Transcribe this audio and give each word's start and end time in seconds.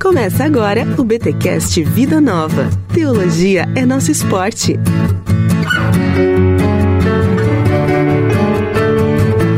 Começa 0.00 0.44
agora 0.44 0.86
o 0.96 1.02
BTcast 1.02 1.82
Vida 1.82 2.20
Nova. 2.20 2.70
Teologia 2.94 3.66
é 3.74 3.84
nosso 3.84 4.12
esporte. 4.12 4.78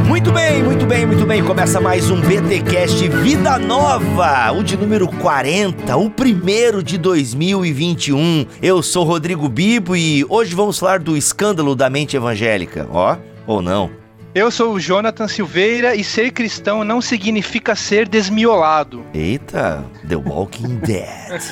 Muito 0.08 0.32
bem, 0.32 0.62
muito 0.62 0.86
bem, 0.86 1.04
muito 1.04 1.26
bem. 1.26 1.44
Começa 1.44 1.78
mais 1.78 2.10
um 2.10 2.18
BTcast 2.22 3.06
Vida 3.22 3.58
Nova, 3.58 4.50
o 4.52 4.64
de 4.64 4.78
número 4.78 5.08
40, 5.08 5.94
o 5.98 6.08
primeiro 6.08 6.82
de 6.82 6.96
2021. 6.96 8.46
Eu 8.62 8.82
sou 8.82 9.04
Rodrigo 9.04 9.46
Bibo 9.46 9.94
e 9.94 10.24
hoje 10.26 10.54
vamos 10.54 10.78
falar 10.78 11.00
do 11.00 11.18
escândalo 11.18 11.76
da 11.76 11.90
mente 11.90 12.16
evangélica. 12.16 12.88
Ó, 12.90 13.18
ou 13.46 13.60
não? 13.60 13.99
Eu 14.32 14.48
sou 14.50 14.74
o 14.74 14.80
Jonathan 14.80 15.26
Silveira 15.26 15.96
e 15.96 16.04
ser 16.04 16.30
cristão 16.30 16.84
não 16.84 17.00
significa 17.00 17.74
ser 17.74 18.08
desmiolado. 18.08 19.04
Eita, 19.12 19.84
The 20.08 20.14
Walking 20.14 20.76
Dead. 20.86 21.42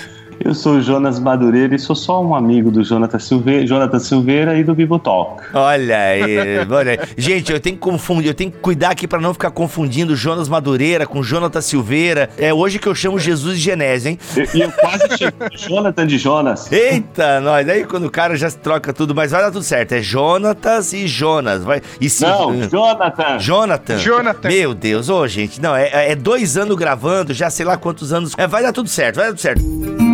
Eu 0.41 0.55
sou 0.55 0.75
o 0.75 0.81
Jonas 0.81 1.19
Madureira 1.19 1.75
e 1.75 1.79
sou 1.79 1.97
só 1.97 2.23
um 2.23 2.35
amigo 2.35 2.71
do 2.71 2.85
Jonathan 2.85 3.19
Silveira, 3.19 3.67
Jonathan 3.67 3.99
Silveira 3.99 4.57
e 4.57 4.63
do 4.63 4.75
Bibotalk. 4.75 5.43
Olha 5.53 5.99
aí, 5.99 6.59
olha 6.71 6.93
aí. 6.93 6.99
Gente, 7.17 7.53
eu 7.53 7.59
tenho 7.59 7.75
que 7.75 7.81
confundir, 7.81 8.29
eu 8.29 8.35
tenho 8.35 8.51
que 8.51 8.59
cuidar 8.59 8.91
aqui 8.91 9.09
para 9.09 9.21
não 9.21 9.33
ficar 9.33 9.51
confundindo 9.51 10.15
Jonas 10.15 10.49
Madureira 10.49 11.07
com 11.07 11.23
Jonathan 11.23 11.61
Silveira. 11.61 12.31
É 12.39 12.55
hoje 12.55 12.79
que 12.79 12.87
eu 12.87 12.95
chamo 12.95 13.19
Jesus 13.19 13.59
de 13.59 13.65
Genésio, 13.65 14.11
hein? 14.11 14.19
E 14.55 14.61
eu 14.61 14.71
quase 14.71 15.19
chamo 15.19 15.33
Jonathan 15.53 16.07
de 16.07 16.19
Jonas. 16.19 16.71
Eita, 16.71 17.41
nós. 17.41 17.69
Aí 17.69 17.85
quando 17.85 18.05
o 18.07 18.11
cara 18.11 18.37
já 18.37 18.49
troca 18.51 18.93
tudo, 18.93 19.15
mas 19.15 19.33
vai 19.33 19.43
dar 19.43 19.51
tudo 19.51 19.65
certo. 19.65 19.93
É 19.93 20.01
Jonatas 20.01 20.93
e 20.93 21.09
Jonas. 21.09 21.65
Vai, 21.65 21.83
e 22.01 22.09
se, 22.09 22.23
Não, 22.25 22.63
Jonathan. 22.69 23.39
Jonathan. 23.39 23.99
Jonathan. 23.99 24.49
Meu 24.49 24.73
Deus, 24.73 25.09
ô 25.09 25.27
gente, 25.27 25.61
não, 25.61 25.75
é, 25.75 26.13
é 26.13 26.15
dois 26.15 26.57
anos 26.57 26.77
gravando, 26.77 27.35
já 27.35 27.51
sei 27.51 27.67
lá 27.67 27.77
quantos 27.77 28.13
anos. 28.13 28.33
É, 28.39 28.47
vai 28.47 28.63
dar 28.63 28.73
tudo 28.73 28.89
certo, 28.89 29.17
vai 29.17 29.27
dar 29.27 29.31
tudo 29.33 29.41
certo. 29.41 30.08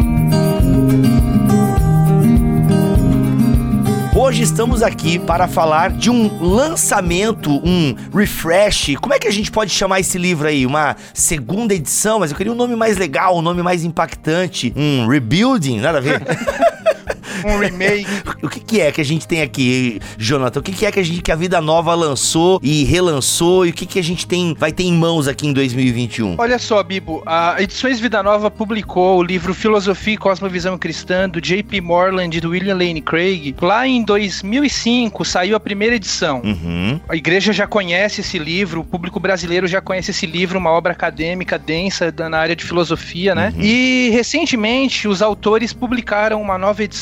Hoje 4.25 4.43
estamos 4.43 4.83
aqui 4.83 5.19
para 5.19 5.47
falar 5.47 5.91
de 5.91 6.09
um 6.09 6.43
lançamento, 6.43 7.61
um 7.63 7.95
refresh. 8.11 8.95
Como 8.99 9.13
é 9.13 9.19
que 9.19 9.29
a 9.29 9.31
gente 9.31 9.51
pode 9.51 9.71
chamar 9.71 10.01
esse 10.01 10.17
livro 10.17 10.49
aí? 10.49 10.65
Uma 10.65 10.97
segunda 11.13 11.75
edição, 11.75 12.21
mas 12.21 12.31
eu 12.31 12.37
queria 12.39 12.51
um 12.51 12.57
nome 12.57 12.75
mais 12.75 12.97
legal, 12.97 13.37
um 13.37 13.43
nome 13.43 13.63
mais 13.63 13.85
impactante. 13.85 14.73
Um 14.75 15.07
rebuilding, 15.07 15.79
nada 15.79 15.99
a 15.99 16.01
ver. 16.01 16.23
Um 17.45 17.59
remake. 17.59 18.07
O 18.43 18.49
que, 18.49 18.61
que 18.61 18.81
é 18.81 18.93
que 18.93 19.01
a 19.01 19.05
gente 19.05 19.27
tem 19.27 19.43
aqui, 19.43 20.01
Jonathan? 20.17 20.61
O 20.61 20.63
que, 20.63 20.73
que 20.73 20.87
é 20.87 20.93
que 20.93 21.01
a 21.01 21.03
gente 21.03 21.21
que 21.21 21.33
a 21.33 21.37
Vida 21.37 21.61
Nova 21.61 21.95
lançou 21.95 22.61
e 22.63 22.85
relançou 22.85 23.67
e 23.67 23.71
o 23.71 23.73
que, 23.73 23.87
que 23.87 23.99
a 23.99 24.03
gente 24.03 24.27
tem 24.27 24.55
vai 24.59 24.73
ter 24.73 24.85
em 24.85 24.93
mãos 24.93 25.29
aqui 25.29 25.47
em 25.47 25.53
2021? 25.53 26.37
Olha 26.39 26.59
só, 26.59 26.83
Bibo, 26.83 27.23
a 27.27 27.57
Edições 27.59 28.01
Vida 28.01 28.23
Nova 28.23 28.51
publicou 28.51 29.19
o 29.19 29.23
livro 29.23 29.53
Filosofia 29.53 30.15
e 30.15 30.17
Cosmovisão 30.17 30.79
Cristã 30.79 31.29
do 31.29 31.41
J.P. 31.41 31.81
Morland 31.81 32.37
e 32.37 32.41
do 32.41 32.51
William 32.51 32.77
Lane 32.77 33.01
Craig. 33.01 33.55
Lá 33.61 33.87
em 33.87 34.03
2005 34.03 35.25
saiu 35.25 35.57
a 35.57 35.61
primeira 35.61 35.97
edição. 35.97 36.41
Uhum. 36.45 37.01
A 37.09 37.17
igreja 37.17 37.53
já 37.53 37.67
conhece 37.67 38.21
esse 38.21 38.39
livro, 38.39 38.81
o 38.81 38.85
público 38.85 39.19
brasileiro 39.21 39.67
já 39.67 39.81
conhece 39.81 40.11
esse 40.11 40.27
livro, 40.27 40.59
uma 40.59 40.71
obra 40.71 40.93
acadêmica 40.93 41.59
densa 41.59 42.15
na 42.31 42.39
área 42.39 42.57
de 42.57 42.65
filosofia, 42.65 43.35
né? 43.35 43.53
E 43.59 44.11
recentemente 44.13 45.09
os 45.09 45.23
autores 45.23 45.73
publicaram 45.73 46.41
uma 46.41 46.59
nova 46.59 46.83
edição, 46.83 46.94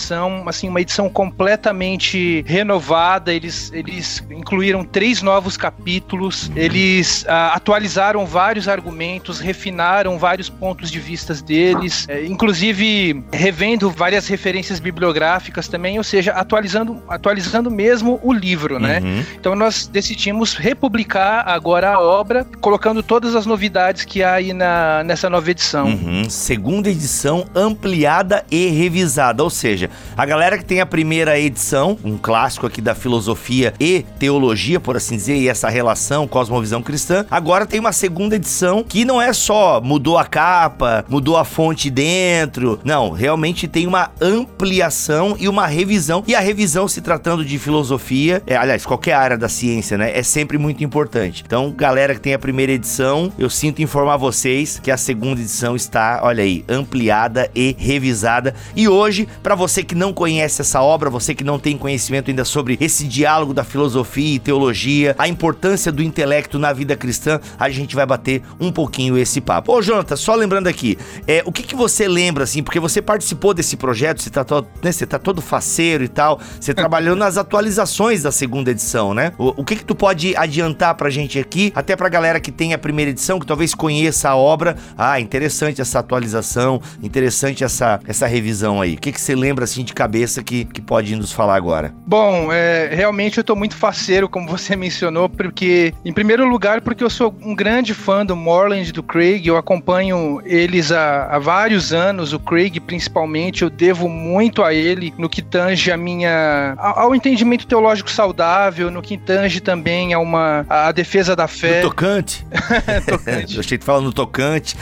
assim, 0.47 0.69
uma 0.69 0.81
edição 0.81 1.09
completamente 1.09 2.45
renovada. 2.47 3.33
Eles, 3.33 3.71
eles 3.73 4.25
incluíram 4.31 4.85
três 4.85 5.23
novos 5.23 5.57
capítulos, 5.57 6.51
eles 6.55 7.25
ah, 7.29 7.53
atualizaram 7.55 8.27
vários 8.27 8.69
argumentos, 8.69 9.41
refinaram 9.41 10.19
vários 10.19 10.49
pontos 10.49 10.91
de 10.91 10.99
vistas 10.99 11.43
deles, 11.43 12.07
eh, 12.09 12.25
inclusive 12.25 13.23
revendo 13.33 13.91
várias 13.91 14.27
referências 14.27 14.81
bibliográficas 14.81 15.69
também, 15.69 15.99
ou 15.99 16.05
seja, 16.05 16.33
atualizando, 16.33 17.03
atualizando 17.09 17.71
mesmo 17.71 18.21
o 18.23 18.33
livro, 18.33 18.79
né? 18.79 19.01
Uhum. 19.01 19.25
Então 19.39 19.55
nós 19.55 19.87
decidimos 19.87 20.55
republicar 20.55 21.49
agora 21.49 21.93
a 21.93 22.01
obra, 22.01 22.47
colocando 22.61 23.03
todas 23.03 23.35
as 23.35 23.47
novidades 23.47 24.05
que 24.05 24.23
há 24.23 24.35
aí 24.35 24.53
na, 24.53 25.03
nessa 25.05 25.29
nova 25.29 25.51
edição. 25.51 25.87
Uhum. 25.87 26.29
Segunda 26.29 26.91
edição 26.91 27.47
ampliada 27.55 28.45
e 28.51 28.69
revisada. 28.69 29.43
Ou 29.43 29.51
seja, 29.51 29.82
a 30.17 30.27
galera 30.27 30.59
que 30.59 30.65
tem 30.65 30.81
a 30.81 30.87
primeira 30.87 31.39
edição, 31.39 31.99
um 32.05 32.17
clássico 32.19 32.67
aqui 32.67 32.81
da 32.81 32.95
filosofia 32.95 33.75
e 33.81 34.05
teologia, 34.19 34.81
por 34.81 34.97
assim 34.97 35.17
dizer, 35.17 35.37
e 35.37 35.49
essa 35.49 35.69
relação 35.69 36.27
cosmovisão 36.27 36.83
cristã, 36.83 37.25
agora 37.31 37.67
tem 37.67 37.81
uma 37.81 37.93
segunda 37.93 38.37
edição 38.37 38.85
que 38.85 39.05
não 39.05 39.21
é 39.21 39.33
só 39.33 39.81
mudou 39.81 40.19
a 40.19 40.25
capa, 40.25 41.05
mudou 41.09 41.37
a 41.37 41.45
fonte 41.45 41.91
dentro. 41.91 42.79
Não, 42.85 43.11
realmente 43.11 43.69
tem 43.69 43.87
uma 43.87 44.11
ampliação 44.21 45.37
e 45.39 45.49
uma 45.49 45.67
revisão. 45.67 46.23
E 46.27 46.35
a 46.35 46.41
revisão, 46.41 46.87
se 46.87 47.01
tratando 47.01 47.45
de 47.45 47.59
filosofia, 47.59 48.43
é, 48.47 48.57
aliás, 48.57 48.85
qualquer 48.85 49.15
área 49.15 49.39
da 49.39 49.49
ciência, 49.49 49.97
né? 49.97 50.17
É 50.17 50.23
sempre 50.23 50.59
muito 50.59 50.85
importante. 50.85 51.43
Então, 51.47 51.73
galera 51.73 52.15
que 52.15 52.21
tem 52.21 52.35
a 52.35 52.39
primeira 52.39 52.73
edição, 52.73 53.33
eu 53.39 53.49
sinto 53.49 53.83
informar 53.83 54.17
vocês 54.17 54.79
que 54.79 54.91
a 54.91 54.97
segunda 54.97 55.41
edição 55.41 55.75
está, 55.75 56.21
olha 56.23 56.43
aí, 56.43 56.65
ampliada 56.69 57.51
e 57.55 57.75
revisada. 57.79 58.55
E 58.77 58.89
hoje, 58.89 59.29
para 59.43 59.55
você 59.55 59.72
que 59.81 59.95
não 59.95 60.13
conhece 60.13 60.61
essa 60.61 60.83
obra, 60.83 61.09
você 61.09 61.37
que 61.37 61.45
não 61.45 61.57
tem 61.57 61.79
conhecimento 61.79 62.31
ainda 62.31 62.45
sobre 62.45 62.77
esse 62.81 63.07
diálogo 63.07 63.55
da 63.55 63.63
filosofia 63.63 64.35
e 64.35 64.39
teologia, 64.41 65.15
a 65.17 65.29
importância 65.29 65.93
do 65.93 66.03
intelecto 66.03 66.59
na 66.59 66.73
vida 66.73 66.97
cristã, 66.97 67.41
a 67.57 67.71
gente 67.71 67.95
vai 67.95 68.05
bater 68.05 68.43
um 68.59 68.73
pouquinho 68.73 69.17
esse 69.17 69.41
papo. 69.41 69.73
Ô, 69.73 69.81
Jonathan, 69.81 70.17
só 70.17 70.35
lembrando 70.35 70.67
aqui, 70.67 70.99
é, 71.29 71.43
o 71.47 71.53
que, 71.53 71.63
que 71.63 71.77
você 71.77 72.09
lembra, 72.09 72.43
assim, 72.43 72.63
porque 72.63 72.81
você 72.81 73.01
participou 73.01 73.55
desse 73.55 73.77
projeto, 73.77 74.21
você 74.21 74.31
tá, 74.31 74.43
todo, 74.43 74.67
né, 74.83 74.91
você 74.91 75.07
tá 75.07 75.19
todo 75.19 75.41
faceiro 75.41 76.03
e 76.03 76.09
tal, 76.09 76.41
você 76.59 76.75
trabalhou 76.75 77.15
nas 77.15 77.37
atualizações 77.37 78.23
da 78.23 78.33
segunda 78.33 78.71
edição, 78.71 79.15
né? 79.15 79.33
O, 79.39 79.63
o 79.63 79.65
que 79.65 79.77
que 79.77 79.85
tu 79.85 79.95
pode 79.95 80.35
adiantar 80.37 80.95
pra 80.97 81.09
gente 81.11 81.39
aqui, 81.39 81.73
até 81.75 81.95
pra 81.95 82.09
galera 82.09 82.41
que 82.41 82.51
tem 82.51 82.75
a 82.75 82.79
primeira 82.79 83.11
edição, 83.11 83.39
que 83.39 83.47
talvez 83.47 83.75
conheça 83.75 84.31
a 84.31 84.37
obra, 84.37 84.77
ah, 84.97 85.21
interessante 85.21 85.81
essa 85.81 85.99
atualização, 85.99 86.81
interessante 87.03 87.63
essa, 87.63 88.01
essa 88.07 88.27
revisão 88.27 88.81
aí. 88.81 88.95
O 88.95 88.99
que 88.99 89.13
que 89.13 89.21
você 89.21 89.35
lembra, 89.35 89.62
assim, 89.65 89.85
de 89.85 89.93
cabeça 89.93 90.43
que, 90.43 90.65
que 90.65 90.81
pode 90.81 91.15
nos 91.17 91.33
falar 91.33 91.57
agora? 91.57 91.95
Bom, 92.07 92.53
é, 92.53 92.91
realmente 92.93 93.39
eu 93.39 93.45
tô 93.45 93.55
muito 93.55 93.77
faceiro, 93.77 94.29
como 94.29 94.49
você 94.49 94.75
mencionou, 94.77 95.29
porque, 95.29 95.95
em 96.05 96.13
primeiro 96.13 96.49
lugar, 96.49 96.81
porque 96.81 97.03
eu 97.03 97.11
sou 97.11 97.35
um 97.43 97.55
grande 97.55 97.95
fã 97.95 98.25
do 98.25 98.37
Morland 98.37 98.89
e 98.89 98.93
do 98.93 99.03
Craig, 99.03 99.47
eu 99.47 99.57
acompanho 99.57 100.41
eles 100.45 100.93
há, 100.93 101.27
há 101.27 101.39
vários 101.39 101.93
anos, 101.93 102.33
o 102.33 102.39
Craig 102.39 102.81
principalmente, 102.81 103.63
eu 103.63 103.71
devo 103.71 104.09
muito 104.09 104.63
a 104.63 104.75
ele 104.75 105.13
no 105.17 105.29
que 105.29 105.43
tange 105.43 105.91
a 105.91 105.97
minha. 105.97 106.75
ao 106.79 107.15
entendimento 107.15 107.67
teológico 107.67 108.11
saudável, 108.11 108.91
no 108.91 109.03
que 109.03 109.17
tange 109.17 109.61
também 109.61 110.13
a 110.13 110.19
uma. 110.19 110.65
a 110.69 110.93
defesa 110.93 111.35
da 111.37 111.45
No 111.45 111.49
fé. 111.49 111.81
tocante? 111.81 112.47
tocante. 113.07 113.55
eu 113.57 113.61
achei 113.61 113.79
que 113.79 113.85
falando 113.85 114.05
no 114.07 114.13
tocante. 114.13 114.77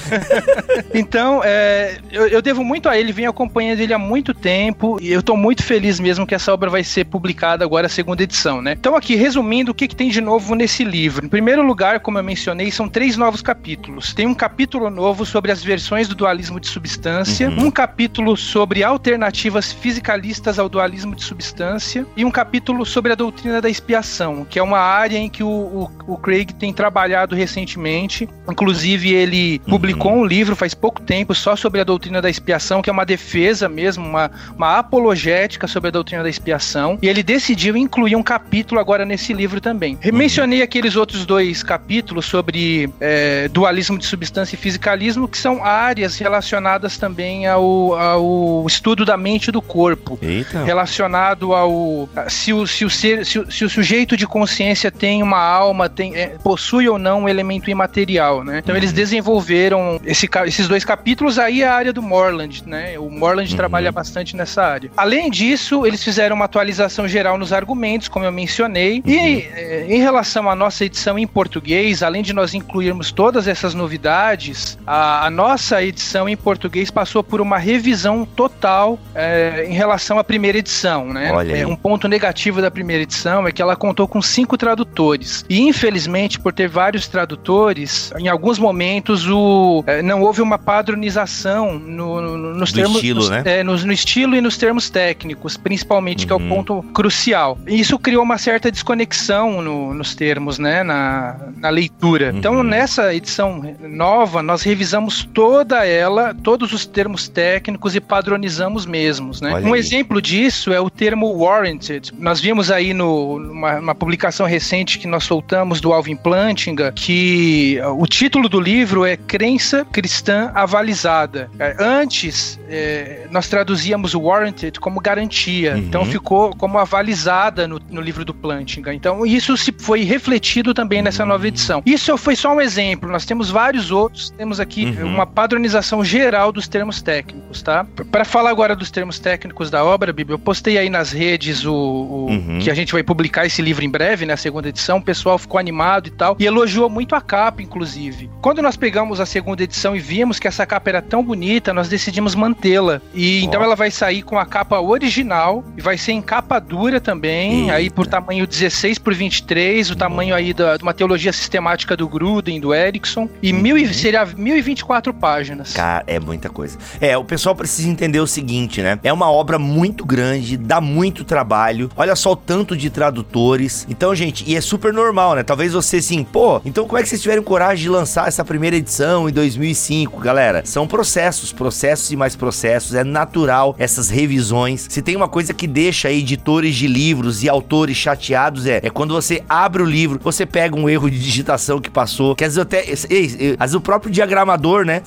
Então, 0.92 1.40
é, 1.44 1.98
eu, 2.10 2.26
eu 2.28 2.42
devo 2.42 2.64
muito 2.64 2.88
a 2.88 2.98
ele, 2.98 3.12
venho 3.12 3.30
acompanhando 3.30 3.80
ele 3.80 3.92
há 3.92 3.98
muito 3.98 4.32
tempo 4.34 4.69
e 5.00 5.10
eu 5.12 5.22
tô 5.22 5.36
muito 5.36 5.62
feliz 5.62 5.98
mesmo 6.00 6.26
que 6.26 6.34
essa 6.34 6.52
obra 6.52 6.70
vai 6.70 6.84
ser 6.84 7.04
publicada 7.04 7.64
agora, 7.64 7.86
a 7.86 7.90
segunda 7.90 8.22
edição, 8.22 8.60
né? 8.62 8.72
Então, 8.78 8.96
aqui, 8.96 9.14
resumindo, 9.14 9.72
o 9.72 9.74
que, 9.74 9.88
que 9.88 9.96
tem 9.96 10.08
de 10.10 10.20
novo 10.20 10.54
nesse 10.54 10.84
livro? 10.84 11.24
Em 11.24 11.28
primeiro 11.28 11.62
lugar, 11.62 12.00
como 12.00 12.18
eu 12.18 12.24
mencionei, 12.24 12.70
são 12.70 12.88
três 12.88 13.16
novos 13.16 13.42
capítulos. 13.42 14.12
Tem 14.14 14.26
um 14.26 14.34
capítulo 14.34 14.90
novo 14.90 15.24
sobre 15.26 15.50
as 15.52 15.62
versões 15.62 16.08
do 16.08 16.14
dualismo 16.14 16.60
de 16.60 16.68
substância, 16.68 17.48
Uhum. 17.50 17.66
um 17.66 17.70
capítulo 17.70 18.36
sobre 18.36 18.82
alternativas 18.82 19.72
fisicalistas 19.72 20.58
ao 20.58 20.68
dualismo 20.68 21.14
de 21.14 21.22
substância 21.22 22.06
e 22.16 22.24
um 22.24 22.30
capítulo 22.30 22.84
sobre 22.86 23.12
a 23.12 23.14
doutrina 23.14 23.60
da 23.60 23.68
expiação, 23.68 24.44
que 24.48 24.58
é 24.58 24.62
uma 24.62 24.78
área 24.78 25.18
em 25.18 25.28
que 25.28 25.42
o, 25.42 25.48
o, 25.48 25.90
o 26.06 26.16
Craig 26.16 26.52
tem 26.54 26.72
trabalhado 26.72 27.34
recentemente. 27.34 28.28
Inclusive, 28.48 29.12
ele 29.12 29.58
publicou 29.60 30.12
um 30.12 30.24
livro 30.24 30.54
faz 30.56 30.74
pouco 30.74 31.00
tempo 31.00 31.34
só 31.34 31.56
sobre 31.56 31.80
a 31.80 31.84
doutrina 31.84 32.20
da 32.20 32.30
expiação, 32.30 32.82
que 32.82 32.90
é 32.90 32.92
uma 32.92 33.04
defesa 33.06 33.68
mesmo, 33.68 34.04
uma, 34.06 34.30
uma 34.60 34.78
apologética 34.78 35.66
sobre 35.66 35.88
a 35.88 35.90
doutrina 35.90 36.22
da 36.22 36.28
expiação. 36.28 36.98
E 37.00 37.08
ele 37.08 37.22
decidiu 37.22 37.76
incluir 37.76 38.14
um 38.14 38.22
capítulo 38.22 38.78
agora 38.78 39.04
nesse 39.06 39.32
livro 39.32 39.58
também. 39.60 39.98
Mencionei 40.12 40.60
aqueles 40.60 40.96
outros 40.96 41.24
dois 41.24 41.62
capítulos 41.62 42.26
sobre 42.26 42.90
é, 43.00 43.48
dualismo 43.48 43.96
de 43.98 44.04
substância 44.04 44.54
e 44.54 44.58
fisicalismo, 44.58 45.26
que 45.26 45.38
são 45.38 45.64
áreas 45.64 46.18
relacionadas 46.18 46.98
também 46.98 47.46
ao, 47.46 47.94
ao 47.94 48.66
estudo 48.66 49.04
da 49.04 49.16
mente 49.16 49.48
e 49.48 49.52
do 49.52 49.62
corpo 49.62 50.18
Eita. 50.20 50.62
relacionado 50.64 51.54
ao 51.54 52.08
se 52.28 52.52
o, 52.52 52.66
se 52.66 52.84
o, 52.84 52.90
ser, 52.90 53.24
se 53.24 53.38
o, 53.38 53.50
se 53.50 53.64
o 53.64 53.70
sujeito 53.70 54.16
de 54.16 54.26
consciência 54.26 54.90
tem 54.90 55.22
uma 55.22 55.38
alma, 55.40 55.88
tem, 55.88 56.14
é, 56.16 56.36
possui 56.42 56.88
ou 56.88 56.98
não 56.98 57.22
um 57.22 57.28
elemento 57.28 57.70
imaterial, 57.70 58.44
né? 58.44 58.58
Então 58.62 58.76
eles 58.76 58.92
desenvolveram 58.92 60.00
esse 60.04 60.28
esses 60.46 60.68
dois 60.68 60.84
capítulos 60.84 61.38
aí 61.38 61.62
é 61.62 61.68
a 61.68 61.74
área 61.74 61.92
do 61.92 62.02
Morland, 62.02 62.62
né? 62.66 62.98
O 62.98 63.08
Morland 63.10 63.50
Uhum. 63.50 63.56
trabalha 63.56 63.90
bastante 63.92 64.36
nessa 64.40 64.62
área. 64.62 64.90
Além 64.96 65.30
disso, 65.30 65.86
eles 65.86 66.02
fizeram 66.02 66.34
uma 66.34 66.46
atualização 66.46 67.06
geral 67.06 67.38
nos 67.38 67.52
argumentos, 67.52 68.08
como 68.08 68.24
eu 68.24 68.32
mencionei, 68.32 69.02
uhum. 69.04 69.12
e 69.12 69.48
eh, 69.54 69.86
em 69.88 70.00
relação 70.00 70.50
à 70.50 70.54
nossa 70.54 70.84
edição 70.84 71.18
em 71.18 71.26
português, 71.26 72.02
além 72.02 72.22
de 72.22 72.32
nós 72.32 72.54
incluirmos 72.54 73.12
todas 73.12 73.46
essas 73.46 73.74
novidades, 73.74 74.78
a, 74.86 75.26
a 75.26 75.30
nossa 75.30 75.82
edição 75.82 76.28
em 76.28 76.36
português 76.36 76.90
passou 76.90 77.22
por 77.22 77.40
uma 77.40 77.58
revisão 77.58 78.24
total 78.24 78.98
é, 79.14 79.66
em 79.68 79.74
relação 79.74 80.18
à 80.18 80.24
primeira 80.24 80.58
edição, 80.58 81.12
né? 81.12 81.30
É, 81.60 81.66
um 81.66 81.76
ponto 81.76 82.08
negativo 82.08 82.62
da 82.62 82.70
primeira 82.70 83.02
edição 83.02 83.46
é 83.46 83.52
que 83.52 83.60
ela 83.60 83.76
contou 83.76 84.08
com 84.08 84.22
cinco 84.22 84.56
tradutores. 84.56 85.44
E 85.48 85.60
infelizmente, 85.60 86.38
por 86.38 86.52
ter 86.52 86.68
vários 86.68 87.06
tradutores, 87.06 88.12
em 88.18 88.28
alguns 88.28 88.58
momentos 88.58 89.28
o, 89.28 89.84
é, 89.86 90.02
não 90.02 90.22
houve 90.22 90.40
uma 90.40 90.58
padronização 90.58 91.78
no, 91.78 92.20
no, 92.20 92.54
nos 92.54 92.72
Do 92.72 92.76
termos. 92.76 92.96
Estilo, 92.96 93.20
nos, 93.20 93.30
né? 93.30 93.62
No, 93.62 93.76
no, 93.76 93.92
estilo 93.92 94.29
e 94.34 94.40
nos 94.40 94.56
termos 94.56 94.90
técnicos, 94.90 95.56
principalmente, 95.56 96.22
uhum. 96.22 96.26
que 96.26 96.32
é 96.32 96.36
o 96.36 96.38
uhum. 96.38 96.48
ponto 96.48 96.82
crucial. 96.92 97.58
E 97.66 97.80
isso 97.80 97.98
criou 97.98 98.22
uma 98.22 98.38
certa 98.38 98.70
desconexão 98.70 99.62
no, 99.62 99.94
nos 99.94 100.14
termos, 100.14 100.58
né? 100.58 100.82
Na, 100.82 101.36
na 101.56 101.70
leitura. 101.70 102.30
Uhum. 102.30 102.38
Então, 102.38 102.62
nessa 102.62 103.14
edição 103.14 103.62
nova, 103.80 104.42
nós 104.42 104.62
revisamos 104.62 105.28
toda 105.32 105.86
ela, 105.86 106.34
todos 106.34 106.72
os 106.72 106.86
termos 106.86 107.28
técnicos 107.28 107.94
e 107.94 108.00
padronizamos 108.00 108.86
mesmos, 108.86 109.40
né? 109.40 109.52
Olha 109.54 109.66
um 109.66 109.74
aí. 109.74 109.80
exemplo 109.80 110.20
disso 110.20 110.72
é 110.72 110.80
o 110.80 110.90
termo 110.90 111.32
warranted. 111.36 112.12
Nós 112.18 112.40
vimos 112.40 112.70
aí 112.70 112.92
no, 112.92 113.38
numa, 113.38 113.94
publicação 113.94 114.46
recente 114.46 114.98
que 114.98 115.06
nós 115.06 115.24
soltamos 115.24 115.80
do 115.80 115.92
Alvin 115.92 116.16
Plantinga 116.16 116.92
que 116.92 117.78
o 117.96 118.06
título 118.06 118.48
do 118.48 118.60
livro 118.60 119.04
é 119.04 119.16
Crença 119.16 119.84
Cristã 119.84 120.50
Avalizada. 120.54 121.50
É, 121.58 121.76
antes, 121.78 122.58
é, 122.68 123.26
nós 123.30 123.48
traduzíamos 123.48 124.14
o 124.14 124.19
warranted 124.22 124.78
como 124.80 125.00
garantia, 125.00 125.72
uhum. 125.72 125.78
então 125.78 126.04
ficou 126.04 126.54
como 126.56 126.78
avalizada 126.78 127.66
no, 127.66 127.80
no 127.90 128.00
livro 128.00 128.24
do 128.24 128.34
Plantinga. 128.34 128.92
Então, 128.92 129.24
isso 129.24 129.56
se 129.56 129.72
foi 129.78 130.02
refletido 130.02 130.74
também 130.74 131.02
nessa 131.02 131.24
nova 131.24 131.46
edição. 131.46 131.82
Isso 131.84 132.16
foi 132.16 132.36
só 132.36 132.54
um 132.54 132.60
exemplo, 132.60 133.10
nós 133.10 133.24
temos 133.24 133.50
vários 133.50 133.90
outros, 133.90 134.30
temos 134.30 134.60
aqui 134.60 134.84
uhum. 134.84 135.06
uma 135.14 135.26
padronização 135.26 136.04
geral 136.04 136.52
dos 136.52 136.68
termos 136.68 137.02
técnicos, 137.02 137.62
tá? 137.62 137.86
Para 138.10 138.24
falar 138.24 138.50
agora 138.50 138.74
dos 138.74 138.90
termos 138.90 139.18
técnicos 139.18 139.70
da 139.70 139.84
obra, 139.84 140.12
Bíblia, 140.12 140.34
eu 140.34 140.38
postei 140.38 140.78
aí 140.78 140.90
nas 140.90 141.12
redes 141.12 141.64
o, 141.64 141.72
o 141.72 142.26
uhum. 142.30 142.58
que 142.60 142.70
a 142.70 142.74
gente 142.74 142.92
vai 142.92 143.02
publicar 143.02 143.46
esse 143.46 143.62
livro 143.62 143.84
em 143.84 143.90
breve, 143.90 144.24
na 144.26 144.32
né, 144.32 144.36
segunda 144.36 144.68
edição, 144.68 144.98
o 144.98 145.02
pessoal 145.02 145.38
ficou 145.38 145.58
animado 145.58 146.08
e 146.08 146.10
tal, 146.10 146.36
e 146.38 146.46
elogiou 146.46 146.88
muito 146.88 147.14
a 147.14 147.20
capa, 147.20 147.62
inclusive. 147.62 148.30
Quando 148.40 148.62
nós 148.62 148.76
pegamos 148.76 149.20
a 149.20 149.26
segunda 149.26 149.62
edição 149.62 149.94
e 149.94 149.98
vimos 149.98 150.38
que 150.38 150.48
essa 150.48 150.66
capa 150.66 150.90
era 150.90 151.02
tão 151.02 151.22
bonita, 151.22 151.72
nós 151.72 151.88
decidimos 151.88 152.34
mantê-la. 152.34 153.00
E 153.14 153.40
oh. 153.42 153.46
então 153.46 153.62
ela 153.62 153.76
vai 153.76 153.90
sair 153.90 154.09
com 154.20 154.38
a 154.38 154.44
capa 154.44 154.80
original 154.80 155.64
e 155.76 155.80
vai 155.80 155.96
ser 155.96 156.12
em 156.12 156.20
capa 156.20 156.58
dura 156.58 157.00
também, 157.00 157.62
Eita. 157.62 157.74
aí 157.74 157.90
por 157.90 158.06
tamanho 158.06 158.46
16 158.46 158.98
por 158.98 159.14
23, 159.14 159.90
o 159.90 159.96
tamanho 159.96 160.34
aí 160.34 160.52
da, 160.52 160.76
de 160.76 160.82
uma 160.82 160.92
teologia 160.92 161.32
sistemática 161.32 161.96
do 161.96 162.08
Gruden, 162.08 162.60
do 162.60 162.74
Erickson, 162.74 163.28
e 163.42 163.52
uhum. 163.52 163.60
mil, 163.60 163.94
seria 163.94 164.26
1024 164.26 165.14
páginas. 165.14 165.72
Cara, 165.72 166.04
é 166.06 166.18
muita 166.18 166.48
coisa. 166.48 166.76
É, 167.00 167.16
o 167.16 167.24
pessoal 167.24 167.54
precisa 167.54 167.88
entender 167.88 168.20
o 168.20 168.26
seguinte, 168.26 168.82
né? 168.82 168.98
É 169.04 169.12
uma 169.12 169.30
obra 169.30 169.58
muito 169.58 170.04
grande, 170.04 170.56
dá 170.56 170.80
muito 170.80 171.24
trabalho. 171.24 171.90
Olha 171.96 172.16
só 172.16 172.32
o 172.32 172.36
tanto 172.36 172.76
de 172.76 172.90
tradutores. 172.90 173.86
Então, 173.88 174.14
gente, 174.14 174.44
e 174.46 174.56
é 174.56 174.60
super 174.60 174.92
normal, 174.92 175.36
né? 175.36 175.42
Talvez 175.42 175.72
você 175.72 175.98
assim, 175.98 176.24
pô, 176.24 176.60
então 176.64 176.86
como 176.86 176.98
é 176.98 177.02
que 177.02 177.08
vocês 177.08 177.22
tiveram 177.22 177.42
coragem 177.42 177.84
de 177.84 177.88
lançar 177.88 178.26
essa 178.28 178.44
primeira 178.44 178.76
edição 178.76 179.28
em 179.28 179.32
2005, 179.32 180.18
galera? 180.20 180.62
São 180.64 180.86
processos, 180.86 181.52
processos 181.52 182.10
e 182.10 182.16
mais 182.16 182.34
processos. 182.34 182.94
É 182.94 183.04
natural 183.04 183.74
revisões. 184.08 184.86
Se 184.88 185.02
tem 185.02 185.16
uma 185.16 185.28
coisa 185.28 185.52
que 185.52 185.66
deixa 185.66 186.10
editores 186.10 186.74
de 186.76 186.86
livros 186.86 187.42
e 187.42 187.48
autores 187.48 187.96
chateados 187.96 188.66
é, 188.66 188.80
é 188.82 188.90
quando 188.90 189.12
você 189.12 189.42
abre 189.48 189.82
o 189.82 189.86
livro, 189.86 190.20
você 190.22 190.46
pega 190.46 190.76
um 190.76 190.88
erro 190.88 191.10
de 191.10 191.18
digitação 191.18 191.80
que 191.80 191.90
passou, 191.90 192.34
que 192.34 192.44
às 192.44 192.54
vezes 192.54 192.58
até, 192.58 192.80
às 192.80 193.06
vezes 193.08 193.74
o 193.74 193.80
próprio 193.80 194.10
diagramador, 194.10 194.84
né, 194.84 195.02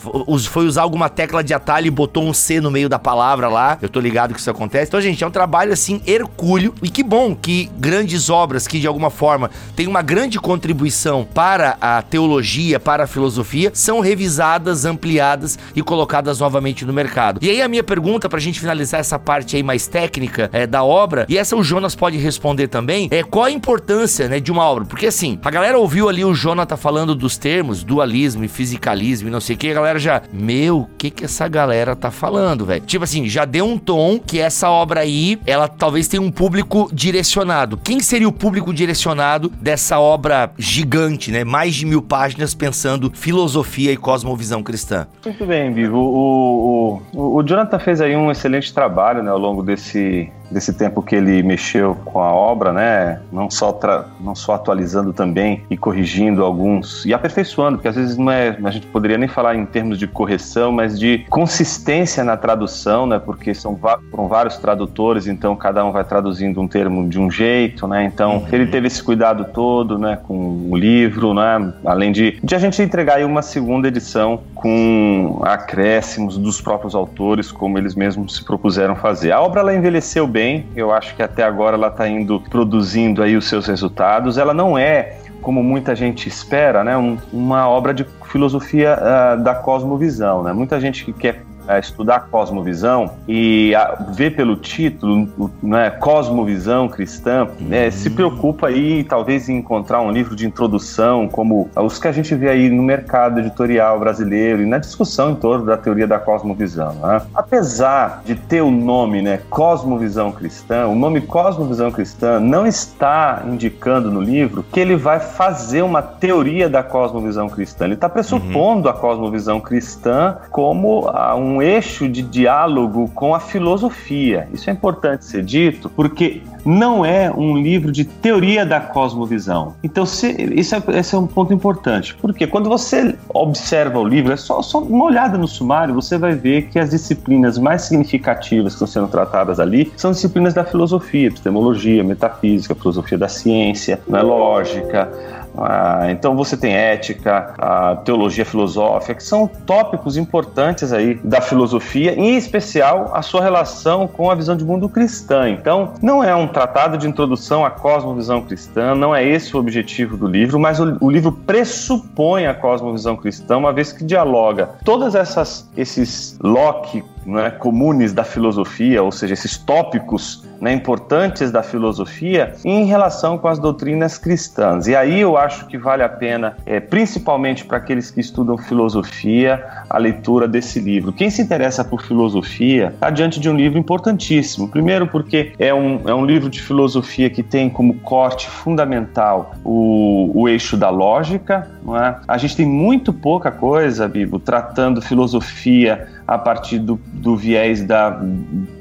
foi 0.49 0.65
usar 0.65 0.81
alguma 0.81 1.09
tecla 1.09 1.43
de 1.43 1.53
atalho 1.53 1.87
e 1.87 1.91
botou 1.91 2.23
um 2.23 2.33
C 2.33 2.59
no 2.59 2.69
meio 2.69 2.89
da 2.89 2.99
palavra 2.99 3.47
lá. 3.47 3.77
Eu 3.81 3.89
tô 3.89 3.99
ligado 3.99 4.33
que 4.33 4.39
isso 4.39 4.49
acontece. 4.49 4.89
Então, 4.89 5.01
gente, 5.01 5.23
é 5.23 5.27
um 5.27 5.31
trabalho 5.31 5.71
assim 5.71 6.01
hercúleo 6.05 6.73
e 6.81 6.89
que 6.89 7.03
bom 7.03 7.35
que 7.35 7.71
grandes 7.77 8.29
obras 8.29 8.67
que 8.67 8.79
de 8.79 8.87
alguma 8.87 9.09
forma 9.09 9.49
têm 9.75 9.87
uma 9.87 10.01
grande 10.01 10.39
contribuição 10.39 11.25
para 11.33 11.77
a 11.79 12.01
teologia, 12.01 12.79
para 12.79 13.05
a 13.05 13.07
filosofia, 13.07 13.71
são 13.73 13.99
revisadas, 13.99 14.85
ampliadas 14.85 15.57
e 15.75 15.81
colocadas 15.81 16.39
novamente 16.39 16.85
no 16.85 16.93
mercado. 16.93 17.39
E 17.41 17.49
aí 17.49 17.61
a 17.61 17.67
minha 17.67 17.83
pergunta 17.83 18.27
pra 18.27 18.39
gente 18.39 18.59
finalizar 18.59 18.82
essa 18.91 19.17
parte 19.17 19.55
aí 19.55 19.63
mais 19.63 19.87
técnica 19.87 20.49
é, 20.51 20.67
da 20.67 20.83
obra, 20.83 21.25
e 21.29 21.37
essa 21.37 21.55
o 21.55 21.63
Jonas 21.63 21.95
pode 21.95 22.17
responder 22.17 22.67
também, 22.67 23.07
é 23.11 23.23
qual 23.23 23.45
a 23.45 23.51
importância, 23.51 24.27
né, 24.27 24.39
de 24.39 24.51
uma 24.51 24.63
obra? 24.63 24.85
Porque 24.85 25.07
assim, 25.07 25.39
a 25.43 25.51
galera 25.51 25.77
ouviu 25.77 26.09
ali 26.09 26.25
o 26.25 26.33
Jonathan 26.33 26.75
falando 26.75 27.15
dos 27.15 27.37
termos 27.37 27.83
dualismo 27.83 28.43
e 28.43 28.47
fisicalismo 28.47 29.27
e 29.27 29.31
não 29.31 29.39
sei 29.39 29.55
o 29.55 29.59
que, 29.59 29.69
a 29.69 29.73
galera 29.75 29.99
já, 29.99 30.21
meu, 30.33 30.79
o 30.79 30.89
que 30.97 31.09
que 31.09 31.25
essa 31.25 31.47
galera 31.47 31.95
tá 31.95 32.09
falando, 32.09 32.65
velho? 32.65 32.81
Tipo 32.81 33.03
assim, 33.03 33.27
já 33.29 33.45
deu 33.45 33.65
um 33.65 33.77
tom 33.77 34.19
que 34.19 34.39
essa 34.39 34.69
obra 34.69 35.01
aí, 35.01 35.39
ela 35.45 35.67
talvez 35.67 36.07
tenha 36.07 36.21
um 36.21 36.31
público 36.31 36.89
direcionado. 36.91 37.77
Quem 37.77 37.99
seria 37.99 38.27
o 38.27 38.31
público 38.31 38.73
direcionado 38.73 39.49
dessa 39.61 39.99
obra 39.99 40.51
gigante, 40.57 41.31
né? 41.31 41.43
Mais 41.43 41.75
de 41.75 41.85
mil 41.85 42.01
páginas 42.01 42.53
pensando 42.53 43.11
filosofia 43.13 43.91
e 43.91 43.97
cosmovisão 43.97 44.63
cristã. 44.63 45.07
Muito 45.25 45.45
bem, 45.45 45.73
Vivo. 45.73 45.97
O, 45.97 47.01
o, 47.13 47.37
o 47.37 47.43
Jonathan 47.43 47.79
fez 47.79 48.01
aí 48.01 48.15
um 48.15 48.31
excelente 48.31 48.72
trabalho 48.73 49.23
né, 49.23 49.31
ao 49.31 49.37
longo 49.37 49.61
desse, 49.63 50.31
desse 50.53 50.73
tempo 50.73 51.01
que 51.01 51.15
ele 51.15 51.41
mexeu 51.43 51.95
com 52.05 52.19
a 52.21 52.31
obra, 52.31 52.71
né? 52.71 53.19
Não 53.31 53.49
só, 53.49 53.77
não 54.19 54.35
só 54.35 54.53
atualizando 54.53 55.11
também 55.11 55.63
e 55.69 55.75
corrigindo 55.75 56.43
alguns 56.43 57.05
e 57.05 57.13
aperfeiçoando, 57.13 57.77
porque 57.77 57.87
às 57.87 57.95
vezes 57.95 58.17
não 58.17 58.31
é, 58.31 58.57
a 58.63 58.71
gente 58.71 58.87
poderia 58.87 59.17
nem 59.17 59.27
falar 59.27 59.55
em 59.55 59.65
termos 59.65 59.97
de 59.97 60.07
correção, 60.07 60.71
mas 60.71 60.97
de 60.97 61.25
consistência 61.29 62.23
na 62.23 62.37
tradução, 62.37 63.05
né? 63.05 63.19
Porque 63.19 63.53
são 63.53 63.77
foram 64.11 64.27
vários 64.27 64.57
tradutores, 64.57 65.27
então 65.27 65.55
cada 65.55 65.83
um 65.83 65.91
vai 65.91 66.03
traduzindo 66.03 66.61
um 66.61 66.67
termo 66.67 67.09
de 67.09 67.19
um 67.19 67.29
jeito, 67.29 67.87
né? 67.87 68.05
Então 68.05 68.37
uhum. 68.37 68.47
ele 68.51 68.67
teve 68.67 68.87
esse 68.87 69.01
cuidado 69.01 69.45
todo, 69.53 69.97
né? 69.97 70.17
Com 70.21 70.69
o 70.69 70.77
livro, 70.77 71.33
né? 71.33 71.73
Além 71.83 72.11
de, 72.11 72.39
de 72.43 72.55
a 72.55 72.59
gente 72.59 72.81
entregar 72.81 73.15
aí 73.15 73.25
uma 73.25 73.41
segunda 73.41 73.87
edição 73.87 74.41
com 74.53 75.41
acréscimos 75.43 76.37
dos 76.37 76.61
próprios 76.61 76.93
autores, 76.93 77.51
como 77.51 77.77
eles 77.77 77.95
mesmos 77.95 78.35
se 78.35 78.43
propuseram 78.43 78.95
fazer. 78.95 79.31
A 79.31 79.41
obra 79.41 79.61
ela 79.61 79.75
envelheceu 79.75 80.27
bem 80.27 80.42
bem. 80.43 80.65
Eu 80.75 80.91
acho 80.91 81.15
que 81.15 81.23
até 81.23 81.43
agora 81.43 81.77
ela 81.77 81.87
está 81.87 82.07
indo 82.07 82.41
produzindo 82.49 83.23
aí 83.23 83.37
os 83.37 83.47
seus 83.47 83.65
resultados. 83.65 84.37
Ela 84.37 84.53
não 84.53 84.77
é 84.77 85.19
como 85.41 85.63
muita 85.63 85.95
gente 85.95 86.27
espera, 86.27 86.83
né, 86.83 86.95
um, 86.97 87.17
uma 87.31 87.67
obra 87.67 87.93
de 87.93 88.05
filosofia 88.31 88.97
uh, 88.97 89.43
da 89.43 89.55
cosmovisão. 89.55 90.43
Né? 90.43 90.53
Muita 90.53 90.79
gente 90.79 91.03
que 91.05 91.13
quer 91.13 91.43
é, 91.67 91.79
estudar 91.79 92.27
cosmovisão 92.31 93.11
e 93.27 93.73
a, 93.75 93.95
ver 94.15 94.35
pelo 94.35 94.55
título, 94.55 95.51
né, 95.61 95.89
cosmovisão 95.89 96.87
cristã, 96.87 97.47
né, 97.59 97.89
se 97.91 98.09
preocupa 98.09 98.67
aí 98.67 99.03
talvez 99.03 99.49
em 99.49 99.57
encontrar 99.57 100.01
um 100.01 100.11
livro 100.11 100.35
de 100.35 100.45
introdução 100.45 101.27
como 101.27 101.69
os 101.75 101.99
que 101.99 102.07
a 102.07 102.11
gente 102.11 102.33
vê 102.35 102.49
aí 102.49 102.69
no 102.69 102.83
mercado 102.83 103.39
editorial 103.39 103.99
brasileiro 103.99 104.61
e 104.61 104.65
na 104.65 104.77
discussão 104.77 105.31
em 105.31 105.35
torno 105.35 105.65
da 105.65 105.77
teoria 105.77 106.07
da 106.07 106.19
cosmovisão. 106.19 106.93
Né? 106.93 107.21
Apesar 107.33 108.21
de 108.25 108.35
ter 108.35 108.61
o 108.61 108.71
nome 108.71 109.21
né, 109.21 109.39
cosmovisão 109.49 110.31
cristã, 110.31 110.87
o 110.87 110.95
nome 110.95 111.21
cosmovisão 111.21 111.91
cristã 111.91 112.39
não 112.39 112.65
está 112.65 113.43
indicando 113.45 114.11
no 114.11 114.21
livro 114.21 114.63
que 114.71 114.79
ele 114.79 114.95
vai 114.95 115.19
fazer 115.19 115.81
uma 115.81 116.01
teoria 116.01 116.69
da 116.69 116.83
cosmovisão 116.83 117.49
cristã. 117.49 117.85
Ele 117.85 117.93
está 117.93 118.09
pressupondo 118.09 118.87
uhum. 118.87 118.93
a 118.93 118.97
cosmovisão 118.97 119.59
cristã 119.59 120.37
como 120.49 121.09
um 121.35 121.52
um 121.53 121.61
eixo 121.61 122.09
de 122.09 122.21
diálogo 122.21 123.09
com 123.13 123.35
a 123.35 123.39
filosofia. 123.39 124.47
Isso 124.53 124.69
é 124.69 124.73
importante 124.73 125.25
ser 125.25 125.43
dito, 125.43 125.89
porque 125.89 126.41
não 126.65 127.05
é 127.05 127.31
um 127.31 127.57
livro 127.57 127.91
de 127.91 128.05
teoria 128.05 128.65
da 128.65 128.79
cosmovisão. 128.79 129.75
Então, 129.83 130.05
se, 130.05 130.31
isso 130.53 130.75
é, 130.75 130.83
esse 130.97 131.13
é 131.13 131.17
um 131.17 131.27
ponto 131.27 131.53
importante, 131.53 132.15
porque 132.15 132.47
quando 132.47 132.69
você 132.69 133.15
observa 133.33 133.99
o 133.99 134.07
livro, 134.07 134.31
é 134.31 134.37
só, 134.37 134.61
só 134.61 134.79
uma 134.79 135.05
olhada 135.05 135.37
no 135.37 135.47
sumário, 135.47 135.93
você 135.93 136.17
vai 136.17 136.33
ver 136.33 136.69
que 136.69 136.79
as 136.79 136.89
disciplinas 136.89 137.57
mais 137.57 137.83
significativas 137.83 138.73
que 138.73 138.83
estão 138.83 138.87
sendo 138.87 139.07
tratadas 139.07 139.59
ali 139.59 139.91
são 139.97 140.11
disciplinas 140.11 140.53
da 140.53 140.63
filosofia, 140.63 141.27
epistemologia, 141.27 142.03
metafísica, 142.03 142.73
filosofia 142.75 143.17
da 143.17 143.27
ciência, 143.27 143.99
né, 144.07 144.21
lógica, 144.21 145.11
ah, 145.57 146.07
então 146.09 146.35
você 146.35 146.57
tem 146.57 146.73
ética, 146.73 147.53
a 147.57 147.95
teologia 147.97 148.45
filosófica, 148.45 149.15
que 149.15 149.23
são 149.23 149.47
tópicos 149.47 150.17
importantes 150.17 150.91
aí 150.91 151.15
da 151.23 151.41
filosofia, 151.41 152.13
em 152.15 152.35
especial 152.35 153.11
a 153.13 153.21
sua 153.21 153.41
relação 153.41 154.07
com 154.07 154.31
a 154.31 154.35
visão 154.35 154.55
de 154.55 154.63
mundo 154.63 154.89
cristã. 154.89 155.49
Então, 155.49 155.93
não 156.01 156.23
é 156.23 156.35
um 156.35 156.47
tratado 156.47 156.97
de 156.97 157.07
introdução 157.07 157.65
à 157.65 157.69
cosmovisão 157.71 158.41
cristã, 158.41 158.95
não 158.95 159.15
é 159.15 159.23
esse 159.23 159.55
o 159.55 159.59
objetivo 159.59 160.17
do 160.17 160.27
livro, 160.27 160.59
mas 160.59 160.79
o, 160.79 160.97
o 160.99 161.09
livro 161.09 161.31
pressupõe 161.31 162.47
a 162.47 162.53
cosmovisão 162.53 163.15
cristã, 163.15 163.57
uma 163.57 163.71
vez 163.71 163.91
que 163.91 164.03
dialoga 164.03 164.69
todas 164.83 165.15
essas 165.15 165.69
esses 165.75 166.37
Locke 166.41 167.03
né, 167.25 167.51
comunes 167.51 168.13
da 168.13 168.23
filosofia, 168.23 169.01
ou 169.01 169.11
seja, 169.11 169.33
esses 169.33 169.57
tópicos 169.57 170.43
né, 170.63 170.71
importantes 170.71 171.51
da 171.51 171.61
filosofia 171.61 172.53
em 172.63 172.85
relação 172.85 173.37
com 173.37 173.49
as 173.49 173.59
doutrinas 173.59 174.17
cristãs. 174.17 174.87
E 174.87 174.95
aí 174.95 175.19
eu 175.19 175.37
acho 175.37 175.67
que 175.67 175.77
vale 175.77 176.03
a 176.03 176.09
pena, 176.09 176.55
é, 176.65 176.79
principalmente 176.79 177.65
para 177.65 177.77
aqueles 177.77 178.09
que 178.09 178.21
estudam 178.21 178.57
filosofia, 178.57 179.61
a 179.89 179.97
leitura 179.97 180.47
desse 180.47 180.79
livro. 180.79 181.11
Quem 181.11 181.29
se 181.29 181.41
interessa 181.41 181.83
por 181.83 182.01
filosofia 182.01 182.91
está 182.93 183.09
diante 183.09 183.39
de 183.41 183.49
um 183.49 183.55
livro 183.55 183.77
importantíssimo. 183.77 184.69
Primeiro, 184.69 185.05
porque 185.05 185.51
é 185.59 185.73
um, 185.73 186.01
é 186.05 186.13
um 186.13 186.25
livro 186.25 186.49
de 186.49 186.61
filosofia 186.61 187.29
que 187.29 187.43
tem 187.43 187.69
como 187.69 187.95
corte 187.95 188.49
fundamental 188.49 189.55
o, 189.65 190.31
o 190.33 190.47
eixo 190.47 190.77
da 190.77 190.89
lógica. 190.89 191.69
É? 191.99 192.15
A 192.25 192.37
gente 192.37 192.55
tem 192.55 192.65
muito 192.65 193.11
pouca 193.11 193.51
coisa, 193.51 194.07
Bibo, 194.07 194.39
tratando 194.39 195.01
filosofia 195.01 196.07
a 196.27 196.37
partir 196.37 196.79
do, 196.79 196.99
do 197.13 197.35
viés 197.35 197.83
da, 197.83 198.19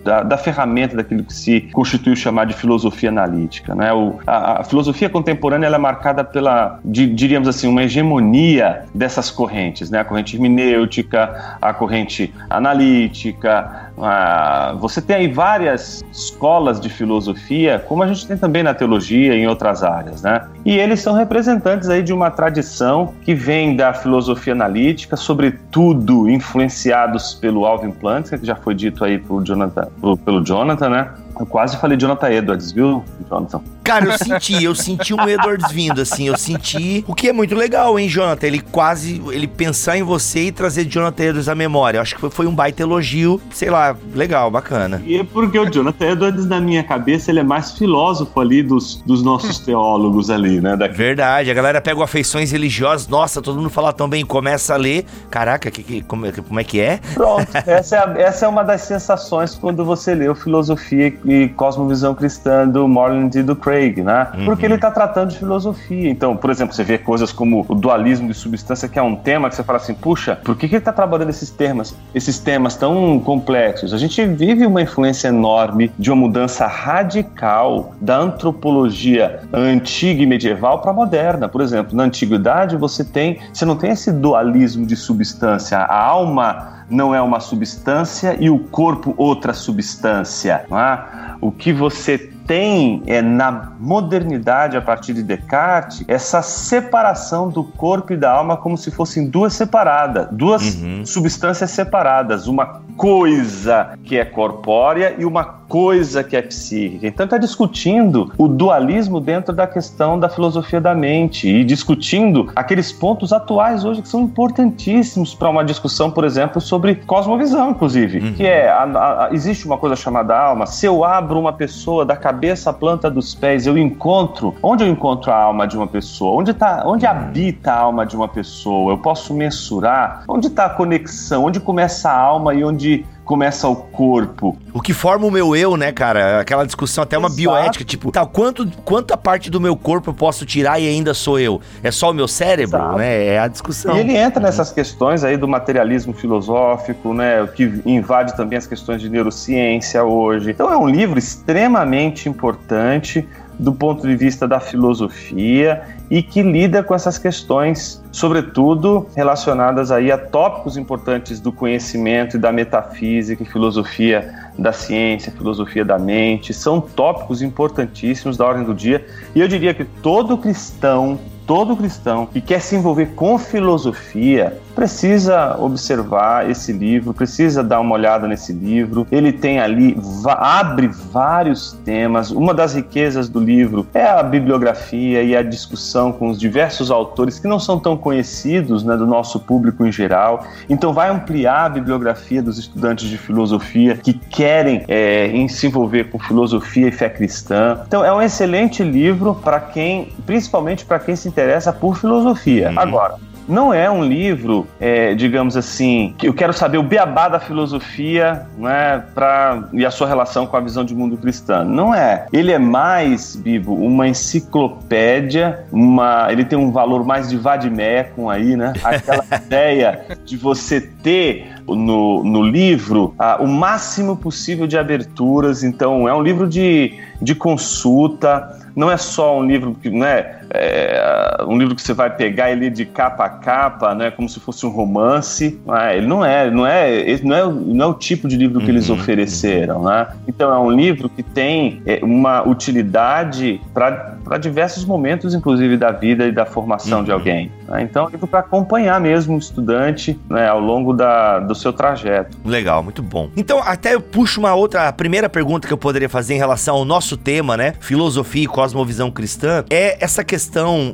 da, 0.04 0.22
da, 0.22 0.36
ferramenta 0.36 0.96
daquilo 0.96 1.24
que 1.24 1.32
se 1.32 1.62
constitui 1.72 2.16
chamar 2.16 2.46
de 2.46 2.54
filosofia 2.54 3.08
analítica. 3.08 3.74
Né? 3.74 3.92
O, 3.92 4.18
a, 4.26 4.60
a, 4.60 4.64
filosofia 4.64 5.08
contemporânea 5.08 5.66
é 5.66 5.78
marcada 5.78 6.22
pela, 6.22 6.78
di, 6.84 7.06
diríamos 7.06 7.48
assim, 7.48 7.66
uma 7.68 7.82
hegemonia 7.82 8.84
dessas 8.94 9.30
correntes, 9.30 9.90
né? 9.90 10.00
a 10.00 10.04
corrente 10.04 10.36
hermenêutica, 10.36 11.56
a 11.60 11.72
corrente 11.72 12.32
analítica. 12.48 13.91
A, 13.98 14.74
você 14.78 15.00
tem 15.00 15.16
aí 15.16 15.28
várias 15.28 16.02
escolas 16.12 16.80
de 16.80 16.88
filosofia, 16.88 17.84
como 17.86 18.02
a 18.02 18.06
gente 18.06 18.26
tem 18.26 18.36
também 18.36 18.62
na 18.62 18.74
teologia 18.74 19.34
e 19.34 19.40
em 19.40 19.46
outras 19.46 19.82
áreas. 19.82 20.22
Né? 20.22 20.46
E 20.64 20.78
eles 20.78 21.00
são 21.00 21.14
representantes 21.14 21.88
aí 21.88 22.02
de 22.02 22.12
uma 22.12 22.30
tradição 22.30 23.14
que 23.22 23.34
vem 23.34 23.76
da 23.76 23.92
filosofia 23.92 24.52
analítica, 24.52 25.16
sobretudo 25.16 26.28
influenciados 26.28 27.34
pelo 27.34 27.64
Alvin 27.64 27.90
Plantinga, 27.90 28.38
que 28.38 28.46
já 28.46 28.56
foi 28.56 28.74
dito 28.74 29.04
aí 29.04 29.18
por 29.18 29.42
Jonathan, 29.42 29.88
pelo 30.24 30.44
Jonathan, 30.44 30.88
né? 30.88 31.10
Eu 31.38 31.46
quase 31.46 31.76
falei 31.78 31.96
Jonathan 31.96 32.30
Edwards, 32.30 32.72
viu, 32.72 33.04
Jonathan? 33.28 33.62
Cara, 33.82 34.04
eu 34.06 34.16
senti, 34.18 34.64
eu 34.64 34.74
senti 34.74 35.14
um 35.14 35.28
Edwards 35.28 35.72
vindo, 35.72 36.00
assim, 36.00 36.28
eu 36.28 36.36
senti. 36.36 37.04
O 37.06 37.14
que 37.14 37.28
é 37.28 37.32
muito 37.32 37.54
legal, 37.54 37.98
hein, 37.98 38.08
Jonathan? 38.08 38.46
Ele 38.46 38.60
quase. 38.60 39.20
Ele 39.30 39.46
pensar 39.46 39.96
em 39.96 40.02
você 40.02 40.44
e 40.46 40.52
trazer 40.52 40.84
Jonathan 40.84 41.24
Edwards 41.24 41.48
à 41.48 41.54
memória. 41.54 41.98
Eu 41.98 42.02
acho 42.02 42.14
que 42.14 42.20
foi, 42.20 42.30
foi 42.30 42.46
um 42.46 42.54
baita 42.54 42.82
elogio, 42.82 43.40
sei 43.50 43.70
lá, 43.70 43.96
legal, 44.14 44.50
bacana. 44.50 45.02
E 45.04 45.18
é 45.18 45.24
porque 45.24 45.58
o 45.58 45.68
Jonathan 45.68 46.10
Edwards, 46.10 46.46
na 46.46 46.60
minha 46.60 46.84
cabeça, 46.84 47.30
ele 47.30 47.40
é 47.40 47.44
mais 47.44 47.72
filósofo 47.72 48.38
ali 48.40 48.62
dos, 48.62 48.96
dos 49.06 49.22
nossos 49.22 49.58
teólogos 49.58 50.30
ali, 50.30 50.60
né? 50.60 50.76
Daqui. 50.76 50.96
Verdade, 50.96 51.50
a 51.50 51.54
galera 51.54 51.80
pega 51.80 52.02
afeições 52.02 52.50
religiosas, 52.50 53.08
nossa, 53.08 53.40
todo 53.40 53.56
mundo 53.56 53.70
fala 53.70 53.92
tão 53.92 54.08
bem, 54.08 54.24
começa 54.24 54.74
a 54.74 54.76
ler. 54.76 55.04
Caraca, 55.30 55.70
que, 55.70 55.82
que, 55.82 56.02
como, 56.02 56.30
como 56.32 56.60
é 56.60 56.64
que 56.64 56.80
é? 56.80 57.00
Pronto, 57.14 57.48
essa 57.66 57.96
é, 57.96 57.98
a, 57.98 58.20
essa 58.20 58.46
é 58.46 58.48
uma 58.48 58.62
das 58.62 58.82
sensações 58.82 59.54
quando 59.54 59.84
você 59.84 60.14
lê 60.14 60.28
o 60.28 60.34
Filosofia 60.34 61.10
e 61.24 61.48
Cosmovisão 61.48 62.14
Cristã 62.14 62.66
do 62.66 62.86
Morland 62.88 63.38
e 63.38 63.42
do 63.42 63.54
Craig, 63.54 64.02
né? 64.02 64.28
Uhum. 64.34 64.44
Porque 64.44 64.64
ele 64.64 64.74
está 64.74 64.90
tratando 64.90 65.30
de 65.30 65.38
filosofia. 65.38 66.10
Então, 66.10 66.36
por 66.36 66.50
exemplo, 66.50 66.74
você 66.74 66.84
vê 66.84 66.98
coisas 66.98 67.32
como 67.32 67.64
o 67.68 67.74
dualismo 67.74 68.28
de 68.28 68.34
substância, 68.34 68.88
que 68.88 68.98
é 68.98 69.02
um 69.02 69.16
tema 69.16 69.48
que 69.48 69.56
você 69.56 69.62
fala 69.62 69.78
assim, 69.78 69.94
puxa, 69.94 70.36
por 70.44 70.56
que, 70.56 70.68
que 70.68 70.74
ele 70.74 70.80
está 70.80 70.92
trabalhando 70.92 71.30
esses 71.30 71.50
temas, 71.50 71.94
esses 72.14 72.38
temas 72.38 72.76
tão 72.76 73.20
complexos? 73.20 73.92
A 73.92 73.98
gente 73.98 74.24
vive 74.26 74.66
uma 74.66 74.82
influência 74.82 75.28
enorme 75.28 75.90
de 75.98 76.10
uma 76.10 76.16
mudança 76.16 76.66
radical 76.66 77.94
da 78.00 78.18
antropologia 78.18 79.40
antiga 79.52 80.22
e 80.22 80.26
medieval 80.26 80.80
para 80.80 80.90
a 80.90 80.94
moderna. 80.94 81.48
Por 81.48 81.60
exemplo, 81.60 81.96
na 81.96 82.04
antiguidade 82.04 82.76
você 82.76 83.04
tem, 83.04 83.38
você 83.52 83.64
não 83.64 83.76
tem 83.76 83.90
esse 83.90 84.10
dualismo 84.12 84.86
de 84.86 84.96
substância. 84.96 85.78
A 85.78 86.02
alma 86.02 86.81
não 86.92 87.14
é 87.14 87.20
uma 87.20 87.40
substância 87.40 88.36
e 88.38 88.50
o 88.50 88.58
corpo 88.58 89.14
outra 89.16 89.54
substância. 89.54 90.66
É? 90.70 91.34
O 91.40 91.50
que 91.50 91.72
você 91.72 92.18
tem 92.46 93.02
é, 93.06 93.22
na 93.22 93.72
modernidade, 93.78 94.76
a 94.76 94.82
partir 94.82 95.14
de 95.14 95.22
Descartes, 95.22 96.04
essa 96.06 96.42
separação 96.42 97.48
do 97.48 97.64
corpo 97.64 98.12
e 98.12 98.16
da 98.16 98.30
alma 98.32 98.56
como 98.56 98.76
se 98.76 98.90
fossem 98.90 99.28
duas 99.28 99.54
separadas, 99.54 100.28
duas 100.30 100.74
uhum. 100.74 101.04
substâncias 101.04 101.70
separadas, 101.70 102.46
uma 102.46 102.82
coisa 102.96 103.98
que 104.04 104.18
é 104.18 104.24
corpórea 104.24 105.14
e 105.18 105.24
uma 105.24 105.44
coisa 105.44 106.22
que 106.22 106.36
é 106.36 106.42
psíquica. 106.42 107.06
Então 107.06 107.24
está 107.24 107.38
discutindo 107.38 108.30
o 108.36 108.46
dualismo 108.46 109.20
dentro 109.20 109.54
da 109.54 109.66
questão 109.66 110.20
da 110.20 110.28
filosofia 110.28 110.80
da 110.80 110.94
mente 110.94 111.48
e 111.48 111.64
discutindo 111.64 112.50
aqueles 112.54 112.92
pontos 112.92 113.32
atuais 113.32 113.84
hoje 113.84 114.02
que 114.02 114.08
são 114.08 114.20
importantíssimos 114.20 115.34
para 115.34 115.48
uma 115.48 115.64
discussão, 115.64 116.10
por 116.10 116.24
exemplo, 116.24 116.60
sobre 116.60 116.96
cosmovisão, 116.96 117.70
inclusive, 117.70 118.18
uhum. 118.18 118.32
que 118.34 118.46
é 118.46 118.68
a, 118.68 118.82
a, 118.82 119.28
existe 119.32 119.64
uma 119.64 119.78
coisa 119.78 119.96
chamada 119.96 120.36
alma. 120.36 120.66
Se 120.66 120.84
eu 120.84 121.04
abro 121.04 121.40
uma 121.40 121.52
pessoa 121.52 122.04
da 122.04 122.16
cabeça 122.16 122.31
à 122.66 122.72
planta 122.72 123.10
dos 123.10 123.34
pés, 123.34 123.66
eu 123.66 123.76
encontro 123.76 124.54
onde 124.62 124.84
eu 124.84 124.88
encontro 124.88 125.30
a 125.30 125.36
alma 125.36 125.66
de 125.66 125.76
uma 125.76 125.86
pessoa, 125.86 126.40
onde 126.40 126.52
tá, 126.54 126.82
onde 126.86 127.06
habita 127.06 127.72
a 127.72 127.78
alma 127.78 128.04
de 128.06 128.16
uma 128.16 128.28
pessoa. 128.28 128.92
Eu 128.92 128.98
posso 128.98 129.34
mensurar? 129.34 130.24
Onde 130.28 130.48
está 130.48 130.66
a 130.66 130.70
conexão, 130.70 131.44
onde 131.44 131.60
começa 131.60 132.10
a 132.10 132.18
alma 132.18 132.54
e 132.54 132.64
onde 132.64 133.04
começa 133.32 133.66
o 133.66 133.74
corpo. 133.74 134.58
O 134.74 134.80
que 134.82 134.92
forma 134.92 135.26
o 135.26 135.30
meu 135.30 135.56
eu, 135.56 135.74
né, 135.74 135.90
cara? 135.90 136.40
Aquela 136.40 136.66
discussão 136.66 137.02
até 137.02 137.16
uma 137.16 137.28
Exato. 137.28 137.40
bioética, 137.40 137.82
tipo, 137.82 138.12
tá, 138.12 138.26
quanto, 138.26 138.70
quanta 138.84 139.16
parte 139.16 139.50
do 139.50 139.58
meu 139.58 139.74
corpo 139.74 140.10
eu 140.10 140.14
posso 140.14 140.44
tirar 140.44 140.78
e 140.78 140.86
ainda 140.86 141.14
sou 141.14 141.40
eu? 141.40 141.58
É 141.82 141.90
só 141.90 142.10
o 142.10 142.12
meu 142.12 142.28
cérebro, 142.28 142.76
Exato. 142.76 142.98
né? 142.98 143.24
É 143.24 143.38
a 143.38 143.48
discussão. 143.48 143.96
E 143.96 144.00
ele 144.00 144.14
entra 144.14 144.38
nessas 144.38 144.70
questões 144.70 145.24
aí 145.24 145.38
do 145.38 145.48
materialismo 145.48 146.12
filosófico, 146.12 147.14
né, 147.14 147.48
que 147.56 147.80
invade 147.86 148.36
também 148.36 148.58
as 148.58 148.66
questões 148.66 149.00
de 149.00 149.08
neurociência 149.08 150.04
hoje. 150.04 150.50
Então 150.50 150.70
é 150.70 150.76
um 150.76 150.86
livro 150.86 151.18
extremamente 151.18 152.28
importante 152.28 153.26
do 153.58 153.72
ponto 153.72 154.06
de 154.06 154.14
vista 154.14 154.46
da 154.46 154.60
filosofia 154.60 155.82
e 156.12 156.22
que 156.22 156.42
lida 156.42 156.82
com 156.82 156.94
essas 156.94 157.16
questões, 157.16 158.04
sobretudo 158.12 159.08
relacionadas 159.16 159.90
aí 159.90 160.12
a 160.12 160.18
tópicos 160.18 160.76
importantes 160.76 161.40
do 161.40 161.50
conhecimento 161.50 162.36
e 162.36 162.38
da 162.38 162.52
metafísica 162.52 163.42
e 163.42 163.46
filosofia 163.46 164.30
da 164.58 164.74
ciência, 164.74 165.32
filosofia 165.32 165.86
da 165.86 165.98
mente, 165.98 166.52
são 166.52 166.82
tópicos 166.82 167.40
importantíssimos 167.40 168.36
da 168.36 168.44
ordem 168.44 168.62
do 168.62 168.74
dia, 168.74 169.06
e 169.34 169.40
eu 169.40 169.48
diria 169.48 169.72
que 169.72 169.86
todo 169.86 170.36
cristão 170.36 171.18
todo 171.46 171.76
cristão 171.76 172.26
que 172.26 172.40
quer 172.40 172.60
se 172.60 172.76
envolver 172.76 173.14
com 173.14 173.36
filosofia 173.38 174.58
precisa 174.74 175.56
observar 175.58 176.48
esse 176.48 176.72
livro, 176.72 177.14
precisa 177.14 177.62
dar 177.62 177.80
uma 177.80 177.94
olhada 177.94 178.26
nesse 178.26 178.52
livro. 178.52 179.06
Ele 179.10 179.32
tem 179.32 179.60
ali, 179.60 179.96
abre 180.26 180.88
vários 180.88 181.72
temas. 181.84 182.30
Uma 182.30 182.54
das 182.54 182.74
riquezas 182.74 183.28
do 183.28 183.40
livro 183.40 183.86
é 183.94 184.04
a 184.04 184.22
bibliografia 184.22 185.22
e 185.22 185.36
a 185.36 185.42
discussão 185.42 186.12
com 186.12 186.28
os 186.28 186.38
diversos 186.38 186.90
autores 186.90 187.38
que 187.38 187.46
não 187.46 187.58
são 187.58 187.78
tão 187.78 187.96
conhecidos 187.96 188.82
né, 188.84 188.96
do 188.96 189.06
nosso 189.06 189.40
público 189.40 189.84
em 189.86 189.92
geral. 189.92 190.44
Então, 190.68 190.92
vai 190.92 191.10
ampliar 191.10 191.66
a 191.66 191.68
bibliografia 191.68 192.42
dos 192.42 192.58
estudantes 192.58 193.08
de 193.08 193.18
filosofia 193.18 193.96
que 193.96 194.14
querem 194.14 194.84
é, 194.88 195.30
se 195.48 195.66
envolver 195.66 196.04
com 196.04 196.18
filosofia 196.18 196.88
e 196.88 196.92
fé 196.92 197.08
cristã. 197.08 197.80
Então, 197.86 198.04
é 198.04 198.12
um 198.12 198.20
excelente 198.20 198.82
livro 198.82 199.34
para 199.34 199.60
quem, 199.60 200.12
principalmente 200.24 200.84
para 200.84 200.98
quem 200.98 201.16
se 201.16 201.28
interessa 201.28 201.72
por 201.72 201.96
filosofia. 201.96 202.70
Uhum. 202.70 202.78
Agora, 202.78 203.31
não 203.48 203.72
é 203.72 203.90
um 203.90 204.04
livro, 204.04 204.66
é, 204.80 205.14
digamos 205.14 205.56
assim, 205.56 206.14
que 206.16 206.28
eu 206.28 206.34
quero 206.34 206.52
saber 206.52 206.78
o 206.78 206.82
beabá 206.82 207.28
da 207.28 207.40
filosofia 207.40 208.46
né, 208.56 209.02
pra, 209.14 209.68
e 209.72 209.84
a 209.84 209.90
sua 209.90 210.06
relação 210.06 210.46
com 210.46 210.56
a 210.56 210.60
visão 210.60 210.84
de 210.84 210.94
mundo 210.94 211.16
cristã. 211.16 211.64
Não 211.64 211.94
é. 211.94 212.26
Ele 212.32 212.52
é 212.52 212.58
mais, 212.58 213.36
Bibo, 213.36 213.74
uma 213.74 214.08
enciclopédia, 214.08 215.64
uma, 215.72 216.28
ele 216.30 216.44
tem 216.44 216.58
um 216.58 216.70
valor 216.70 217.04
mais 217.04 217.28
de 217.28 217.36
vademecum 217.36 218.28
aí, 218.28 218.56
né? 218.56 218.72
Aquela 218.82 219.24
ideia 219.44 220.06
de 220.24 220.36
você 220.36 220.80
ter 220.80 221.52
no, 221.66 222.24
no 222.24 222.42
livro 222.42 223.14
o 223.40 223.46
máximo 223.46 224.16
possível 224.16 224.66
de 224.66 224.78
aberturas. 224.78 225.62
Então, 225.62 226.08
é 226.08 226.14
um 226.14 226.22
livro 226.22 226.48
de, 226.48 226.98
de 227.20 227.34
consulta, 227.34 228.58
não 228.74 228.90
é 228.90 228.96
só 228.96 229.38
um 229.38 229.44
livro 229.44 229.76
que, 229.80 229.90
né, 229.90 230.41
é, 230.54 231.44
um 231.46 231.56
livro 231.56 231.74
que 231.74 231.82
você 231.82 231.94
vai 231.94 232.10
pegar 232.10 232.50
ele 232.50 232.68
de 232.68 232.84
capa 232.84 233.24
a 233.24 233.28
capa, 233.28 233.94
né, 233.94 234.10
como 234.10 234.28
se 234.28 234.38
fosse 234.38 234.66
um 234.66 234.70
romance. 234.70 235.58
Né, 235.66 235.96
ele 235.96 236.06
não 236.06 236.24
é, 236.24 236.50
não 236.50 236.66
é, 236.66 237.20
não 237.22 237.36
é, 237.36 237.44
não 237.46 237.84
é 237.84 237.88
o 237.88 237.94
tipo 237.94 238.28
de 238.28 238.36
livro 238.36 238.60
que 238.60 238.66
uhum, 238.66 238.72
eles 238.72 238.90
ofereceram, 238.90 239.78
uhum. 239.78 239.84
né? 239.84 240.08
Então 240.28 240.52
é 240.52 240.58
um 240.58 240.70
livro 240.70 241.08
que 241.08 241.22
tem 241.22 241.82
é, 241.86 242.00
uma 242.02 242.46
utilidade 242.46 243.60
para 243.72 244.38
diversos 244.38 244.84
momentos, 244.84 245.34
inclusive 245.34 245.76
da 245.76 245.90
vida 245.90 246.26
e 246.26 246.32
da 246.32 246.44
formação 246.44 246.98
uhum. 246.98 247.04
de 247.04 247.12
alguém. 247.12 247.50
Né? 247.68 247.82
Então 247.82 248.04
é 248.04 248.08
um 248.08 248.10
livro 248.10 248.26
para 248.26 248.40
acompanhar 248.40 249.00
mesmo 249.00 249.36
o 249.36 249.38
estudante 249.38 250.18
né, 250.28 250.48
ao 250.48 250.60
longo 250.60 250.92
da, 250.92 251.40
do 251.40 251.54
seu 251.54 251.72
trajeto. 251.72 252.36
Legal, 252.44 252.82
muito 252.82 253.02
bom. 253.02 253.30
Então 253.36 253.60
até 253.62 253.94
eu 253.94 254.00
puxo 254.00 254.40
uma 254.40 254.54
outra, 254.54 254.88
a 254.88 254.92
primeira 254.92 255.28
pergunta 255.28 255.66
que 255.66 255.72
eu 255.72 255.78
poderia 255.78 256.08
fazer 256.08 256.34
em 256.34 256.38
relação 256.38 256.76
ao 256.76 256.84
nosso 256.84 257.16
tema, 257.16 257.56
né, 257.56 257.74
filosofia 257.80 258.44
e 258.44 258.46
cosmovisão 258.46 259.10
cristã 259.10 259.64
é 259.70 260.02
essa 260.02 260.22
questão, 260.22 260.41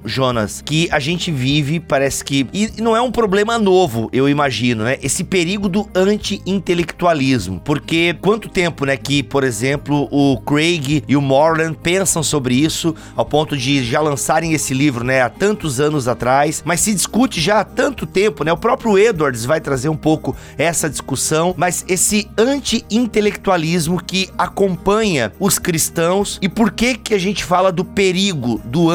Jonas, 0.05 0.63
que 0.65 0.89
a 0.91 0.99
gente 0.99 1.31
vive, 1.31 1.81
parece 1.81 2.25
que. 2.25 2.47
E 2.53 2.73
não 2.81 2.97
é 2.97 3.01
um 3.01 3.11
problema 3.11 3.59
novo, 3.59 4.09
eu 4.13 4.29
imagino, 4.29 4.85
né? 4.85 4.99
Esse 5.03 5.25
perigo 5.25 5.69
do 5.69 5.89
anti-intelectualismo. 5.95 7.61
Porque 7.65 8.17
quanto 8.21 8.49
tempo, 8.49 8.85
né, 8.85 8.97
que, 8.97 9.23
por 9.23 9.45
exemplo, 9.45 10.09
o 10.11 10.39
Craig 10.41 11.05
e 11.07 11.17
o 11.17 11.21
Morland 11.21 11.77
pensam 11.83 12.23
sobre 12.23 12.55
isso, 12.55 12.95
ao 13.17 13.25
ponto 13.25 13.57
de 13.57 13.85
já 13.85 14.01
lançarem 14.01 14.53
esse 14.53 14.75
livro, 14.75 15.05
né, 15.05 15.23
há 15.23 15.29
tantos 15.29 15.81
anos 15.81 16.09
atrás, 16.09 16.63
mas 16.65 16.81
se 16.81 16.95
discute 16.95 17.41
já 17.41 17.61
há 17.61 17.65
tanto 17.65 18.07
tempo, 18.07 18.45
né? 18.45 18.53
O 18.53 18.57
próprio 18.57 18.99
Edwards 18.99 19.45
vai 19.45 19.61
trazer 19.61 19.89
um 19.89 19.97
pouco 19.97 20.37
essa 20.57 20.89
discussão, 20.89 21.55
mas 21.57 21.85
esse 21.89 22.29
anti-intelectualismo 22.37 24.03
que 24.03 24.29
acompanha 24.37 25.33
os 25.39 25.59
cristãos 25.59 26.39
e 26.43 26.49
por 26.49 26.71
que 26.71 26.95
que 26.97 27.15
a 27.15 27.19
gente 27.19 27.45
fala 27.45 27.73
do 27.73 27.85
perigo 27.85 28.61
do 28.65 28.91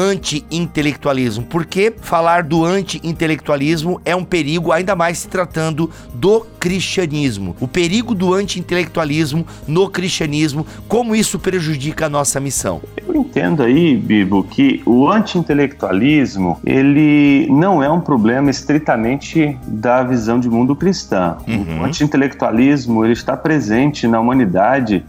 anti-intelectualismo? 0.50 1.44
Porque 1.44 1.92
falar 2.00 2.42
do 2.42 2.64
anti-intelectualismo 2.64 4.00
é 4.04 4.14
um 4.14 4.24
perigo 4.24 4.72
ainda 4.72 4.94
mais 4.94 5.18
se 5.18 5.28
tratando 5.28 5.90
do 6.12 6.46
cristianismo. 6.58 7.56
O 7.60 7.68
perigo 7.68 8.14
do 8.14 8.32
anti-intelectualismo 8.32 9.46
no 9.66 9.88
cristianismo, 9.88 10.66
como 10.88 11.14
isso 11.14 11.38
prejudica 11.38 12.06
a 12.06 12.08
nossa 12.08 12.40
missão? 12.40 12.80
Eu 13.06 13.14
entendo 13.14 13.62
aí, 13.62 13.96
Bibo, 13.96 14.44
que 14.44 14.82
o 14.86 15.08
anti-intelectualismo, 15.08 16.58
ele 16.64 17.46
não 17.50 17.82
é 17.82 17.90
um 17.90 18.00
problema 18.00 18.50
estritamente 18.50 19.56
da 19.66 20.02
visão 20.02 20.40
de 20.40 20.48
mundo 20.48 20.74
cristã. 20.74 21.36
Uhum. 21.46 21.80
O 21.80 21.84
anti-intelectualismo, 21.84 23.04
ele 23.04 23.12
está 23.12 23.36
presente 23.36 24.06
na 24.06 24.20
humanidade 24.20 25.04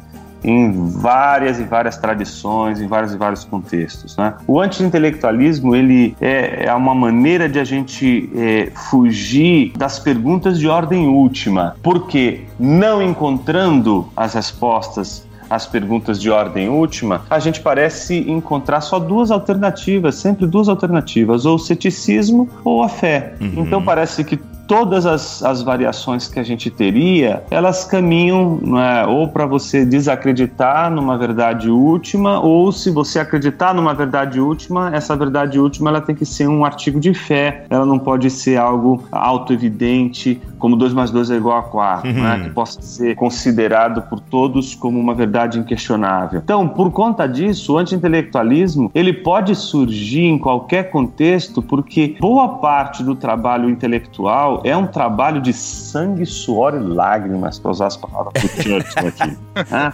em 0.45 0.71
várias 0.71 1.59
e 1.59 1.63
várias 1.63 1.97
tradições, 1.97 2.79
em 2.79 2.87
vários 2.87 3.13
e 3.13 3.17
vários 3.17 3.43
contextos. 3.43 4.15
Né? 4.15 4.35
O 4.47 4.61
anti-intelectualismo 4.61 5.75
ele 5.75 6.15
é, 6.21 6.65
é, 6.65 6.73
uma 6.73 6.93
maneira 6.93 7.49
de 7.49 7.59
a 7.59 7.63
gente 7.63 8.29
é, 8.35 8.71
fugir 8.89 9.73
das 9.75 9.97
perguntas 9.97 10.59
de 10.59 10.67
ordem 10.67 11.07
última, 11.07 11.75
porque 11.81 12.41
não 12.59 13.01
encontrando 13.01 14.07
as 14.15 14.35
respostas 14.35 15.25
às 15.49 15.65
perguntas 15.65 16.19
de 16.19 16.29
ordem 16.29 16.69
última, 16.69 17.23
a 17.29 17.39
gente 17.39 17.61
parece 17.61 18.17
encontrar 18.29 18.81
só 18.81 18.99
duas 18.99 19.31
alternativas, 19.31 20.15
sempre 20.15 20.45
duas 20.47 20.67
alternativas, 20.67 21.45
ou 21.45 21.55
o 21.55 21.59
ceticismo 21.59 22.49
ou 22.63 22.83
a 22.83 22.89
fé. 22.89 23.35
Uhum. 23.39 23.53
Então 23.57 23.83
parece 23.83 24.23
que 24.23 24.39
todas 24.67 25.05
as, 25.05 25.43
as 25.43 25.61
variações 25.61 26.27
que 26.27 26.39
a 26.39 26.43
gente 26.43 26.69
teria, 26.69 27.43
elas 27.49 27.85
caminham 27.85 28.59
é, 28.79 29.05
ou 29.05 29.27
para 29.27 29.45
você 29.45 29.85
desacreditar 29.85 30.91
numa 30.91 31.17
verdade 31.17 31.69
última, 31.69 32.39
ou 32.39 32.71
se 32.71 32.89
você 32.91 33.19
acreditar 33.19 33.73
numa 33.73 33.93
verdade 33.93 34.39
última, 34.39 34.95
essa 34.95 35.15
verdade 35.15 35.59
última 35.59 35.89
ela 35.89 36.01
tem 36.01 36.15
que 36.15 36.25
ser 36.25 36.47
um 36.47 36.65
artigo 36.65 36.99
de 36.99 37.13
fé, 37.13 37.65
ela 37.69 37.85
não 37.85 37.99
pode 37.99 38.29
ser 38.29 38.57
algo 38.57 39.03
autoevidente, 39.11 40.41
como 40.57 40.75
2 40.75 40.93
mais 40.93 41.11
2 41.11 41.31
é 41.31 41.35
igual 41.35 41.57
a 41.57 41.63
4, 41.63 42.11
né, 42.11 42.17
uhum. 42.17 42.23
né, 42.23 42.43
que 42.45 42.49
possa 42.51 42.81
ser 42.81 43.15
considerado 43.15 44.01
por 44.03 44.19
todos 44.19 44.73
como 44.73 44.99
uma 44.99 45.13
verdade 45.13 45.59
inquestionável. 45.59 46.41
Então, 46.43 46.67
por 46.67 46.91
conta 46.91 47.27
disso, 47.27 47.73
o 47.73 47.77
anti-intelectualismo 47.77 48.91
ele 48.93 49.13
pode 49.13 49.55
surgir 49.55 50.23
em 50.23 50.37
qualquer 50.37 50.89
contexto, 50.89 51.61
porque 51.61 52.15
boa 52.19 52.57
parte 52.57 53.03
do 53.03 53.15
trabalho 53.15 53.69
intelectual 53.69 54.54
é 54.63 54.75
um 54.75 54.87
trabalho 54.87 55.41
de 55.41 55.53
sangue, 55.53 56.25
suor 56.25 56.75
e 56.75 56.79
lágrimas, 56.79 57.59
para 57.59 57.71
usar 57.71 57.87
as 57.87 57.97
palavras 57.97 58.33
do 58.41 58.47
Churchill 58.47 59.07
aqui. 59.07 59.37
Ah, 59.71 59.93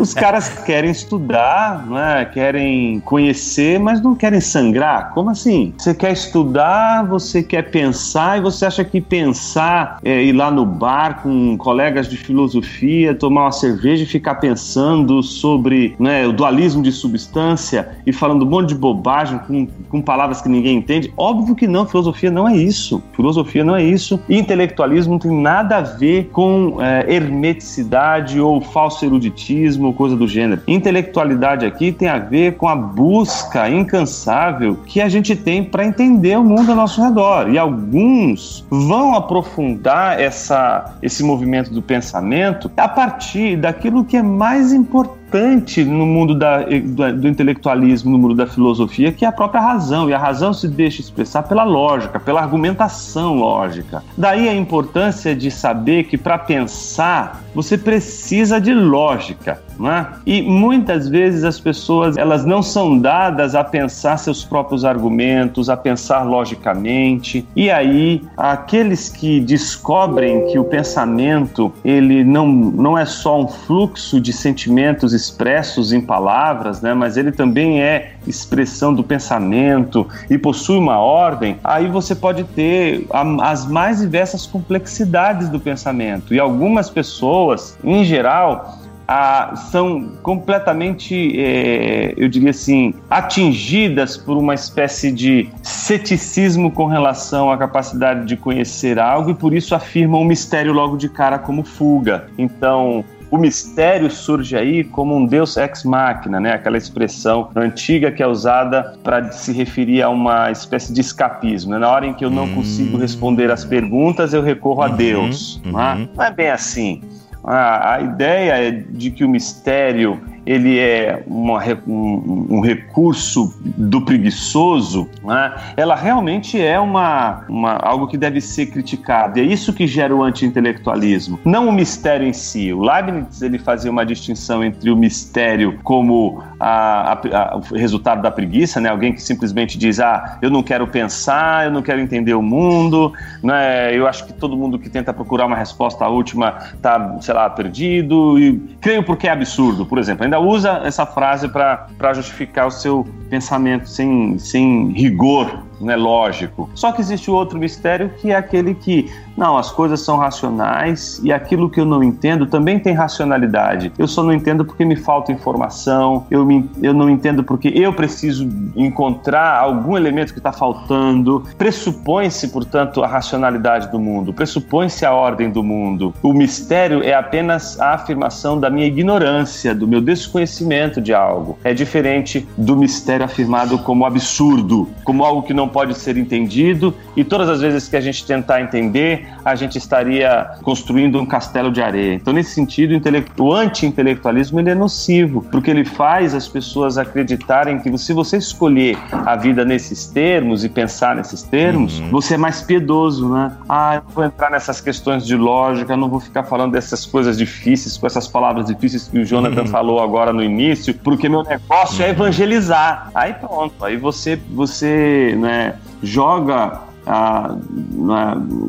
os 0.00 0.14
caras 0.14 0.48
querem 0.64 0.90
estudar, 0.90 1.86
né? 1.86 2.24
querem 2.24 3.00
conhecer, 3.00 3.78
mas 3.78 4.00
não 4.00 4.14
querem 4.14 4.40
sangrar. 4.40 5.12
Como 5.12 5.30
assim? 5.30 5.74
Você 5.76 5.94
quer 5.94 6.12
estudar, 6.12 7.04
você 7.04 7.42
quer 7.42 7.70
pensar 7.70 8.38
e 8.38 8.40
você 8.40 8.66
acha 8.66 8.84
que 8.84 9.00
pensar 9.00 9.98
é 10.02 10.22
ir 10.22 10.32
lá 10.32 10.50
no 10.50 10.64
bar 10.64 11.22
com 11.22 11.56
colegas 11.58 12.08
de 12.08 12.16
filosofia, 12.16 13.14
tomar 13.14 13.42
uma 13.42 13.52
cerveja 13.52 14.04
e 14.04 14.06
ficar 14.06 14.36
pensando 14.36 15.22
sobre 15.22 15.94
né, 15.98 16.26
o 16.26 16.32
dualismo 16.32 16.82
de 16.82 16.92
substância 16.92 17.98
e 18.06 18.12
falando 18.12 18.44
um 18.44 18.48
monte 18.48 18.68
de 18.68 18.74
bobagem 18.74 19.38
com, 19.46 19.66
com 19.88 20.00
palavras 20.00 20.40
que 20.40 20.48
ninguém 20.48 20.76
entende? 20.76 21.12
Óbvio 21.16 21.54
que 21.54 21.66
não, 21.66 21.86
filosofia 21.86 22.30
não 22.30 22.48
é 22.48 22.56
isso. 22.56 23.02
Filosofia 23.12 23.64
não 23.64 23.69
é 23.74 23.82
isso. 23.82 24.20
Intelectualismo 24.28 25.12
não 25.12 25.18
tem 25.18 25.30
nada 25.30 25.78
a 25.78 25.80
ver 25.80 26.30
com 26.32 26.78
é, 26.80 27.12
hermeticidade 27.12 28.40
ou 28.40 28.60
falso 28.60 29.04
eruditismo, 29.04 29.92
coisa 29.92 30.16
do 30.16 30.26
gênero. 30.26 30.62
Intelectualidade 30.66 31.66
aqui 31.66 31.92
tem 31.92 32.08
a 32.08 32.18
ver 32.18 32.56
com 32.56 32.68
a 32.68 32.76
busca 32.76 33.68
incansável 33.68 34.76
que 34.86 35.00
a 35.00 35.08
gente 35.08 35.34
tem 35.36 35.64
para 35.64 35.84
entender 35.84 36.38
o 36.38 36.44
mundo 36.44 36.70
ao 36.70 36.76
nosso 36.76 37.02
redor. 37.02 37.50
E 37.50 37.58
alguns 37.58 38.64
vão 38.70 39.14
aprofundar 39.14 40.20
essa, 40.20 40.96
esse 41.02 41.22
movimento 41.22 41.72
do 41.72 41.82
pensamento 41.82 42.70
a 42.76 42.88
partir 42.88 43.56
daquilo 43.56 44.04
que 44.04 44.16
é 44.16 44.22
mais 44.22 44.72
importante 44.72 45.19
importante 45.30 45.84
no 45.84 46.04
mundo 46.04 46.34
da, 46.34 46.62
do, 46.62 47.20
do, 47.20 47.28
intelectualismo, 47.28 48.10
no 48.10 48.18
mundo 48.18 48.34
da 48.34 48.46
filosofia, 48.46 49.12
que 49.12 49.24
é 49.24 49.28
a 49.28 49.32
própria 49.32 49.60
razão. 49.60 50.10
E 50.10 50.12
a 50.12 50.18
razão 50.18 50.52
se 50.52 50.66
deixa 50.66 51.00
expressar 51.00 51.44
pela 51.44 51.62
lógica, 51.62 52.18
pela 52.18 52.40
argumentação 52.40 53.36
lógica. 53.36 54.02
Daí 54.16 54.48
a 54.48 54.54
importância 54.54 55.34
de 55.34 55.50
saber 55.50 56.04
que 56.04 56.18
para 56.18 56.36
pensar 56.36 57.42
você 57.54 57.78
precisa 57.78 58.60
de 58.60 58.74
lógica. 58.74 59.62
Né? 59.80 60.06
E 60.26 60.42
muitas 60.42 61.08
vezes 61.08 61.42
as 61.42 61.58
pessoas 61.58 62.18
elas 62.18 62.44
não 62.44 62.62
são 62.62 62.98
dadas 62.98 63.54
a 63.54 63.64
pensar 63.64 64.18
seus 64.18 64.44
próprios 64.44 64.84
argumentos, 64.84 65.70
a 65.70 65.76
pensar 65.76 66.22
logicamente. 66.22 67.46
E 67.56 67.70
aí 67.70 68.22
aqueles 68.36 69.08
que 69.08 69.40
descobrem 69.40 70.46
que 70.48 70.58
o 70.58 70.64
pensamento 70.64 71.72
ele 71.82 72.22
não, 72.22 72.46
não 72.46 72.98
é 72.98 73.06
só 73.06 73.40
um 73.40 73.48
fluxo 73.48 74.20
de 74.20 74.32
sentimentos 74.32 75.14
expressos 75.14 75.92
em 75.92 76.00
palavras, 76.00 76.82
né? 76.82 76.92
mas 76.92 77.16
ele 77.16 77.32
também 77.32 77.80
é 77.80 78.12
expressão 78.26 78.92
do 78.92 79.02
pensamento 79.02 80.06
e 80.28 80.36
possui 80.36 80.76
uma 80.76 80.98
ordem, 80.98 81.56
aí 81.64 81.88
você 81.88 82.14
pode 82.14 82.44
ter 82.44 83.06
as 83.40 83.66
mais 83.66 84.00
diversas 84.00 84.46
complexidades 84.46 85.48
do 85.48 85.58
pensamento. 85.58 86.34
E 86.34 86.38
algumas 86.40 86.90
pessoas, 86.90 87.78
em 87.82 88.04
geral, 88.04 88.79
ah, 89.12 89.56
são 89.56 90.12
completamente, 90.22 91.36
é, 91.36 92.14
eu 92.16 92.28
diria 92.28 92.50
assim, 92.50 92.94
atingidas 93.10 94.16
por 94.16 94.36
uma 94.36 94.54
espécie 94.54 95.10
de 95.10 95.48
ceticismo 95.64 96.70
com 96.70 96.86
relação 96.86 97.50
à 97.50 97.58
capacidade 97.58 98.24
de 98.24 98.36
conhecer 98.36 99.00
algo 99.00 99.30
e 99.30 99.34
por 99.34 99.52
isso 99.52 99.74
afirmam 99.74 100.22
o 100.22 100.24
mistério 100.24 100.72
logo 100.72 100.96
de 100.96 101.08
cara 101.08 101.40
como 101.40 101.64
fuga. 101.64 102.28
Então, 102.38 103.04
o 103.32 103.36
mistério 103.36 104.08
surge 104.10 104.56
aí 104.56 104.84
como 104.84 105.16
um 105.16 105.26
Deus 105.26 105.56
ex 105.56 105.82
machina, 105.82 106.38
né? 106.38 106.52
Aquela 106.52 106.78
expressão 106.78 107.50
antiga 107.56 108.12
que 108.12 108.22
é 108.22 108.26
usada 108.28 108.96
para 109.02 109.32
se 109.32 109.52
referir 109.52 110.02
a 110.02 110.08
uma 110.08 110.52
espécie 110.52 110.92
de 110.92 111.00
escapismo. 111.00 111.72
Né? 111.72 111.78
Na 111.78 111.88
hora 111.88 112.06
em 112.06 112.14
que 112.14 112.24
eu 112.24 112.30
não 112.30 112.44
hum. 112.44 112.54
consigo 112.54 112.96
responder 112.96 113.50
as 113.50 113.64
perguntas, 113.64 114.32
eu 114.32 114.42
recorro 114.42 114.82
a 114.82 114.88
uhum, 114.88 114.96
Deus. 114.96 115.60
Uhum. 115.64 115.72
Não, 115.72 115.80
é? 115.80 116.08
não 116.16 116.24
é 116.24 116.30
bem 116.30 116.50
assim. 116.50 117.02
A, 117.50 117.94
a 117.94 118.00
ideia 118.00 118.52
é 118.52 118.70
de 118.70 119.10
que 119.10 119.24
o 119.24 119.28
mistério 119.28 120.20
ele 120.50 120.80
é 120.80 121.22
uma, 121.28 121.62
um, 121.86 122.46
um, 122.56 122.60
recurso 122.60 123.54
do 123.64 124.04
preguiçoso, 124.04 125.08
né? 125.22 125.54
ela 125.76 125.94
realmente 125.94 126.60
é 126.60 126.76
uma, 126.80 127.44
uma, 127.48 127.74
algo 127.74 128.08
que 128.08 128.16
deve 128.16 128.40
ser 128.40 128.66
criticado. 128.66 129.38
E 129.38 129.42
é 129.42 129.44
isso 129.44 129.72
que 129.72 129.86
gera 129.86 130.12
o 130.12 130.24
anti-intelectualismo, 130.24 131.38
não 131.44 131.68
o 131.68 131.72
mistério 131.72 132.26
em 132.26 132.32
si. 132.32 132.72
O 132.72 132.82
Leibniz 132.82 133.40
ele 133.40 133.60
fazia 133.60 133.92
uma 133.92 134.04
distinção 134.04 134.64
entre 134.64 134.90
o 134.90 134.96
mistério 134.96 135.78
como 135.84 136.42
a, 136.58 137.12
a, 137.12 137.52
a, 137.52 137.56
o 137.56 137.76
resultado 137.76 138.20
da 138.20 138.30
preguiça, 138.32 138.80
né? 138.80 138.88
alguém 138.88 139.12
que 139.12 139.22
simplesmente 139.22 139.78
diz, 139.78 140.00
ah, 140.00 140.36
eu 140.42 140.50
não 140.50 140.64
quero 140.64 140.84
pensar, 140.88 141.66
eu 141.66 141.70
não 141.70 141.80
quero 141.80 142.00
entender 142.00 142.34
o 142.34 142.42
mundo, 142.42 143.12
né? 143.40 143.96
eu 143.96 144.04
acho 144.04 144.26
que 144.26 144.32
todo 144.32 144.56
mundo 144.56 144.80
que 144.80 144.90
tenta 144.90 145.12
procurar 145.12 145.46
uma 145.46 145.56
resposta 145.56 146.08
última 146.08 146.58
está, 146.74 147.18
sei 147.20 147.34
lá, 147.34 147.48
perdido, 147.48 148.36
e 148.36 148.58
creio 148.80 149.04
porque 149.04 149.28
é 149.28 149.30
absurdo, 149.30 149.86
por 149.86 149.96
exemplo 149.96 150.24
ainda 150.24 150.39
usa 150.40 150.82
essa 150.84 151.06
frase 151.06 151.48
para 151.48 152.14
justificar 152.14 152.66
o 152.66 152.70
seu 152.70 153.06
pensamento 153.28 153.88
sem, 153.88 154.38
sem 154.38 154.92
rigor 154.92 155.64
né, 155.80 155.96
lógico. 155.96 156.68
Só 156.74 156.92
que 156.92 157.00
existe 157.00 157.30
outro 157.30 157.58
mistério 157.58 158.10
que 158.20 158.30
é 158.30 158.36
aquele 158.36 158.74
que 158.74 159.10
não, 159.36 159.56
as 159.56 159.70
coisas 159.70 160.00
são 160.00 160.16
racionais 160.16 161.20
e 161.22 161.32
aquilo 161.32 161.70
que 161.70 161.80
eu 161.80 161.84
não 161.84 162.02
entendo 162.02 162.46
também 162.46 162.78
tem 162.78 162.92
racionalidade. 162.92 163.92
Eu 163.98 164.06
só 164.06 164.22
não 164.22 164.32
entendo 164.32 164.64
porque 164.64 164.84
me 164.84 164.96
falta 164.96 165.32
informação, 165.32 166.26
eu, 166.30 166.44
me, 166.44 166.68
eu 166.82 166.92
não 166.92 167.08
entendo 167.08 167.42
porque 167.42 167.68
eu 167.68 167.92
preciso 167.92 168.48
encontrar 168.76 169.58
algum 169.58 169.96
elemento 169.96 170.32
que 170.32 170.38
está 170.38 170.52
faltando. 170.52 171.44
Pressupõe-se, 171.56 172.48
portanto, 172.48 173.02
a 173.02 173.06
racionalidade 173.06 173.90
do 173.90 173.98
mundo, 173.98 174.32
pressupõe-se 174.32 175.04
a 175.06 175.12
ordem 175.12 175.50
do 175.50 175.62
mundo. 175.62 176.14
O 176.22 176.32
mistério 176.32 177.02
é 177.02 177.14
apenas 177.14 177.80
a 177.80 177.94
afirmação 177.94 178.58
da 178.58 178.68
minha 178.68 178.86
ignorância, 178.86 179.74
do 179.74 179.86
meu 179.86 180.00
desconhecimento 180.00 181.00
de 181.00 181.14
algo. 181.14 181.58
É 181.64 181.72
diferente 181.72 182.46
do 182.56 182.76
mistério 182.76 183.24
afirmado 183.24 183.78
como 183.78 184.04
absurdo, 184.04 184.88
como 185.04 185.24
algo 185.24 185.42
que 185.42 185.54
não 185.54 185.68
pode 185.68 185.94
ser 185.94 186.16
entendido, 186.16 186.94
e 187.16 187.24
todas 187.24 187.48
as 187.48 187.60
vezes 187.60 187.88
que 187.88 187.96
a 187.96 188.00
gente 188.00 188.26
tentar 188.26 188.60
entender, 188.60 189.19
a 189.44 189.54
gente 189.54 189.78
estaria 189.78 190.50
construindo 190.62 191.20
um 191.20 191.26
castelo 191.26 191.70
de 191.70 191.82
areia. 191.82 192.14
Então, 192.14 192.32
nesse 192.32 192.54
sentido, 192.54 193.00
o 193.38 193.52
anti-intelectualismo 193.52 194.60
ele 194.60 194.70
é 194.70 194.74
nocivo, 194.74 195.42
porque 195.50 195.70
ele 195.70 195.84
faz 195.84 196.34
as 196.34 196.48
pessoas 196.48 196.98
acreditarem 196.98 197.78
que 197.78 197.96
se 197.98 198.12
você 198.12 198.36
escolher 198.36 198.98
a 199.12 199.36
vida 199.36 199.64
nesses 199.64 200.06
termos 200.06 200.64
e 200.64 200.68
pensar 200.68 201.16
nesses 201.16 201.42
termos, 201.42 201.98
uhum. 201.98 202.10
você 202.10 202.34
é 202.34 202.36
mais 202.36 202.62
piedoso, 202.62 203.28
né? 203.28 203.52
Ah, 203.68 203.96
eu 203.96 204.02
vou 204.14 204.24
entrar 204.24 204.50
nessas 204.50 204.80
questões 204.80 205.26
de 205.26 205.36
lógica, 205.36 205.96
não 205.96 206.08
vou 206.08 206.20
ficar 206.20 206.44
falando 206.44 206.72
dessas 206.72 207.06
coisas 207.06 207.36
difíceis, 207.36 207.96
com 207.96 208.06
essas 208.06 208.28
palavras 208.28 208.66
difíceis 208.66 209.08
que 209.08 209.18
o 209.18 209.24
Jonathan 209.24 209.62
uhum. 209.62 209.66
falou 209.68 210.02
agora 210.02 210.32
no 210.32 210.42
início, 210.42 210.94
porque 210.94 211.28
meu 211.28 211.42
negócio 211.42 212.02
é 212.02 212.06
uhum. 212.06 212.08
é 212.08 212.10
evangelizar. 212.10 213.10
Aí 213.14 213.34
pronto, 213.34 213.84
aí 213.84 213.96
você, 213.96 214.38
você 214.50 215.36
né, 215.38 215.74
joga 216.02 216.89
a, 217.06 217.56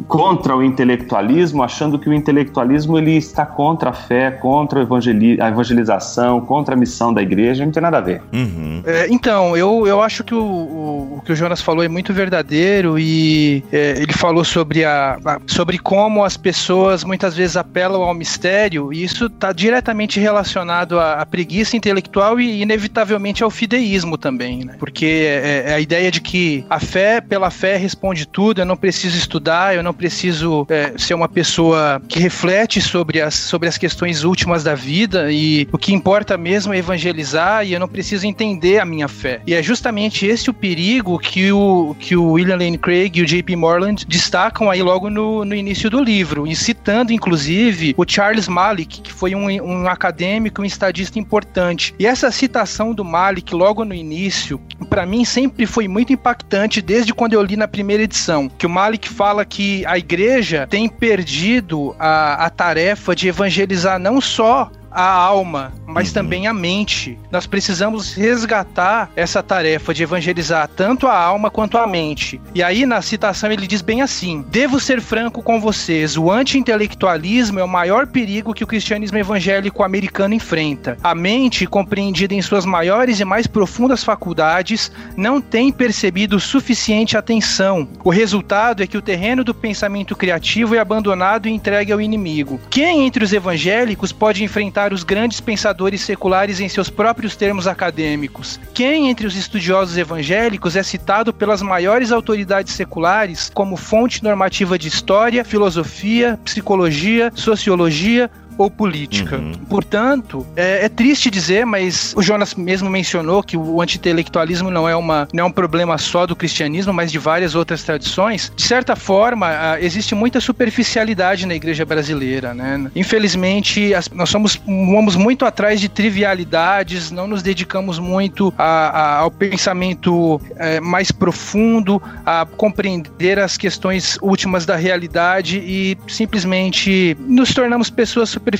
contra 0.07 0.55
o 0.55 0.63
intelectualismo, 0.63 1.63
achando 1.63 1.99
que 1.99 2.09
o 2.09 2.13
intelectualismo 2.13 2.97
ele 2.97 3.17
está 3.17 3.45
contra 3.45 3.89
a 3.89 3.93
fé, 3.93 4.31
contra 4.31 4.81
a, 4.81 5.47
evangelização, 5.49 6.41
contra 6.41 6.75
a 6.75 6.77
missão 6.77 7.13
da 7.13 7.21
igreja, 7.21 7.65
não 7.65 7.71
tem 7.71 7.81
nada 7.81 7.97
a 7.97 8.01
ver. 8.01 8.21
Uhum. 8.33 8.81
É, 8.85 9.07
então, 9.09 9.55
eu, 9.55 9.85
eu 9.87 10.01
acho 10.01 10.23
que 10.23 10.33
o, 10.33 10.43
o, 10.43 11.17
o, 11.17 11.21
que 11.21 11.31
o 11.31 11.35
Jonas 11.35 11.61
falou 11.61 11.83
é 11.83 11.87
muito 11.87 12.13
verdadeiro 12.13 12.97
e 12.97 13.63
é, 13.71 13.95
ele 13.97 14.13
falou 14.13 14.43
sobre, 14.43 14.83
a, 14.83 15.17
a, 15.23 15.39
sobre 15.47 15.77
como 15.77 16.23
as 16.23 16.37
pessoas 16.37 17.03
muitas 17.03 17.35
vezes 17.35 17.57
apelam 17.57 18.01
ao 18.01 18.13
mistério 18.13 18.93
e 18.93 19.03
isso 19.03 19.25
está 19.25 19.51
diretamente 19.51 20.19
relacionado 20.19 20.99
à, 20.99 21.15
à, 21.15 21.25
preguiça 21.25 21.75
intelectual 21.75 22.39
e 22.39 22.61
inevitavelmente 22.61 23.43
ao 23.43 23.49
fideísmo 23.49 24.17
também, 24.17 24.65
né? 24.65 24.75
porque 24.79 25.05
é, 25.05 25.63
é 25.67 25.73
a 25.73 25.79
ideia 25.79 26.11
de 26.11 26.21
que 26.21 26.65
a 26.69 26.79
fé 26.79 27.21
pela 27.21 27.49
fé 27.49 27.77
responde 27.77 28.20
de 28.21 28.27
tudo, 28.27 28.61
eu 28.61 28.65
não 28.65 28.77
preciso 28.77 29.17
estudar, 29.17 29.75
eu 29.75 29.83
não 29.83 29.93
preciso 29.93 30.65
é, 30.69 30.93
ser 30.97 31.13
uma 31.13 31.27
pessoa 31.27 32.01
que 32.07 32.19
reflete 32.19 32.79
sobre 32.79 33.19
as, 33.21 33.33
sobre 33.33 33.67
as 33.67 33.77
questões 33.77 34.23
últimas 34.23 34.63
da 34.63 34.75
vida 34.75 35.31
e 35.31 35.67
o 35.71 35.77
que 35.77 35.93
importa 35.93 36.37
mesmo 36.37 36.73
é 36.73 36.77
evangelizar 36.77 37.65
e 37.65 37.73
eu 37.73 37.79
não 37.79 37.87
preciso 37.87 38.27
entender 38.27 38.79
a 38.79 38.85
minha 38.85 39.07
fé. 39.07 39.41
E 39.45 39.53
é 39.53 39.63
justamente 39.63 40.25
esse 40.25 40.49
o 40.49 40.53
perigo 40.53 41.17
que 41.17 41.51
o, 41.51 41.95
que 41.99 42.15
o 42.15 42.33
William 42.33 42.57
Lane 42.57 42.77
Craig 42.77 43.17
e 43.17 43.21
o 43.21 43.25
J.P. 43.25 43.55
Morland 43.55 44.05
destacam 44.07 44.69
aí 44.69 44.81
logo 44.81 45.09
no, 45.09 45.43
no 45.43 45.55
início 45.55 45.89
do 45.89 46.03
livro, 46.03 46.45
e 46.45 46.55
citando 46.55 47.11
inclusive 47.11 47.93
o 47.97 48.05
Charles 48.07 48.47
Malik, 48.47 49.01
que 49.01 49.11
foi 49.11 49.33
um, 49.33 49.47
um 49.47 49.87
acadêmico, 49.87 50.61
um 50.61 50.65
estadista 50.65 51.17
importante. 51.17 51.95
E 51.97 52.05
essa 52.05 52.29
citação 52.31 52.93
do 52.93 53.03
Malik 53.03 53.53
logo 53.53 53.83
no 53.83 53.93
início, 53.93 54.61
para 54.89 55.05
mim 55.05 55.25
sempre 55.25 55.65
foi 55.65 55.87
muito 55.87 56.13
impactante 56.13 56.81
desde 56.81 57.13
quando 57.13 57.33
eu 57.33 57.41
li 57.41 57.55
na 57.55 57.67
primeira 57.67 58.03
edição, 58.11 58.49
que 58.49 58.65
o 58.65 58.69
Malik 58.69 59.07
fala 59.07 59.45
que 59.45 59.85
a 59.85 59.97
igreja 59.97 60.67
tem 60.69 60.89
perdido 60.89 61.95
a, 61.97 62.45
a 62.45 62.49
tarefa 62.49 63.15
de 63.15 63.29
evangelizar 63.29 63.97
não 63.97 64.19
só 64.19 64.69
a 64.91 65.03
alma, 65.03 65.71
mas 65.87 66.09
uhum. 66.09 66.13
também 66.13 66.47
a 66.47 66.53
mente. 66.53 67.17
Nós 67.31 67.47
precisamos 67.47 68.13
resgatar 68.13 69.09
essa 69.15 69.41
tarefa 69.41 69.93
de 69.93 70.03
evangelizar 70.03 70.67
tanto 70.67 71.07
a 71.07 71.17
alma 71.17 71.49
quanto 71.49 71.77
a 71.77 71.87
mente. 71.87 72.41
E 72.53 72.61
aí, 72.61 72.85
na 72.85 73.01
citação, 73.01 73.51
ele 73.51 73.67
diz 73.67 73.81
bem 73.81 74.01
assim: 74.01 74.45
Devo 74.49 74.79
ser 74.79 75.01
franco 75.01 75.41
com 75.41 75.59
vocês, 75.59 76.17
o 76.17 76.29
anti-intelectualismo 76.29 77.59
é 77.59 77.63
o 77.63 77.67
maior 77.67 78.07
perigo 78.07 78.53
que 78.53 78.63
o 78.63 78.67
cristianismo 78.67 79.17
evangélico 79.17 79.83
americano 79.83 80.33
enfrenta. 80.33 80.97
A 81.03 81.15
mente, 81.15 81.65
compreendida 81.65 82.33
em 82.33 82.41
suas 82.41 82.65
maiores 82.65 83.19
e 83.19 83.25
mais 83.25 83.47
profundas 83.47 84.03
faculdades, 84.03 84.91
não 85.15 85.39
tem 85.39 85.71
percebido 85.71 86.39
suficiente 86.39 87.17
atenção. 87.17 87.87
O 88.03 88.09
resultado 88.09 88.83
é 88.83 88.87
que 88.87 88.97
o 88.97 89.01
terreno 89.01 89.43
do 89.43 89.53
pensamento 89.53 90.15
criativo 90.15 90.75
é 90.75 90.79
abandonado 90.79 91.47
e 91.47 91.51
entregue 91.51 91.91
ao 91.91 92.01
inimigo. 92.01 92.59
Quem 92.69 93.05
entre 93.05 93.23
os 93.23 93.33
evangélicos 93.33 94.11
pode 94.11 94.43
enfrentar 94.43 94.80
citar 94.81 94.93
os 94.93 95.03
grandes 95.03 95.39
pensadores 95.39 96.01
seculares 96.01 96.59
em 96.59 96.67
seus 96.67 96.89
próprios 96.89 97.35
termos 97.35 97.67
acadêmicos. 97.67 98.59
Quem 98.73 99.09
entre 99.09 99.27
os 99.27 99.35
estudiosos 99.35 99.95
evangélicos 99.95 100.75
é 100.75 100.81
citado 100.81 101.31
pelas 101.31 101.61
maiores 101.61 102.11
autoridades 102.11 102.73
seculares 102.73 103.51
como 103.53 103.77
fonte 103.77 104.23
normativa 104.23 104.79
de 104.79 104.87
história, 104.87 105.45
filosofia, 105.45 106.39
psicologia, 106.43 107.31
sociologia, 107.35 108.29
ou 108.57 108.69
política. 108.69 109.37
Uhum. 109.37 109.53
Portanto, 109.69 110.45
é, 110.55 110.85
é, 110.85 110.89
triste 110.89 111.29
dizer, 111.29 111.65
mas 111.65 112.13
o 112.15 112.21
Jonas 112.21 112.55
mesmo 112.55 112.89
mencionou 112.89 113.43
que 113.43 113.57
o 113.57 113.81
anti-intelectualismo 113.81 114.69
não 114.69 114.87
é, 114.87 114.95
uma, 114.95 115.27
não 115.33 115.45
é 115.45 115.47
um 115.47 115.51
problema 115.51 115.97
só 115.97 116.25
do 116.25 116.35
cristianismo, 116.35 116.93
mas 116.93 117.11
de 117.11 117.17
várias 117.17 117.55
outras 117.55 117.83
tradições. 117.83 118.51
De 118.55 118.63
certa 118.63 118.95
forma, 118.95 119.49
existe 119.79 120.13
muita 120.15 120.39
superficialidade 120.39 121.45
na 121.45 121.55
igreja 121.55 121.85
brasileira. 121.85 122.53
Né? 122.53 122.89
Infelizmente, 122.95 123.93
as, 123.93 124.09
nós 124.09 124.29
somos, 124.29 124.59
vamos 124.65 125.15
muito 125.15 125.45
atrás 125.45 125.79
de 125.79 125.89
trivialidades, 125.89 127.11
não 127.11 127.27
nos 127.27 127.41
dedicamos 127.41 127.99
muito 127.99 128.53
a, 128.57 128.63
a, 128.63 129.17
ao 129.19 129.31
pensamento 129.31 130.41
é, 130.57 130.79
mais 130.79 131.11
profundo, 131.11 132.01
a 132.25 132.45
compreender 132.45 133.39
as 133.39 133.57
questões 133.57 134.17
últimas 134.21 134.65
da 134.65 134.75
realidade 134.75 135.57
e 135.57 135.97
simplesmente 136.07 137.17
nos 137.19 137.53
tornamos 137.53 137.89
pessoas 137.89 138.29
superficiais, 138.29 138.50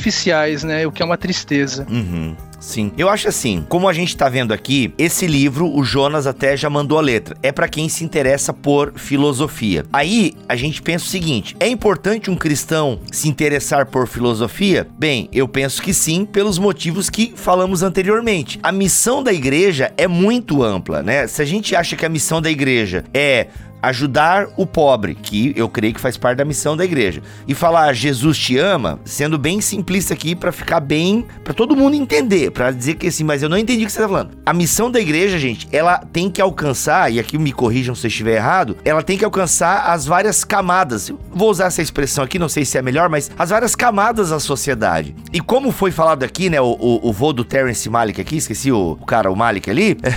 né? 0.64 0.86
O 0.86 0.92
que 0.92 1.02
é 1.02 1.06
uma 1.06 1.18
tristeza. 1.18 1.86
Uhum. 1.90 2.36
Sim. 2.62 2.92
Eu 2.96 3.10
acho 3.10 3.28
assim, 3.28 3.66
como 3.68 3.90
a 3.90 3.94
gente 3.94 4.16
tá 4.16 4.30
vendo 4.30 4.54
aqui, 4.54 4.94
esse 4.96 5.26
livro, 5.26 5.68
o 5.76 5.84
Jonas 5.84 6.28
até 6.28 6.56
já 6.56 6.70
mandou 6.70 7.00
a 7.00 7.02
letra. 7.02 7.36
É 7.42 7.52
para 7.52 7.68
quem 7.68 7.90
se 7.90 8.04
interessa 8.04 8.54
por 8.54 8.94
filosofia. 8.96 9.84
Aí 9.92 10.36
a 10.48 10.56
gente 10.56 10.80
pensa 10.80 11.06
o 11.06 11.10
seguinte: 11.10 11.56
é 11.60 11.68
importante 11.68 12.30
um 12.30 12.36
cristão 12.36 13.00
se 13.12 13.28
interessar 13.28 13.88
por 13.88 14.08
filosofia? 14.08 14.88
Bem, 14.98 15.28
eu 15.34 15.48
penso 15.48 15.82
que 15.82 15.92
sim, 15.94 16.24
pelos 16.24 16.60
motivos 16.60 17.10
que 17.10 17.34
falamos 17.36 17.82
anteriormente. 17.82 18.60
A 18.62 18.72
missão 18.72 19.24
da 19.24 19.34
igreja 19.34 19.92
é 19.98 20.08
muito 20.08 20.62
ampla, 20.62 21.02
né? 21.02 21.26
Se 21.26 21.42
a 21.42 21.46
gente 21.46 21.76
acha 21.76 21.96
que 21.96 22.06
a 22.06 22.10
missão 22.10 22.40
da 22.40 22.52
igreja 22.52 23.04
é 23.12 23.48
ajudar 23.82 24.48
o 24.58 24.66
pobre, 24.66 25.16
que 25.16 25.54
eu 25.56 25.68
creio 25.68 25.94
que 25.94 26.00
faz 26.00 26.18
parte 26.18 26.38
da 26.38 26.46
missão 26.46 26.78
da 26.78 26.86
igreja. 26.86 27.22
E 27.48 27.54
falar 27.54 27.94
Jesus 27.94 28.38
te 28.38 28.58
ama, 28.58 29.00
sendo 29.06 29.38
bem 29.38 29.62
simplista 29.62 30.14
aqui 30.14 30.36
para 30.36 30.52
ficar 30.52 30.80
bem, 30.80 31.26
para 31.44 31.54
todo 31.54 31.76
mundo 31.76 31.96
entender, 31.96 32.52
para 32.52 32.72
dizer 32.72 32.96
que 32.96 33.08
assim, 33.08 33.24
mas 33.24 33.42
eu 33.42 33.50
não 33.50 33.58
entendi 33.58 33.84
o 33.84 33.86
que 33.86 33.92
você 33.92 34.02
tá 34.02 34.08
falando. 34.08 34.32
A 34.46 34.54
missão 34.54 34.92
da 34.92 35.00
igreja, 35.00 35.38
gente, 35.38 35.68
ela 35.72 35.98
tem 35.98 36.30
que 36.30 36.42
alcançar, 36.42 37.12
e 37.12 37.20
aqui 37.20 37.38
me 37.38 37.52
corrijam 37.52 37.96
se 37.96 38.06
eu 38.06 38.10
estiver 38.10 38.36
errado, 38.36 38.78
ela 38.84 39.04
tem 39.04 39.18
que 39.18 39.26
alcançar 39.26 39.92
as 39.92 40.06
várias 40.06 40.44
camadas. 40.44 41.12
Vou 41.30 41.50
usar 41.50 41.66
essa 41.66 41.82
expressão 41.82 42.24
aqui, 42.24 42.38
não 42.38 42.50
sei 42.50 42.66
se 42.66 42.78
é 42.78 42.82
melhor, 42.82 43.10
mas 43.10 43.32
as 43.38 43.50
várias 43.50 43.76
camadas 43.76 44.30
da 44.30 44.40
sociedade. 44.40 45.16
E 45.34 45.40
como 45.40 45.72
foi 45.72 45.92
falado 45.92 46.24
aqui, 46.24 46.50
né, 46.50 46.62
o, 46.62 46.78
o, 46.80 47.10
o 47.10 47.14
vô 47.14 47.34
do 47.34 47.44
Terence 47.44 47.90
Malik 47.90 48.20
aqui, 48.22 48.38
esqueci 48.38 48.72
o, 48.72 48.98
o 49.00 49.06
cara, 49.06 49.32
o 49.32 49.36
Malik 49.36 49.70
ali. 49.70 49.98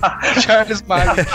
Charles 0.40 0.82
Malik. 0.82 1.26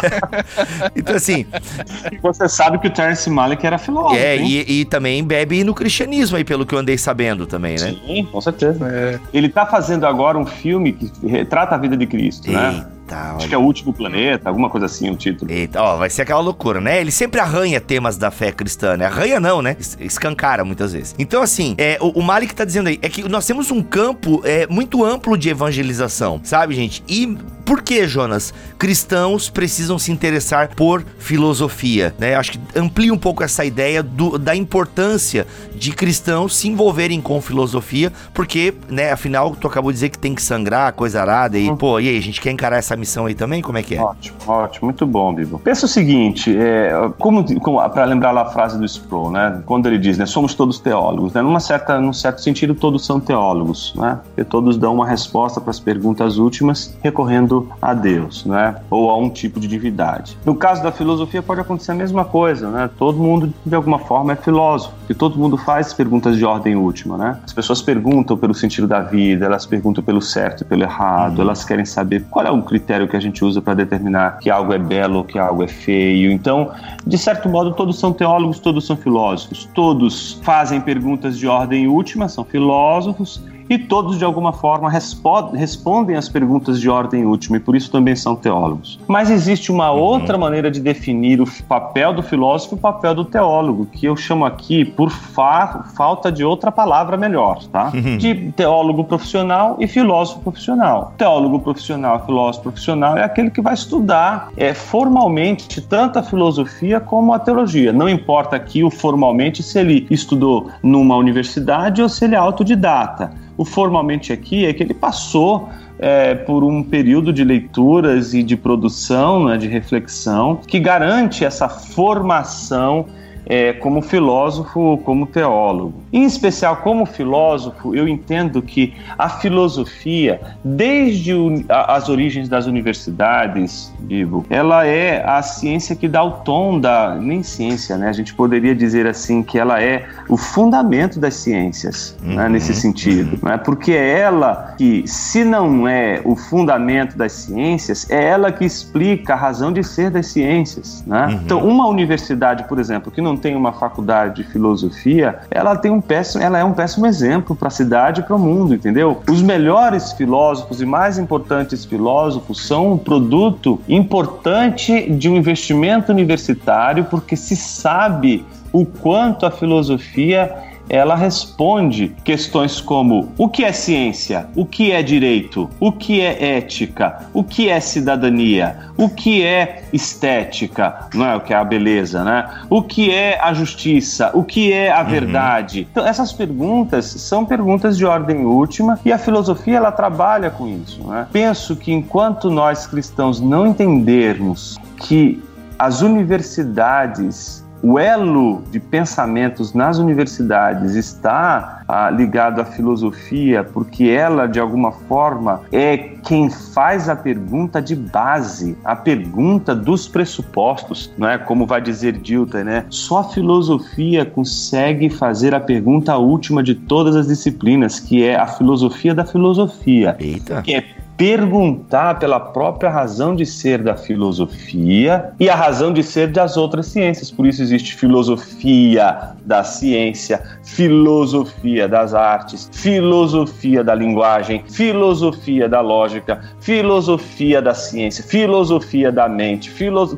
então 0.95 1.15
assim, 1.15 1.45
você 2.21 2.47
sabe 2.47 2.79
que 2.79 2.87
o 2.87 2.89
Terence 2.89 3.29
Malick 3.29 3.65
era 3.65 3.77
filósofo. 3.77 4.15
É, 4.15 4.37
e, 4.37 4.81
e, 4.81 4.85
também 4.85 5.23
bebe 5.23 5.63
no 5.63 5.73
cristianismo 5.73 6.37
aí, 6.37 6.43
pelo 6.43 6.65
que 6.65 6.73
eu 6.73 6.79
andei 6.79 6.97
sabendo 6.97 7.45
também, 7.45 7.75
né? 7.79 7.95
Sim, 8.05 8.27
com 8.31 8.41
certeza. 8.41 8.87
É. 8.87 9.19
Ele 9.33 9.49
tá 9.49 9.65
fazendo 9.65 10.05
agora 10.05 10.37
um 10.37 10.45
filme 10.45 10.93
que 10.93 11.11
retrata 11.27 11.75
a 11.75 11.77
vida 11.77 11.95
de 11.95 12.05
Cristo, 12.05 12.51
né? 12.51 12.67
Eita. 12.67 12.85
né? 12.89 12.95
Acho 13.07 13.35
olha. 13.35 13.47
que 13.47 13.55
é 13.55 13.57
o 13.57 13.61
último 13.61 13.93
planeta, 13.93 14.49
alguma 14.49 14.69
coisa 14.69 14.87
assim, 14.87 15.09
o 15.09 15.15
título. 15.15 15.51
Eita, 15.51 15.81
ó, 15.81 15.97
vai 15.97 16.09
ser 16.09 16.23
aquela 16.23 16.39
loucura, 16.39 16.81
né? 16.81 16.99
Ele 16.99 17.11
sempre 17.11 17.39
arranha 17.39 17.79
temas 17.79 18.17
da 18.17 18.31
fé 18.31 18.51
cristã, 18.51 18.97
né? 18.97 19.05
Arranha 19.05 19.39
não, 19.39 19.61
né? 19.61 19.77
Escancara 19.99 20.65
muitas 20.65 20.93
vezes. 20.93 21.13
Então, 21.19 21.41
assim, 21.41 21.75
é, 21.77 21.97
o, 22.01 22.19
o 22.19 22.23
Malik 22.23 22.55
tá 22.55 22.65
dizendo 22.65 22.89
aí, 22.89 22.97
é 23.01 23.09
que 23.09 23.27
nós 23.29 23.45
temos 23.45 23.69
um 23.69 23.83
campo 23.83 24.41
é, 24.43 24.65
muito 24.67 25.03
amplo 25.03 25.37
de 25.37 25.49
evangelização, 25.49 26.39
sabe, 26.43 26.73
gente? 26.73 27.03
E 27.07 27.37
por 27.65 27.81
que, 27.81 28.07
Jonas, 28.07 28.53
cristãos 28.77 29.49
precisam 29.49 29.97
se 29.97 30.11
interessar 30.11 30.75
por 30.75 31.03
filosofia? 31.17 32.13
Né? 32.19 32.35
Acho 32.35 32.51
que 32.51 32.59
amplia 32.75 33.11
um 33.11 33.17
pouco 33.17 33.43
essa 33.43 33.65
ideia 33.65 34.03
do, 34.03 34.37
da 34.37 34.55
importância 34.55 35.47
de 35.73 35.91
cristãos 35.91 36.55
se 36.55 36.67
envolverem 36.67 37.19
com 37.19 37.41
filosofia, 37.41 38.13
porque, 38.33 38.73
né, 38.87 39.11
afinal, 39.11 39.55
tu 39.55 39.67
acabou 39.67 39.91
de 39.91 39.95
dizer 39.95 40.09
que 40.09 40.19
tem 40.19 40.35
que 40.35 40.41
sangrar, 40.43 40.93
coisa 40.93 41.21
arada, 41.21 41.57
e, 41.57 41.69
hum. 41.69 41.75
pô, 41.75 41.99
e 41.99 42.07
aí, 42.07 42.17
a 42.17 42.21
gente 42.21 42.39
quer 42.39 42.51
encarar 42.51 42.77
essa 42.77 42.95
missão 42.95 43.25
aí 43.25 43.33
também? 43.33 43.61
Como 43.61 43.77
é 43.77 43.83
que 43.83 43.95
é? 43.95 44.01
Ótimo, 44.01 44.37
ótimo, 44.47 44.85
muito 44.85 45.05
bom, 45.07 45.33
Bibo. 45.33 45.57
Pensa 45.57 45.87
o 45.87 45.89
seguinte, 45.89 46.55
é, 46.55 46.91
como, 47.17 47.59
como 47.59 47.89
para 47.89 48.05
lembrar 48.05 48.31
lá 48.31 48.43
a 48.43 48.51
frase 48.51 48.77
do 48.77 48.85
Sproul, 48.85 49.31
né, 49.31 49.63
quando 49.65 49.87
ele 49.87 49.97
diz, 49.97 50.19
né, 50.19 50.27
somos 50.27 50.53
todos 50.53 50.79
teólogos, 50.79 51.33
né, 51.33 51.41
numa 51.41 51.59
certa, 51.59 51.99
num 51.99 52.13
certo 52.13 52.41
sentido, 52.41 52.75
todos 52.75 53.05
são 53.05 53.19
teólogos, 53.19 53.93
né, 53.95 54.19
porque 54.27 54.43
todos 54.43 54.77
dão 54.77 54.93
uma 54.93 55.07
resposta 55.07 55.59
para 55.59 55.71
as 55.71 55.79
perguntas 55.79 56.37
últimas 56.37 56.95
recorrendo 57.01 57.54
a 57.81 57.93
Deus, 57.93 58.45
né, 58.45 58.75
ou 58.89 59.09
a 59.09 59.17
um 59.17 59.29
tipo 59.29 59.59
de 59.59 59.67
divindade. 59.67 60.37
No 60.45 60.55
caso 60.55 60.81
da 60.81 60.91
filosofia 60.91 61.41
pode 61.41 61.61
acontecer 61.61 61.91
a 61.91 61.95
mesma 61.95 62.25
coisa, 62.25 62.69
né, 62.69 62.89
todo 62.97 63.17
mundo 63.17 63.53
de 63.65 63.75
alguma 63.75 63.99
forma 63.99 64.33
é 64.33 64.35
filósofo, 64.35 64.93
e 65.09 65.13
todo 65.13 65.37
mundo 65.37 65.57
faz 65.57 65.93
perguntas 65.93 66.37
de 66.37 66.45
ordem 66.45 66.75
última, 66.75 67.17
né, 67.17 67.39
as 67.43 67.53
pessoas 67.53 67.81
perguntam 67.81 68.37
pelo 68.37 68.53
sentido 68.53 68.87
da 68.87 69.01
vida, 69.01 69.45
elas 69.45 69.65
perguntam 69.65 70.03
pelo 70.03 70.21
certo 70.21 70.61
e 70.61 70.65
pelo 70.65 70.83
errado, 70.83 71.41
elas 71.41 71.63
querem 71.63 71.85
saber 71.85 72.25
qual 72.29 72.45
é 72.45 72.51
o 72.51 72.61
critério 72.61 73.07
que 73.07 73.15
a 73.15 73.19
gente 73.19 73.43
usa 73.43 73.61
para 73.61 73.73
determinar 73.73 74.39
que 74.39 74.49
algo 74.49 74.73
é 74.73 74.77
belo 74.77 75.17
ou 75.17 75.23
que 75.23 75.37
algo 75.37 75.63
é 75.63 75.67
feio. 75.67 76.31
Então, 76.31 76.71
de 77.05 77.17
certo 77.17 77.49
modo, 77.49 77.73
todos 77.73 77.99
são 77.99 78.13
teólogos, 78.13 78.59
todos 78.59 78.85
são 78.85 78.95
filósofos, 78.95 79.69
todos 79.73 80.39
fazem 80.43 80.81
perguntas 80.81 81.37
de 81.37 81.47
ordem 81.47 81.87
última, 81.87 82.27
são 82.27 82.43
filósofos 82.43 83.41
e 83.69 83.77
todos 83.77 84.17
de 84.17 84.25
alguma 84.25 84.53
forma 84.53 84.89
respondem 84.89 86.15
às 86.15 86.29
perguntas 86.29 86.79
de 86.79 86.89
ordem 86.89 87.25
última 87.25 87.57
e 87.57 87.59
por 87.59 87.75
isso 87.75 87.91
também 87.91 88.15
são 88.15 88.35
teólogos. 88.35 88.99
Mas 89.07 89.29
existe 89.29 89.71
uma 89.71 89.91
uhum. 89.91 89.99
outra 89.99 90.37
maneira 90.37 90.69
de 90.69 90.79
definir 90.79 91.41
o 91.41 91.47
papel 91.63 92.13
do 92.13 92.21
filósofo 92.21 92.75
e 92.75 92.77
o 92.77 92.81
papel 92.81 93.15
do 93.15 93.25
teólogo, 93.25 93.85
que 93.85 94.05
eu 94.05 94.15
chamo 94.15 94.45
aqui 94.45 94.85
por 94.85 95.09
fa 95.09 95.85
falta 95.95 96.31
de 96.31 96.43
outra 96.43 96.71
palavra 96.71 97.17
melhor, 97.17 97.63
tá? 97.71 97.91
Uhum. 97.93 98.17
De 98.17 98.51
teólogo 98.51 99.03
profissional 99.03 99.77
e 99.79 99.87
filósofo 99.87 100.41
profissional. 100.41 101.13
Teólogo 101.17 101.59
profissional, 101.59 102.25
filósofo 102.25 102.63
profissional 102.63 103.17
é 103.17 103.23
aquele 103.23 103.49
que 103.49 103.61
vai 103.61 103.73
estudar 103.73 104.49
é, 104.57 104.73
formalmente 104.73 105.81
tanto 105.81 106.19
a 106.19 106.23
filosofia 106.23 106.99
como 106.99 107.33
a 107.33 107.39
teologia. 107.39 107.91
Não 107.91 108.09
importa 108.09 108.55
aqui 108.55 108.83
o 108.83 108.89
formalmente 108.89 109.63
se 109.63 109.79
ele 109.79 110.07
estudou 110.09 110.69
numa 110.81 111.15
universidade 111.15 112.01
ou 112.01 112.09
se 112.09 112.25
ele 112.25 112.35
é 112.35 112.37
autodidata. 112.37 113.31
O 113.57 113.63
formalmente 113.63 114.33
aqui 114.33 114.65
é 114.65 114.73
que 114.73 114.83
ele 114.83 114.93
passou 114.93 115.69
é, 115.97 116.35
por 116.35 116.63
um 116.63 116.83
período 116.83 117.31
de 117.31 117.43
leituras 117.43 118.33
e 118.33 118.43
de 118.43 118.57
produção, 118.57 119.45
né, 119.45 119.57
de 119.57 119.67
reflexão, 119.67 120.59
que 120.67 120.79
garante 120.79 121.45
essa 121.45 121.69
formação 121.69 123.05
é, 123.45 123.73
como 123.73 124.01
filósofo, 124.01 124.99
como 125.03 125.25
teólogo. 125.25 125.93
Em 126.11 126.23
especial, 126.23 126.77
como 126.77 127.05
filósofo, 127.05 127.95
eu 127.95 128.07
entendo 128.07 128.61
que 128.61 128.93
a 129.17 129.29
filosofia, 129.29 130.41
desde 130.63 131.33
o, 131.33 131.63
a, 131.69 131.95
as 131.95 132.09
origens 132.09 132.49
das 132.49 132.65
universidades, 132.65 133.93
Bibo, 133.99 134.45
ela 134.49 134.85
é 134.85 135.23
a 135.25 135.41
ciência 135.41 135.95
que 135.95 136.07
dá 136.07 136.23
o 136.23 136.31
tom 136.31 136.79
da. 136.79 137.15
Nem 137.15 137.43
ciência, 137.43 137.97
né? 137.97 138.09
A 138.09 138.13
gente 138.13 138.33
poderia 138.33 138.75
dizer 138.75 139.07
assim 139.07 139.43
que 139.43 139.57
ela 139.57 139.81
é 139.81 140.07
o 140.29 140.37
fundamento 140.37 141.19
das 141.19 141.35
ciências, 141.35 142.17
né, 142.21 142.29
uhum. 142.29 142.35
né, 142.37 142.49
nesse 142.49 142.73
sentido. 142.73 143.37
Né? 143.43 143.57
Porque 143.57 143.91
é 143.91 144.19
ela 144.19 144.75
que, 144.77 145.03
se 145.07 145.43
não 145.43 145.87
é 145.87 146.21
o 146.23 146.35
fundamento 146.35 147.17
das 147.17 147.31
ciências, 147.31 148.09
é 148.09 148.23
ela 148.23 148.51
que 148.51 148.65
explica 148.65 149.33
a 149.33 149.35
razão 149.35 149.71
de 149.71 149.83
ser 149.83 150.09
das 150.09 150.27
ciências. 150.27 151.03
Né? 151.05 151.25
Uhum. 151.25 151.31
Então, 151.33 151.67
uma 151.67 151.87
universidade, 151.87 152.63
por 152.67 152.79
exemplo, 152.79 153.11
que 153.11 153.21
não 153.21 153.34
não 153.35 153.37
tem 153.37 153.55
uma 153.55 153.73
faculdade 153.73 154.41
de 154.41 154.49
filosofia, 154.49 155.39
ela 155.51 155.75
tem 155.75 155.91
um 155.91 155.99
péssimo, 155.99 156.41
ela 156.41 156.57
é 156.57 156.63
um 156.63 156.71
péssimo 156.71 157.05
exemplo 157.05 157.55
para 157.55 157.67
a 157.67 157.71
cidade 157.71 158.21
e 158.21 158.23
para 158.23 158.35
o 158.35 158.39
mundo, 158.39 158.73
entendeu? 158.73 159.21
Os 159.29 159.41
melhores 159.41 160.13
filósofos 160.13 160.81
e 160.81 160.85
mais 160.85 161.17
importantes 161.17 161.83
filósofos 161.83 162.65
são 162.65 162.93
um 162.93 162.97
produto 162.97 163.79
importante 163.87 165.09
de 165.11 165.29
um 165.29 165.35
investimento 165.35 166.11
universitário, 166.11 167.05
porque 167.05 167.35
se 167.35 167.55
sabe 167.55 168.45
o 168.71 168.85
quanto 168.85 169.45
a 169.45 169.51
filosofia 169.51 170.53
ela 170.89 171.15
responde 171.15 172.15
questões 172.23 172.79
como 172.79 173.31
o 173.37 173.49
que 173.49 173.63
é 173.63 173.71
ciência, 173.71 174.47
o 174.55 174.65
que 174.65 174.91
é 174.91 175.01
direito, 175.01 175.69
o 175.79 175.91
que 175.91 176.21
é 176.21 176.57
ética, 176.57 177.27
o 177.33 177.43
que 177.43 177.69
é 177.69 177.79
cidadania, 177.79 178.77
o 178.97 179.09
que 179.09 179.43
é 179.43 179.83
estética, 179.91 181.07
não 181.13 181.25
é 181.25 181.35
o 181.35 181.41
que 181.41 181.53
é 181.53 181.57
a 181.57 181.63
beleza, 181.63 182.23
né? 182.23 182.47
O 182.69 182.81
que 182.81 183.11
é 183.11 183.39
a 183.41 183.53
justiça, 183.53 184.31
o 184.33 184.43
que 184.43 184.71
é 184.71 184.91
a 184.91 185.01
uhum. 185.01 185.09
verdade. 185.09 185.87
Então 185.91 186.05
essas 186.05 186.31
perguntas 186.31 187.05
são 187.05 187.45
perguntas 187.45 187.97
de 187.97 188.05
ordem 188.05 188.45
última 188.45 188.99
e 189.03 189.11
a 189.11 189.17
filosofia 189.17 189.77
ela 189.77 189.91
trabalha 189.91 190.49
com 190.49 190.67
isso, 190.67 191.05
né? 191.07 191.27
Penso 191.31 191.75
que 191.75 191.91
enquanto 191.91 192.49
nós 192.49 192.85
cristãos 192.85 193.39
não 193.39 193.67
entendermos 193.67 194.77
que 194.97 195.43
as 195.77 196.01
universidades 196.01 197.64
o 197.85 197.99
elo 197.99 198.63
de 198.71 198.79
pensamentos 198.79 199.71
nas 199.75 199.99
universidades 199.99 200.95
está 200.95 201.83
ah, 201.87 202.09
ligado 202.09 202.59
à 202.59 202.65
filosofia, 202.65 203.63
porque 203.63 204.05
ela, 204.05 204.47
de 204.47 204.59
alguma 204.59 204.91
forma, 204.91 205.61
é 205.71 205.95
quem 205.95 206.49
faz 206.49 207.07
a 207.07 207.15
pergunta 207.15 207.79
de 207.79 207.95
base, 207.95 208.75
a 208.83 208.95
pergunta 208.95 209.75
dos 209.75 210.07
pressupostos, 210.07 211.13
não 211.15 211.29
é? 211.29 211.37
Como 211.37 211.67
vai 211.67 211.79
dizer 211.79 212.13
Dilton, 212.13 212.63
né? 212.63 212.85
Só 212.89 213.19
a 213.19 213.23
filosofia 213.25 214.25
consegue 214.25 215.07
fazer 215.07 215.53
a 215.53 215.59
pergunta 215.59 216.17
última 216.17 216.63
de 216.63 216.73
todas 216.73 217.15
as 217.15 217.27
disciplinas, 217.27 217.99
que 217.99 218.23
é 218.23 218.35
a 218.35 218.47
filosofia 218.47 219.13
da 219.13 219.25
filosofia. 219.25 220.15
Eita. 220.19 220.63
Que 220.63 220.73
é 220.73 220.83
perguntar 221.17 222.19
pela 222.19 222.39
própria 222.39 222.89
razão 222.89 223.35
de 223.35 223.45
ser 223.45 223.81
da 223.81 223.95
filosofia 223.95 225.33
e 225.39 225.49
a 225.49 225.55
razão 225.55 225.93
de 225.93 226.03
ser 226.03 226.27
das 226.27 226.57
outras 226.57 226.87
ciências. 226.87 227.31
Por 227.31 227.45
isso 227.45 227.61
existe 227.61 227.95
filosofia 227.95 229.31
da 229.45 229.63
ciência, 229.63 230.41
filosofia 230.63 231.87
das 231.87 232.13
artes, 232.13 232.69
filosofia 232.73 233.83
da 233.83 233.95
linguagem, 233.95 234.63
filosofia 234.69 235.69
da 235.69 235.79
lógica, 235.81 236.41
filosofia 236.59 237.61
da 237.61 237.73
ciência, 237.73 238.23
filosofia 238.23 239.11
da 239.11 239.29
mente. 239.29 239.71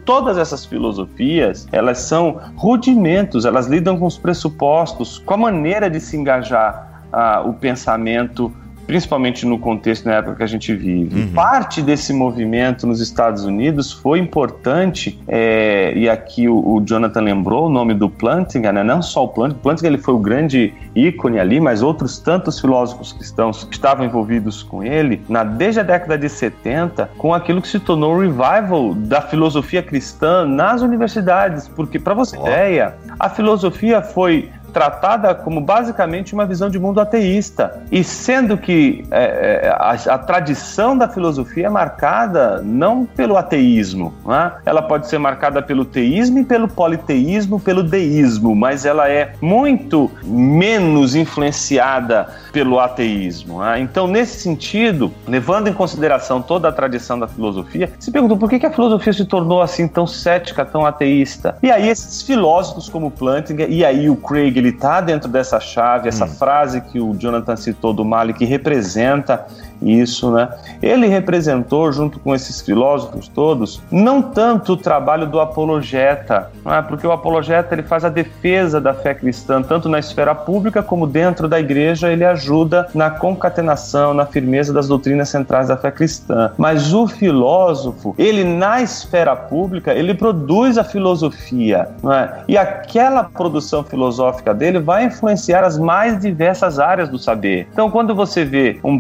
Todas 0.06 0.38
essas 0.38 0.66
filosofias, 0.66 1.68
elas 1.72 2.00
são 2.00 2.40
rudimentos, 2.56 3.46
elas 3.46 3.68
lidam 3.68 3.98
com 3.98 4.06
os 4.06 4.18
pressupostos, 4.18 5.20
com 5.20 5.34
a 5.36 5.38
maneira 5.38 5.90
de 5.90 6.00
se 6.00 6.18
engajar 6.18 7.04
ah, 7.12 7.42
o 7.46 7.54
pensamento 7.54 8.52
principalmente 8.88 9.45
no 9.45 9.60
contexto 9.60 10.06
na 10.06 10.15
época 10.15 10.38
que 10.38 10.43
a 10.43 10.47
gente 10.47 10.73
vive. 10.73 11.21
Uhum. 11.21 11.34
Parte 11.34 11.82
desse 11.82 12.13
movimento 12.13 12.88
nos 12.88 13.02
Estados 13.02 13.43
Unidos 13.43 13.91
foi 13.91 14.19
importante, 14.19 15.19
é, 15.28 15.93
e 15.95 16.10
aqui 16.10 16.47
o, 16.47 16.58
o, 16.58 16.82
Jonathan 16.86 17.21
lembrou 17.21 17.67
o 17.67 17.69
nome 17.69 17.93
do 17.93 18.10
Plantinga, 18.10 18.71
né? 18.71 18.84
não 18.84 19.02
só 19.02 19.26
o 19.26 19.28
Plantinga, 19.28 19.60
Plantinga 19.62 19.88
ele 19.88 19.97
foi 19.97 20.13
o 20.13 20.19
grande 20.19 20.73
ícone 20.95 21.39
ali, 21.39 21.60
mas 21.60 21.82
outros 21.84 22.17
tantos 22.17 22.60
filósofos 22.60 23.13
cristãos 23.13 23.63
que 23.63 23.76
estavam 23.76 24.06
envolvidos 24.06 24.63
com 24.63 24.84
ele, 24.84 25.21
na, 25.30 25.43
desde 25.43 25.82
a 25.82 25.84
década 25.84 26.17
de 26.17 26.30
70, 26.30 27.12
com 27.17 27.34
aquilo 27.34 27.62
que 27.62 27.67
se 27.67 27.80
tornou 27.80 28.15
o 28.15 28.19
revival 28.21 28.93
da 28.95 29.21
filosofia 29.21 29.84
cristã 29.84 30.45
nas 30.45 30.82
universidades, 30.82 31.67
porque, 31.67 32.00
para 32.00 32.13
você 32.13 32.38
ter 32.38 32.47
ideia, 32.47 32.95
a 33.19 33.30
filosofia 33.30 34.02
foi 34.02 34.50
tratada 34.73 35.34
como 35.34 35.62
basicamente 35.62 36.34
uma 36.34 36.45
visão 36.45 36.69
de 36.69 36.80
mundo 36.80 36.99
ateísta. 36.99 37.82
E 37.91 38.03
sendo 38.03 38.58
que 38.58 39.06
é, 39.12 39.63
é, 39.63 39.69
a, 39.69 40.15
a, 40.15 40.17
tradição 40.17 40.97
da 40.97 41.08
filosofia 41.08 41.67
é 41.67 41.69
marcada 41.69 42.62
não 42.63 43.06
pelo 43.06 43.38
ateísmo, 43.38 44.13
né? 44.25 44.53
ela 44.65 44.82
pode 44.82 45.08
ser 45.08 45.17
marcada 45.17 45.62
pelo 45.62 45.86
teísmo 45.86 46.39
e 46.39 46.43
pelo 46.43 46.67
politeísmo, 46.67 47.60
pelo 47.60 47.84
deísmo, 47.84 48.56
mas 48.56 48.86
ela 48.86 49.10
é 49.10 49.34
muito 49.41 50.12
menos 50.23 51.15
influenciada 51.15 52.27
pelo 52.51 52.80
ateísmo. 52.80 53.60
Né? 53.60 53.80
Então, 53.82 54.08
nesse 54.08 54.39
sentido, 54.39 55.12
levando 55.27 55.67
em 55.67 55.73
consideração 55.73 56.41
toda 56.41 56.67
a 56.69 56.71
tradição 56.71 57.17
da 57.17 57.27
filosofia, 57.27 57.91
se 57.99 58.12
perguntou 58.12 58.38
por 58.38 58.49
que 58.49 58.65
a 58.65 58.71
filosofia 58.71 59.13
se 59.13 59.25
tornou 59.25 59.62
assim 59.62 59.88
tão 59.88 60.08
cética, 60.08 60.65
tão 60.65 60.86
ateísta. 60.86 61.58
E 61.62 61.71
aí 61.71 61.88
esses 61.88 62.21
filósofos 62.21 62.89
como 62.89 63.12
Plantinga 63.12 63.65
e 63.65 63.86
aí 63.86 64.10
o 64.10 64.15
Craig 64.15 64.57
ele 64.58 64.70
está 64.70 65.02
dentro 65.02 65.30
dessa 65.30 65.60
chave, 65.60 66.10
essa 66.10 66.26
hum. 66.26 66.30
frase 66.30 66.82
que 66.82 67.00
o 67.00 67.13
Jonathan 67.15 67.56
citou 67.56 67.93
do 67.93 68.04
Mali, 68.04 68.34
que 68.34 68.46
representa 68.46 69.46
isso, 69.82 70.32
né? 70.32 70.50
Ele 70.82 71.08
representou, 71.08 71.92
junto 71.92 72.20
com 72.20 72.34
esses 72.34 72.62
filósofos 72.62 73.28
todos, 73.28 73.82
não 73.92 74.22
tanto 74.22 74.74
o 74.74 74.78
trabalho 74.78 75.28
do 75.28 75.40
apologeta, 75.40 76.52
é? 76.66 76.82
porque 76.82 77.06
o 77.06 77.12
apologeta 77.12 77.74
ele 77.74 77.84
faz 77.84 78.04
a 78.04 78.10
defesa 78.10 78.80
da 78.80 78.94
fé 78.94 79.13
cristã, 79.13 79.62
tanto 79.62 79.90
na 79.90 80.00
esfera 80.00 80.34
pública 80.34 80.82
como 80.84 81.08
dentro 81.08 81.48
da 81.48 81.60
igreja, 81.60 82.12
ele 82.12 82.26
ajuda 82.26 82.88
na 82.94 83.10
concatenação, 83.10 84.13
na 84.13 84.26
firmeza 84.26 84.74
das 84.74 84.88
doutrinas 84.88 85.30
centrais 85.30 85.68
da 85.68 85.78
fé 85.78 85.92
cristã. 85.92 86.52
Mas 86.58 86.94
o 86.94 87.08
filósofo, 87.08 88.16
ele 88.18 88.44
na 88.44 88.82
esfera 88.82 89.36
pública, 89.36 89.94
ele 89.94 90.13
produz 90.13 90.78
a 90.78 90.84
filosofia, 90.84 91.90
é? 92.04 92.44
e 92.48 92.58
aquela 92.58 93.24
produção 93.24 93.84
filosófica 93.84 94.54
dele 94.54 94.80
vai 94.80 95.06
influenciar 95.06 95.63
as 95.63 95.78
mais 95.78 96.20
diversas 96.20 96.80
áreas 96.80 97.10
do 97.10 97.18
saber. 97.18 97.68
Então, 97.72 97.90
quando 97.90 98.16
você 98.16 98.44
vê 98.44 98.80
um 98.84 99.00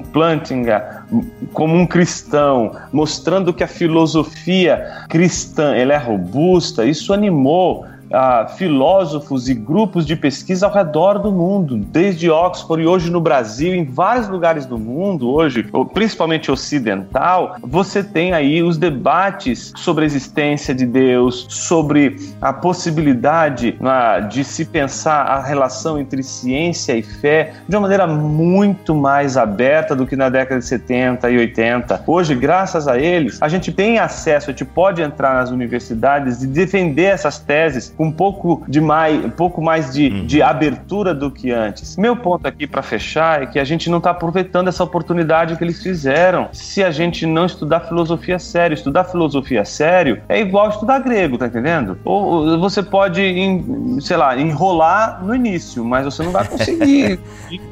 Como 1.53 1.75
um 1.75 1.85
cristão, 1.85 2.75
mostrando 2.91 3.53
que 3.53 3.63
a 3.63 3.67
filosofia 3.67 5.05
cristã 5.09 5.75
ela 5.75 5.93
é 5.93 5.97
robusta, 5.97 6.85
isso 6.85 7.13
animou 7.13 7.85
ah, 8.11 8.47
filósofos 8.47 9.49
e 9.49 9.53
grupos 9.53 10.05
de 10.05 10.15
pesquisa 10.15 10.65
ao 10.65 10.73
redor 10.73 11.19
do 11.19 11.31
mundo, 11.31 11.77
desde 11.77 12.29
Oxford 12.29 12.83
e 12.83 12.87
hoje 12.87 13.11
no 13.11 13.19
Brasil, 13.19 13.73
em 13.73 13.85
vários 13.85 14.27
lugares 14.27 14.65
do 14.65 14.77
mundo, 14.77 15.29
hoje, 15.29 15.65
principalmente 15.93 16.51
ocidental, 16.51 17.55
você 17.61 18.03
tem 18.03 18.33
aí 18.33 18.63
os 18.63 18.77
debates 18.77 19.73
sobre 19.75 20.03
a 20.03 20.07
existência 20.07 20.73
de 20.73 20.85
Deus, 20.85 21.45
sobre 21.49 22.15
a 22.41 22.53
possibilidade 22.53 23.77
ah, 23.81 24.19
de 24.19 24.43
se 24.43 24.65
pensar 24.65 25.23
a 25.23 25.41
relação 25.41 25.99
entre 25.99 26.23
ciência 26.23 26.95
e 26.95 27.03
fé 27.03 27.53
de 27.67 27.75
uma 27.75 27.81
maneira 27.81 28.07
muito 28.07 28.95
mais 28.95 29.37
aberta 29.37 29.95
do 29.95 30.05
que 30.05 30.15
na 30.15 30.29
década 30.29 30.59
de 30.59 30.65
70 30.65 31.29
e 31.29 31.37
80. 31.37 32.03
Hoje, 32.05 32.35
graças 32.35 32.87
a 32.87 32.97
eles, 32.97 33.41
a 33.41 33.47
gente 33.47 33.71
tem 33.71 33.99
acesso, 33.99 34.49
a 34.49 34.53
gente 34.53 34.65
pode 34.65 35.01
entrar 35.01 35.35
nas 35.35 35.51
universidades 35.51 36.43
e 36.43 36.47
defender 36.47 37.05
essas 37.05 37.39
teses 37.39 37.93
com 37.97 38.05
um 38.05 38.11
pouco 38.11 38.63
de 38.67 38.79
mais, 38.79 39.25
um 39.25 39.29
pouco 39.29 39.61
mais 39.61 39.91
de, 39.93 40.09
uhum. 40.09 40.25
de 40.25 40.41
abertura 40.41 41.13
do 41.13 41.31
que 41.31 41.51
antes. 41.51 41.97
Meu 41.97 42.15
ponto 42.15 42.47
aqui 42.47 42.67
para 42.67 42.83
fechar 42.83 43.41
é 43.41 43.45
que 43.47 43.59
a 43.59 43.63
gente 43.63 43.89
não 43.89 43.97
está 43.97 44.11
aproveitando 44.11 44.67
essa 44.67 44.83
oportunidade 44.83 45.55
que 45.55 45.63
eles 45.63 45.81
fizeram. 45.81 46.49
Se 46.53 46.83
a 46.83 46.91
gente 46.91 47.25
não 47.25 47.45
estudar 47.45 47.81
filosofia 47.81 48.37
sério, 48.37 48.75
estudar 48.75 49.05
filosofia 49.05 49.65
sério 49.65 50.21
é 50.29 50.39
igual 50.39 50.69
estudar 50.69 50.99
grego, 50.99 51.37
tá 51.37 51.47
entendendo? 51.47 51.97
Ou 52.05 52.59
você 52.59 52.83
pode, 52.83 53.21
sei 54.01 54.17
lá, 54.17 54.37
enrolar 54.37 55.23
no 55.25 55.33
início, 55.33 55.83
mas 55.83 56.05
você 56.05 56.21
não 56.21 56.31
vai 56.31 56.47
conseguir 56.47 57.19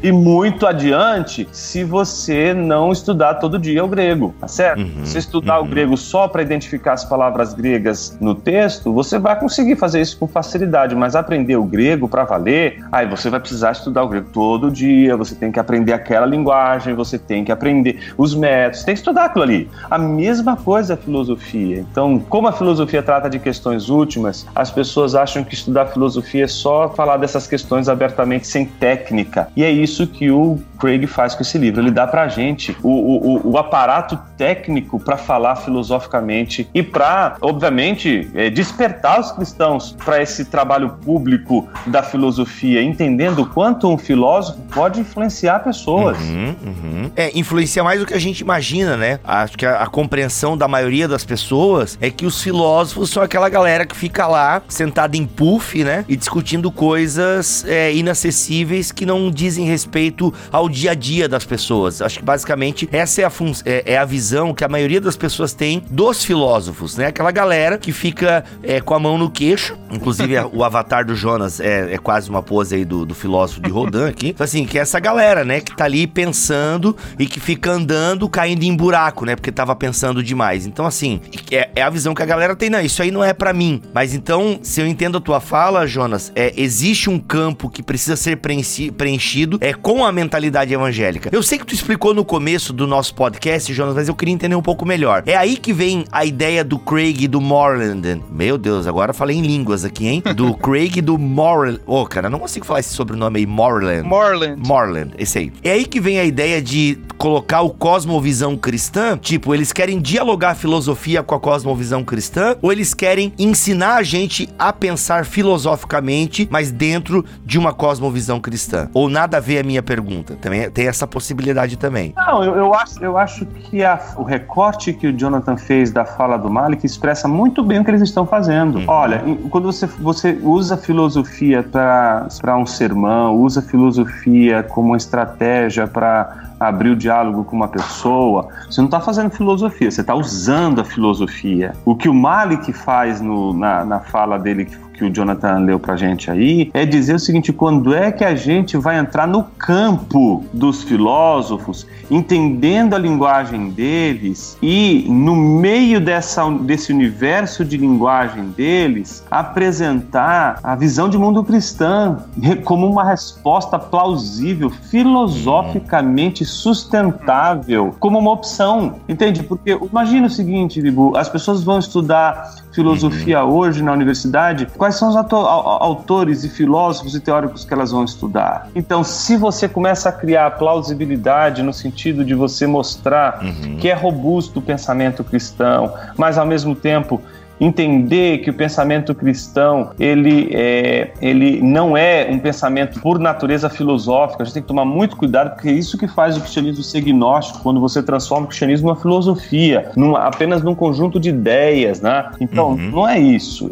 ir 0.02 0.12
muito 0.14 0.66
adiante 0.66 1.48
se 1.52 1.84
você 1.84 2.54
não 2.54 2.92
estudar 2.92 3.36
todo 3.36 3.60
dia 3.60 3.86
o 3.86 3.88
grego, 3.88 4.34
tá 4.40 4.48
certo? 4.48 4.80
Uhum. 4.82 5.06
Se 5.06 5.20
estudar 5.20 5.60
uhum. 5.60 5.66
o 5.66 5.70
grego 5.70 5.96
só 5.96 6.28
para 6.28 6.42
identificar 6.42 6.94
as 6.94 7.06
palavras 7.06 7.54
gregas 7.54 8.18
no 8.20 8.34
texto, 8.34 8.92
você 8.92 9.20
vai 9.20 9.40
conseguir 9.40 9.76
fazer 9.76 10.02
isso 10.02 10.15
com 10.16 10.28
facilidade, 10.28 10.96
mas 10.96 11.16
aprender 11.16 11.56
o 11.58 11.64
grego 11.64 12.08
para 12.08 12.24
valer, 12.24 12.84
aí 12.92 13.08
você 13.08 13.30
vai 13.30 13.40
precisar 13.40 13.72
estudar 13.72 14.04
o 14.04 14.08
grego 14.08 14.30
todo 14.32 14.72
dia, 14.72 15.16
você 15.16 15.36
tem 15.36 15.52
que 15.52 15.60
aprender 15.60 15.94
aquela 15.94 16.26
linguagem, 16.26 16.94
você 16.94 17.18
tem 17.18 17.44
que 17.44 17.52
aprender 17.52 18.14
os 18.18 18.34
métodos, 18.34 18.84
tem 18.84 18.94
que 18.94 19.00
estudar 19.00 19.26
aquilo 19.26 19.44
ali. 19.44 19.70
A 19.90 19.98
mesma 19.98 20.56
coisa 20.56 20.94
a 20.94 20.98
filosofia. 20.98 21.80
Então, 21.80 22.20
como 22.20 22.48
a 22.48 22.52
filosofia 22.52 23.04
trata 23.04 23.30
de 23.30 23.40
questões 23.40 23.90
últimas, 23.90 24.46
as 24.56 24.72
pessoas 24.72 25.16
acham 25.16 25.44
que 25.44 25.54
estudar 25.54 25.88
filosofia 25.88 26.46
é 26.46 26.48
só 26.48 26.90
falar 26.90 27.18
dessas 27.18 27.48
questões 27.48 27.88
abertamente 27.88 28.48
sem 28.48 28.66
técnica. 28.66 29.50
E 29.56 29.64
é 29.64 29.70
isso 29.70 30.08
que 30.08 30.32
o 30.32 30.60
Craig 30.80 31.08
faz 31.08 31.36
com 31.36 31.42
esse 31.42 31.58
livro. 31.58 31.82
Ele 31.82 31.92
dá 31.92 32.08
pra 32.08 32.28
gente 32.28 32.76
o, 32.82 32.90
o, 32.90 33.52
o 33.52 33.58
aparato 33.58 34.20
técnico 34.38 35.00
para 35.00 35.18
falar 35.18 35.56
filosoficamente 35.58 36.70
e 36.74 36.84
para, 36.84 37.38
obviamente, 37.42 38.30
é, 38.34 38.50
despertar 38.50 39.20
os 39.20 39.32
cristãos 39.32 39.96
para 40.06 40.22
esse 40.22 40.46
trabalho 40.46 40.92
público 41.04 41.68
da 41.88 42.04
filosofia, 42.04 42.82
entendendo 42.82 43.40
o 43.40 43.46
quanto 43.48 43.90
um 43.90 43.98
filósofo 43.98 44.60
pode 44.72 45.00
influenciar 45.00 45.60
pessoas. 45.60 46.18
Uhum, 46.20 46.56
uhum. 46.64 47.12
É, 47.16 47.38
influencia 47.38 47.84
mais 47.84 48.00
do 48.00 48.06
que 48.06 48.14
a 48.14 48.20
gente 48.20 48.40
imagina, 48.40 48.96
né? 48.96 49.20
Acho 49.24 49.58
que 49.58 49.66
a, 49.66 49.82
a, 49.82 49.88
compreensão 49.88 50.56
da 50.56 50.68
maioria 50.68 51.08
das 51.08 51.26
pessoas 51.26 51.98
é 52.00 52.12
que 52.12 52.26
os 52.26 52.42
filósofos 52.42 53.10
são 53.10 53.24
aquela 53.24 53.50
galera 53.50 53.86
que 53.86 53.96
fica 53.96 54.28
lá 54.28 54.62
sentada 54.68 55.18
em 55.18 55.26
puff, 55.26 55.84
né? 55.84 56.06
E 56.08 56.16
discutindo 56.16 56.72
coisas 56.72 57.66
é, 57.68 57.94
inacessíveis 57.94 58.92
que 58.92 59.06
não 59.06 59.32
dizem 59.32 59.66
respeito 59.66 60.34
ao 60.52 60.70
dia 60.70 60.92
a 60.92 60.94
dia 60.94 61.28
das 61.28 61.46
pessoas. 61.46 62.02
Acho 62.02 62.20
que 62.20 62.26
basicamente 62.26 62.88
essa 62.92 63.22
é 63.22 63.26
a, 63.26 63.32
é, 63.66 63.94
é 63.94 63.98
a 63.98 64.06
visão 64.06 64.54
que 64.54 64.64
a 64.64 64.68
maioria 64.68 65.02
das 65.02 65.18
pessoas 65.18 65.54
tem 65.54 65.84
dos 65.90 66.24
filósofos, 66.24 66.96
né? 66.96 67.08
Aquela 67.08 67.32
galera 67.32 67.78
que 67.78 67.92
fica 67.92 68.44
é, 68.62 68.80
com 68.80 68.94
a 68.94 69.00
mão 69.00 69.18
no 69.18 69.30
queixo, 69.30 69.78
Inclusive, 69.96 70.36
o 70.54 70.64
avatar 70.64 71.06
do 71.06 71.16
Jonas 71.16 71.60
é, 71.60 71.94
é 71.94 71.98
quase 71.98 72.30
uma 72.30 72.42
pose 72.42 72.76
aí 72.76 72.86
do, 72.86 73.06
do 73.06 73.16
filósofo 73.16 73.62
de 73.62 73.70
Rodin 73.70 74.06
aqui. 74.06 74.30
Então, 74.30 74.44
assim, 74.44 74.66
que 74.66 74.78
é 74.78 74.82
essa 74.82 75.00
galera, 75.00 75.44
né, 75.44 75.62
que 75.62 75.76
tá 75.76 75.86
ali 75.86 76.06
pensando 76.06 76.96
e 77.18 77.26
que 77.26 77.40
fica 77.40 77.72
andando, 77.72 78.28
caindo 78.30 78.64
em 78.64 78.76
buraco, 78.76 79.26
né, 79.26 79.36
porque 79.36 79.52
tava 79.52 79.76
pensando 79.76 80.22
demais. 80.22 80.66
Então, 80.66 80.86
assim, 80.86 81.22
é, 81.52 81.70
é 81.76 81.82
a 81.82 81.90
visão 81.90 82.14
que 82.14 82.22
a 82.22 82.26
galera 82.26 82.56
tem. 82.56 82.70
Não, 82.70 82.80
isso 82.80 83.02
aí 83.02 83.12
não 83.12 83.24
é 83.24 83.34
para 83.34 83.54
mim. 83.54 83.82
Mas 83.94 84.14
então, 84.14 84.60
se 84.62 84.82
eu 84.82 84.88
entendo 84.88 85.18
a 85.18 85.22
tua 85.22 85.40
fala, 85.40 85.88
Jonas, 85.88 86.32
é, 86.36 86.54
existe 86.58 87.10
um 87.10 87.20
campo 87.20 87.70
que 87.70 87.82
precisa 87.82 88.16
ser 88.16 88.38
preenchido 88.38 89.58
é 89.62 89.74
com 89.74 90.06
a 90.06 90.12
mentalidade 90.12 90.74
evangélica. 90.74 91.30
Eu 91.32 91.44
sei 91.44 91.58
que 91.58 91.66
tu 91.66 91.74
explicou 91.74 92.14
no 92.14 92.26
começo 92.26 92.74
do 92.74 92.86
nosso 92.86 93.16
podcast, 93.16 93.74
Jonas, 93.74 93.96
mas 93.96 94.08
eu 94.08 94.16
queria 94.16 94.34
entender 94.34 94.56
um 94.56 94.62
pouco 94.62 94.86
melhor. 94.86 95.24
É 95.26 95.36
aí 95.36 95.58
que 95.58 95.72
vem 95.72 96.06
a 96.12 96.26
ideia 96.26 96.64
do 96.64 96.78
Craig 96.78 97.24
e 97.24 97.28
do 97.28 97.40
Morland. 97.40 98.22
Meu 98.30 98.58
Deus, 98.58 98.88
agora 98.88 99.14
falei 99.14 99.38
em 99.38 99.42
línguas 99.42 99.85
aqui, 99.86 100.08
hein? 100.08 100.24
Do 100.36 100.54
Craig 100.56 101.02
do 101.02 101.18
Moreland. 101.18 101.82
Ô, 101.86 102.02
oh, 102.02 102.06
cara, 102.06 102.30
não 102.30 102.40
consigo 102.40 102.66
falar 102.66 102.80
esse 102.80 102.94
sobrenome 102.94 103.40
aí, 103.40 103.46
Moreland. 103.46 104.08
Moreland. 104.08 104.62
Moreland, 104.68 105.12
esse 105.18 105.38
aí. 105.38 105.54
É 105.64 105.72
aí 105.72 105.86
que 105.86 106.00
vem 106.00 106.20
a 106.20 106.26
ideia 106.26 106.62
de 106.62 107.00
colocar 107.18 107.62
o 107.62 107.70
cosmovisão 107.70 108.58
cristã, 108.58 109.18
tipo, 109.18 109.54
eles 109.54 109.72
querem 109.72 110.00
dialogar 110.00 110.52
a 110.52 110.56
filosofia 110.56 111.24
com 111.24 111.34
a 111.36 111.40
cosmovisão 111.40 112.04
cristã, 112.04 112.56
ou 112.62 112.72
eles 112.72 112.94
querem 112.94 113.34
ensinar 113.40 113.96
a 113.96 114.04
gente 114.04 114.50
a 114.60 114.74
pensar 114.74 115.26
filosoficamente, 115.26 116.48
mas 116.52 116.72
dentro 116.72 117.26
de 117.46 117.58
uma 117.58 117.74
cosmovisão 117.74 118.40
cristã. 118.40 118.90
Ou 118.94 119.10
nada 119.10 119.38
a 119.38 119.40
ver 119.40 119.60
a 119.60 119.64
minha 119.64 119.82
pergunta. 119.82 120.36
Também 120.42 120.70
tem 120.70 120.88
essa 120.88 121.08
possibilidade 121.08 121.78
também. 121.78 122.14
Não, 122.16 122.44
eu, 122.44 122.56
eu 122.56 122.74
acho, 122.74 123.04
eu 123.04 123.18
acho 123.18 123.46
que 123.46 123.84
a, 123.84 124.00
o 124.18 124.24
recorte 124.24 124.94
que 124.94 125.08
o 125.08 125.14
Jonathan 125.14 125.58
fez 125.58 125.92
da 125.92 126.06
fala 126.06 126.38
do 126.38 126.50
Malik 126.50 126.86
expressa 126.86 127.28
muito 127.28 127.64
bem 127.64 127.80
o 127.80 127.86
que 127.86 127.92
eles 127.92 128.02
estão 128.02 128.26
fazendo. 128.26 128.80
Uhum. 128.80 128.86
Olha, 128.88 129.24
quando 129.50 129.66
você, 129.76 129.88
você 129.88 130.40
usa 130.42 130.78
filosofia 130.78 131.64
para 131.64 132.58
um 132.58 132.66
sermão, 132.66 133.36
usa 133.36 133.62
filosofia 133.62 134.64
como 134.64 134.90
uma 134.90 134.98
estratégia 134.98 135.88
para 135.88 136.46
abrir 136.60 136.90
o 136.90 136.96
diálogo 136.96 137.44
com 137.44 137.56
uma 137.56 137.68
pessoa, 137.68 138.48
você 138.70 138.80
não 138.80 138.86
está 138.86 139.00
fazendo 139.00 139.30
filosofia, 139.30 139.92
você 139.92 140.02
está 140.02 140.16
usando 140.16 140.80
a 140.80 140.86
filosofia. 140.86 141.74
O 141.84 141.96
que 141.96 142.08
o 142.08 142.14
Malik 142.14 142.72
faz 142.72 143.20
no, 143.20 143.54
na, 143.54 143.84
na 143.84 144.00
fala 144.00 144.40
dele, 144.40 144.66
que 144.66 144.78
que 144.96 145.04
o 145.04 145.14
Jonathan 145.14 145.60
leu 145.60 145.80
pra 145.80 145.96
gente 145.96 146.32
aí, 146.32 146.72
é 146.74 146.86
dizer 146.86 147.16
o 147.16 147.20
seguinte: 147.20 147.52
quando 147.52 147.94
é 147.94 148.12
que 148.12 148.24
a 148.24 148.36
gente 148.36 148.78
vai 148.78 148.98
entrar 148.98 149.28
no 149.28 149.44
campo 149.44 150.44
dos 150.54 150.84
filósofos, 150.84 151.86
entendendo 152.10 152.96
a 152.96 152.98
linguagem 152.98 153.70
deles 153.70 154.58
e, 154.62 155.06
no 155.10 155.36
meio 155.36 156.00
dessa, 156.00 156.50
desse 156.50 156.92
universo 156.92 157.66
de 157.66 157.78
linguagem 157.78 158.50
deles, 158.50 159.24
apresentar 159.30 160.60
a 160.64 160.76
visão 160.76 161.10
de 161.10 161.18
mundo 161.18 161.44
cristã 161.44 162.18
como 162.64 162.90
uma 162.90 163.04
resposta 163.04 163.78
plausível, 163.78 164.70
filosoficamente 164.70 166.46
sustentável, 166.46 167.96
como 168.00 168.20
uma 168.20 168.32
opção, 168.32 168.96
entende? 169.08 169.44
Porque 169.44 169.72
imagina 169.72 170.28
o 170.28 170.30
seguinte, 170.30 170.82
Bibu, 170.82 171.16
as 171.18 171.28
pessoas 171.28 171.64
vão 171.64 171.80
estudar 171.80 172.56
filosofia 172.76 173.44
uhum. 173.44 173.52
hoje 173.52 173.82
na 173.82 173.94
universidade, 173.94 174.68
quais 174.78 174.96
são 174.96 175.10
os 175.10 175.16
autores 175.16 176.44
e 176.44 176.50
filósofos 176.50 177.16
e 177.16 177.20
teóricos 177.22 177.64
que 177.64 177.74
elas 177.74 177.92
vão 177.92 178.04
estudar? 178.04 178.70
Então, 178.76 179.04
se 179.04 179.38
você 179.38 179.68
começa 179.68 180.10
a 180.10 180.12
criar 180.12 180.52
plausibilidade 180.52 181.64
no 181.64 181.72
sentido 181.72 182.26
de 182.26 182.36
você 182.36 182.68
mostrar 182.68 183.42
uhum. 183.42 183.78
que 183.78 183.90
é 183.90 183.94
robusto 183.94 184.60
o 184.60 184.62
pensamento 184.62 185.24
cristão, 185.24 185.94
mas 186.18 186.38
ao 186.38 186.46
mesmo 186.46 186.76
tempo 186.76 187.22
entender 187.60 188.40
que 188.40 188.50
o 188.50 188.54
pensamento 188.54 189.14
cristão 189.14 189.92
ele, 190.00 190.50
é, 190.54 191.12
ele 191.22 191.62
não 191.62 191.96
é 191.96 192.28
um 192.30 192.40
pensamento 192.40 193.00
por 193.00 193.20
natureza 193.20 193.70
filosófica. 193.70 194.44
A 194.44 194.46
gente 194.46 194.54
tem 194.56 194.62
que 194.62 194.68
tomar 194.68 194.86
muito 194.86 195.16
cuidado 195.16 195.52
porque 195.52 195.70
é 195.70 195.72
isso 195.72 195.98
que 195.98 196.08
faz 196.08 196.38
o 196.38 196.42
cristianismo 196.42 196.84
ser 196.84 197.02
gnóstico 197.02 197.60
quando 197.62 197.80
você 197.80 198.04
transforma 198.04 198.46
o 198.46 198.48
cristianismo 198.48 198.88
numa 198.88 198.96
filosofia, 198.96 199.92
numa, 199.96 200.20
apenas 200.20 200.62
num 200.62 200.76
conjunto 200.76 201.20
de 201.20 201.30
ideias, 201.30 202.02
né? 202.02 202.32
Então 202.40 202.72
uhum. 202.72 202.92
não 202.92 203.08
é 203.08 203.20
isso. 203.20 203.70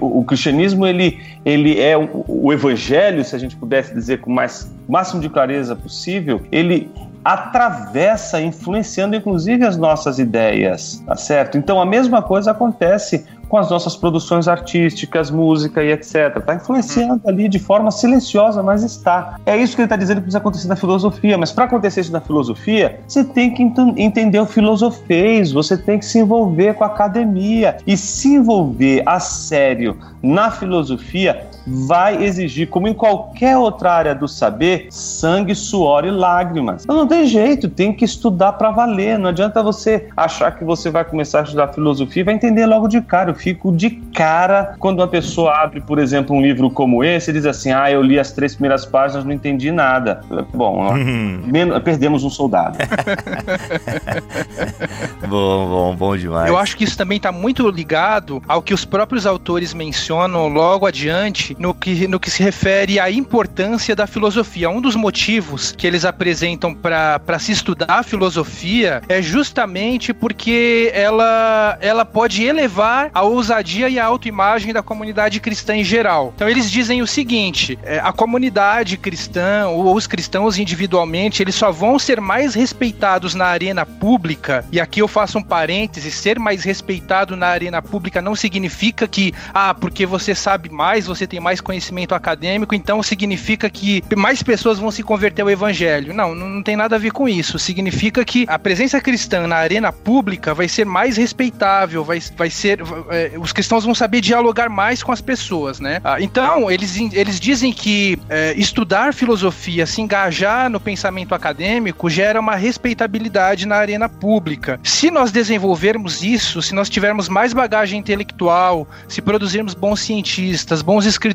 O, 0.00 0.20
o, 0.20 0.24
cristianismo 0.24 0.86
ele, 0.86 1.18
ele 1.44 1.80
é 1.80 1.96
o, 1.96 2.24
o, 2.26 2.52
evangelho, 2.52 3.24
se 3.24 3.36
a 3.36 3.38
gente 3.38 3.56
pudesse 3.56 3.94
dizer 3.94 4.20
com 4.20 4.32
mais 4.32 4.70
máximo 4.88 5.20
de 5.20 5.28
clareza 5.28 5.76
possível, 5.76 6.40
ele 6.50 6.90
atravessa, 7.26 8.40
influenciando 8.40 9.16
inclusive 9.16 9.66
as 9.66 9.76
nossas 9.76 10.20
ideias, 10.20 11.02
tá 11.04 11.16
certo? 11.16 11.58
Então 11.58 11.80
a 11.80 11.84
mesma 11.84 12.22
coisa 12.22 12.52
acontece 12.52 13.26
com 13.48 13.58
as 13.58 13.68
nossas 13.68 13.96
produções 13.96 14.46
artísticas, 14.46 15.28
música 15.28 15.82
e 15.82 15.90
etc. 15.90 16.36
Está 16.36 16.54
influenciando 16.54 17.14
uhum. 17.24 17.30
ali 17.30 17.48
de 17.48 17.58
forma 17.58 17.90
silenciosa, 17.90 18.62
mas 18.62 18.84
está. 18.84 19.40
É 19.44 19.56
isso 19.56 19.74
que 19.74 19.82
ele 19.82 19.86
está 19.86 19.96
dizendo 19.96 20.18
que 20.18 20.22
precisa 20.22 20.38
acontecer 20.38 20.68
na 20.68 20.76
filosofia. 20.76 21.36
Mas 21.36 21.50
para 21.50 21.64
acontecer 21.64 22.00
isso 22.00 22.12
na 22.12 22.20
filosofia, 22.20 23.00
você 23.06 23.24
tem 23.24 23.52
que 23.52 23.62
ent 23.62 23.76
entender 23.96 24.38
o 24.38 24.46
filosofês, 24.46 25.50
você 25.50 25.76
tem 25.76 25.98
que 25.98 26.04
se 26.04 26.20
envolver 26.20 26.74
com 26.74 26.84
a 26.84 26.86
academia. 26.86 27.76
E 27.84 27.96
se 27.96 28.34
envolver 28.34 29.02
a 29.04 29.18
sério 29.18 29.96
na 30.22 30.50
filosofia 30.50 31.44
vai 31.66 32.22
exigir, 32.22 32.68
como 32.68 32.88
em 32.88 32.94
qualquer 32.94 33.56
outra 33.56 33.92
área 33.92 34.14
do 34.14 34.28
saber, 34.28 34.88
sangue, 34.90 35.54
suor 35.54 36.04
e 36.04 36.10
lágrimas. 36.10 36.84
Então 36.84 36.96
não 36.96 37.06
tem 37.06 37.26
jeito, 37.26 37.68
tem 37.68 37.92
que 37.92 38.04
estudar 38.04 38.52
para 38.52 38.70
valer. 38.70 39.18
Não 39.18 39.30
adianta 39.30 39.62
você 39.62 40.08
achar 40.16 40.56
que 40.56 40.64
você 40.64 40.90
vai 40.90 41.04
começar 41.04 41.40
a 41.40 41.42
estudar 41.42 41.68
filosofia 41.68 42.22
e 42.22 42.24
vai 42.24 42.34
entender 42.34 42.66
logo 42.66 42.88
de 42.88 43.00
cara 43.00 43.36
fico 43.36 43.72
de 43.72 43.90
cara 43.90 44.74
quando 44.78 45.00
uma 45.00 45.08
pessoa 45.08 45.62
abre, 45.62 45.80
por 45.80 45.98
exemplo, 45.98 46.34
um 46.34 46.40
livro 46.40 46.70
como 46.70 47.04
esse 47.04 47.30
e 47.30 47.34
diz 47.34 47.46
assim: 47.46 47.70
Ah, 47.70 47.90
eu 47.90 48.02
li 48.02 48.18
as 48.18 48.32
três 48.32 48.54
primeiras 48.54 48.84
páginas, 48.84 49.24
não 49.24 49.32
entendi 49.32 49.70
nada. 49.70 50.20
Bom, 50.52 50.92
uhum. 50.92 51.42
perdemos 51.84 52.24
um 52.24 52.30
soldado. 52.30 52.78
bom, 55.28 55.68
bom, 55.68 55.96
bom 55.96 56.16
demais. 56.16 56.48
Eu 56.48 56.56
acho 56.56 56.76
que 56.76 56.84
isso 56.84 56.96
também 56.96 57.16
está 57.16 57.30
muito 57.30 57.68
ligado 57.68 58.42
ao 58.48 58.62
que 58.62 58.74
os 58.74 58.84
próprios 58.84 59.26
autores 59.26 59.74
mencionam 59.74 60.48
logo 60.48 60.86
adiante 60.86 61.55
no 61.58 61.74
que, 61.74 62.06
no 62.06 62.18
que 62.18 62.30
se 62.30 62.42
refere 62.42 62.98
à 63.00 63.10
importância 63.10 63.94
da 63.94 64.06
filosofia. 64.06 64.70
Um 64.70 64.80
dos 64.80 64.96
motivos 64.96 65.72
que 65.72 65.86
eles 65.86 66.04
apresentam 66.04 66.74
para 66.74 67.38
se 67.38 67.52
estudar 67.52 67.86
a 67.88 68.02
filosofia 68.02 69.02
é 69.08 69.22
justamente 69.22 70.12
porque 70.12 70.90
ela, 70.94 71.78
ela 71.80 72.04
pode 72.04 72.44
elevar 72.44 73.10
a 73.14 73.22
ousadia 73.22 73.88
e 73.88 73.98
a 73.98 74.04
autoimagem 74.04 74.72
da 74.72 74.82
comunidade 74.82 75.40
cristã 75.40 75.76
em 75.76 75.84
geral. 75.84 76.32
Então 76.34 76.48
eles 76.48 76.70
dizem 76.70 77.02
o 77.02 77.06
seguinte: 77.06 77.78
é, 77.82 77.98
a 77.98 78.12
comunidade 78.12 78.96
cristã 78.96 79.68
ou 79.68 79.94
os 79.94 80.06
cristãos 80.06 80.58
individualmente, 80.58 81.42
eles 81.42 81.54
só 81.54 81.70
vão 81.70 81.98
ser 81.98 82.20
mais 82.20 82.54
respeitados 82.54 83.34
na 83.34 83.46
arena 83.46 83.86
pública. 83.86 84.64
E 84.72 84.80
aqui 84.80 85.00
eu 85.00 85.08
faço 85.08 85.38
um 85.38 85.42
parêntese: 85.42 86.10
ser 86.10 86.38
mais 86.38 86.64
respeitado 86.64 87.36
na 87.36 87.46
arena 87.46 87.80
pública 87.80 88.20
não 88.20 88.34
significa 88.34 89.06
que, 89.06 89.32
ah, 89.52 89.74
porque 89.74 90.06
você 90.06 90.34
sabe 90.34 90.68
mais, 90.68 91.06
você 91.06 91.26
tem 91.26 91.40
mais 91.46 91.60
conhecimento 91.60 92.12
acadêmico, 92.12 92.74
então 92.74 93.00
significa 93.04 93.70
que 93.70 94.02
mais 94.16 94.42
pessoas 94.42 94.80
vão 94.80 94.90
se 94.90 95.00
converter 95.00 95.42
ao 95.42 95.50
evangelho. 95.50 96.12
Não, 96.12 96.34
não 96.34 96.60
tem 96.60 96.74
nada 96.74 96.96
a 96.96 96.98
ver 96.98 97.12
com 97.12 97.28
isso. 97.28 97.56
Significa 97.56 98.24
que 98.24 98.44
a 98.48 98.58
presença 98.58 99.00
cristã 99.00 99.46
na 99.46 99.54
arena 99.54 99.92
pública 99.92 100.52
vai 100.52 100.66
ser 100.66 100.84
mais 100.84 101.16
respeitável, 101.16 102.02
vai, 102.02 102.20
vai 102.36 102.50
ser 102.50 102.80
é, 103.10 103.30
os 103.38 103.52
cristãos 103.52 103.84
vão 103.84 103.94
saber 103.94 104.20
dialogar 104.20 104.68
mais 104.68 105.04
com 105.04 105.12
as 105.12 105.20
pessoas, 105.20 105.78
né? 105.78 106.00
Ah, 106.02 106.20
então, 106.20 106.68
eles, 106.68 106.96
eles 107.12 107.38
dizem 107.38 107.72
que 107.72 108.18
é, 108.28 108.52
estudar 108.56 109.14
filosofia, 109.14 109.86
se 109.86 110.00
engajar 110.00 110.68
no 110.68 110.80
pensamento 110.80 111.32
acadêmico, 111.32 112.10
gera 112.10 112.40
uma 112.40 112.56
respeitabilidade 112.56 113.66
na 113.66 113.76
arena 113.76 114.08
pública. 114.08 114.80
Se 114.82 115.12
nós 115.12 115.30
desenvolvermos 115.30 116.24
isso, 116.24 116.60
se 116.60 116.74
nós 116.74 116.90
tivermos 116.90 117.28
mais 117.28 117.52
bagagem 117.52 118.00
intelectual, 118.00 118.88
se 119.06 119.22
produzirmos 119.22 119.74
bons 119.74 120.00
cientistas, 120.00 120.82
bons 120.82 121.06
escritores, 121.06 121.25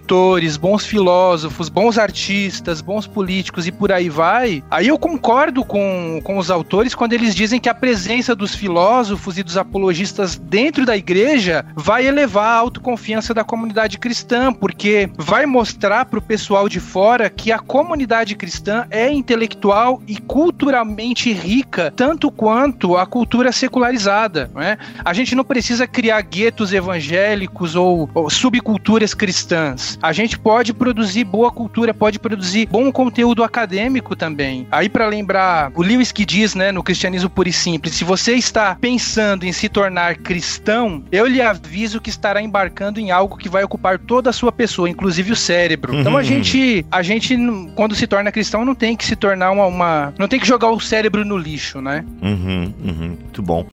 bons 0.58 0.86
filósofos, 0.86 1.70
bons 1.70 1.98
artistas, 1.98 2.82
bons 2.82 3.08
políticos 3.08 3.68
e 3.68 3.72
por 3.72 3.92
aí 3.92 4.10
vai, 4.10 4.64
aí 4.70 4.88
eu 4.88 4.98
concordo 4.98 5.64
com, 5.64 6.22
com 6.24 6.38
os 6.38 6.52
autores 6.52 6.94
quando 6.94 7.14
eles 7.14 7.34
dizem 7.34 7.60
que 7.60 7.70
a 7.70 7.74
presença 7.74 8.36
dos 8.36 8.54
filósofos 8.54 9.38
e 9.38 9.44
dos 9.44 9.58
apologistas 9.58 10.36
dentro 10.36 10.86
da 10.86 10.96
igreja 10.96 11.66
vai 11.76 12.06
elevar 12.06 12.46
a 12.46 12.60
autoconfiança 12.60 13.34
da 13.34 13.44
comunidade 13.44 13.98
cristã, 13.98 14.54
porque 14.54 15.10
vai 15.18 15.46
mostrar 15.46 16.06
para 16.06 16.20
o 16.20 16.22
pessoal 16.22 16.70
de 16.70 16.80
fora 16.80 17.30
que 17.30 17.52
a 17.52 17.60
comunidade 17.60 18.36
cristã 18.36 18.86
é 18.90 19.12
intelectual 19.12 20.02
e 20.08 20.18
culturalmente 20.18 21.32
rica, 21.34 21.92
tanto 21.96 22.32
quanto 22.32 22.98
a 22.98 23.06
cultura 23.06 23.52
secularizada. 23.52 24.50
Né? 24.54 24.78
A 25.04 25.14
gente 25.14 25.36
não 25.36 25.44
precisa 25.44 25.88
criar 25.88 26.22
guetos 26.22 26.74
evangélicos 26.74 27.76
ou, 27.76 28.10
ou 28.14 28.30
subculturas 28.30 29.14
cristãs. 29.14 29.81
A 30.02 30.12
gente 30.12 30.38
pode 30.38 30.74
produzir 30.74 31.24
boa 31.24 31.52
cultura, 31.52 31.94
pode 31.94 32.20
produzir 32.20 32.68
bom 32.68 32.92
conteúdo 32.92 33.44
acadêmico 33.44 34.16
também. 34.16 34.68
Aí, 34.72 34.90
para 34.90 35.08
lembrar, 35.08 35.72
o 35.76 35.82
Lewis 35.82 36.12
que 36.12 36.26
diz, 36.26 36.56
né, 36.56 36.72
no 36.72 36.84
Cristianismo 36.84 37.30
Puro 37.30 37.50
e 37.50 37.54
Simples, 37.54 37.96
se 37.96 38.04
você 38.04 38.34
está 38.34 38.76
pensando 38.80 39.44
em 39.44 39.52
se 39.52 39.70
tornar 39.70 40.16
cristão, 40.18 41.04
eu 41.12 41.26
lhe 41.26 41.42
aviso 41.42 42.02
que 42.02 42.10
estará 42.10 42.42
embarcando 42.42 43.00
em 43.00 43.12
algo 43.12 43.38
que 43.38 43.50
vai 43.50 43.64
ocupar 43.64 44.00
toda 44.00 44.30
a 44.30 44.34
sua 44.34 44.52
pessoa, 44.52 44.90
inclusive 44.90 45.32
o 45.32 45.36
cérebro. 45.36 45.96
Então 45.96 46.14
a 46.14 46.18
uhum. 46.18 46.24
gente, 46.24 46.86
a 46.92 47.02
gente 47.02 47.38
quando 47.76 47.96
se 47.96 48.08
torna 48.08 48.32
cristão 48.32 48.66
não 48.66 48.76
tem 48.76 48.96
que 48.96 49.06
se 49.06 49.16
tornar 49.16 49.52
uma, 49.52 49.66
uma 49.66 50.14
não 50.18 50.28
tem 50.28 50.40
que 50.40 50.48
jogar 50.48 50.70
o 50.70 50.80
cérebro 50.80 51.26
no 51.26 51.38
lixo, 51.38 51.82
né? 51.82 52.04
Uhum, 52.22 52.74
uhum. 52.84 53.18
Muito 53.22 53.42
bom. 53.42 53.66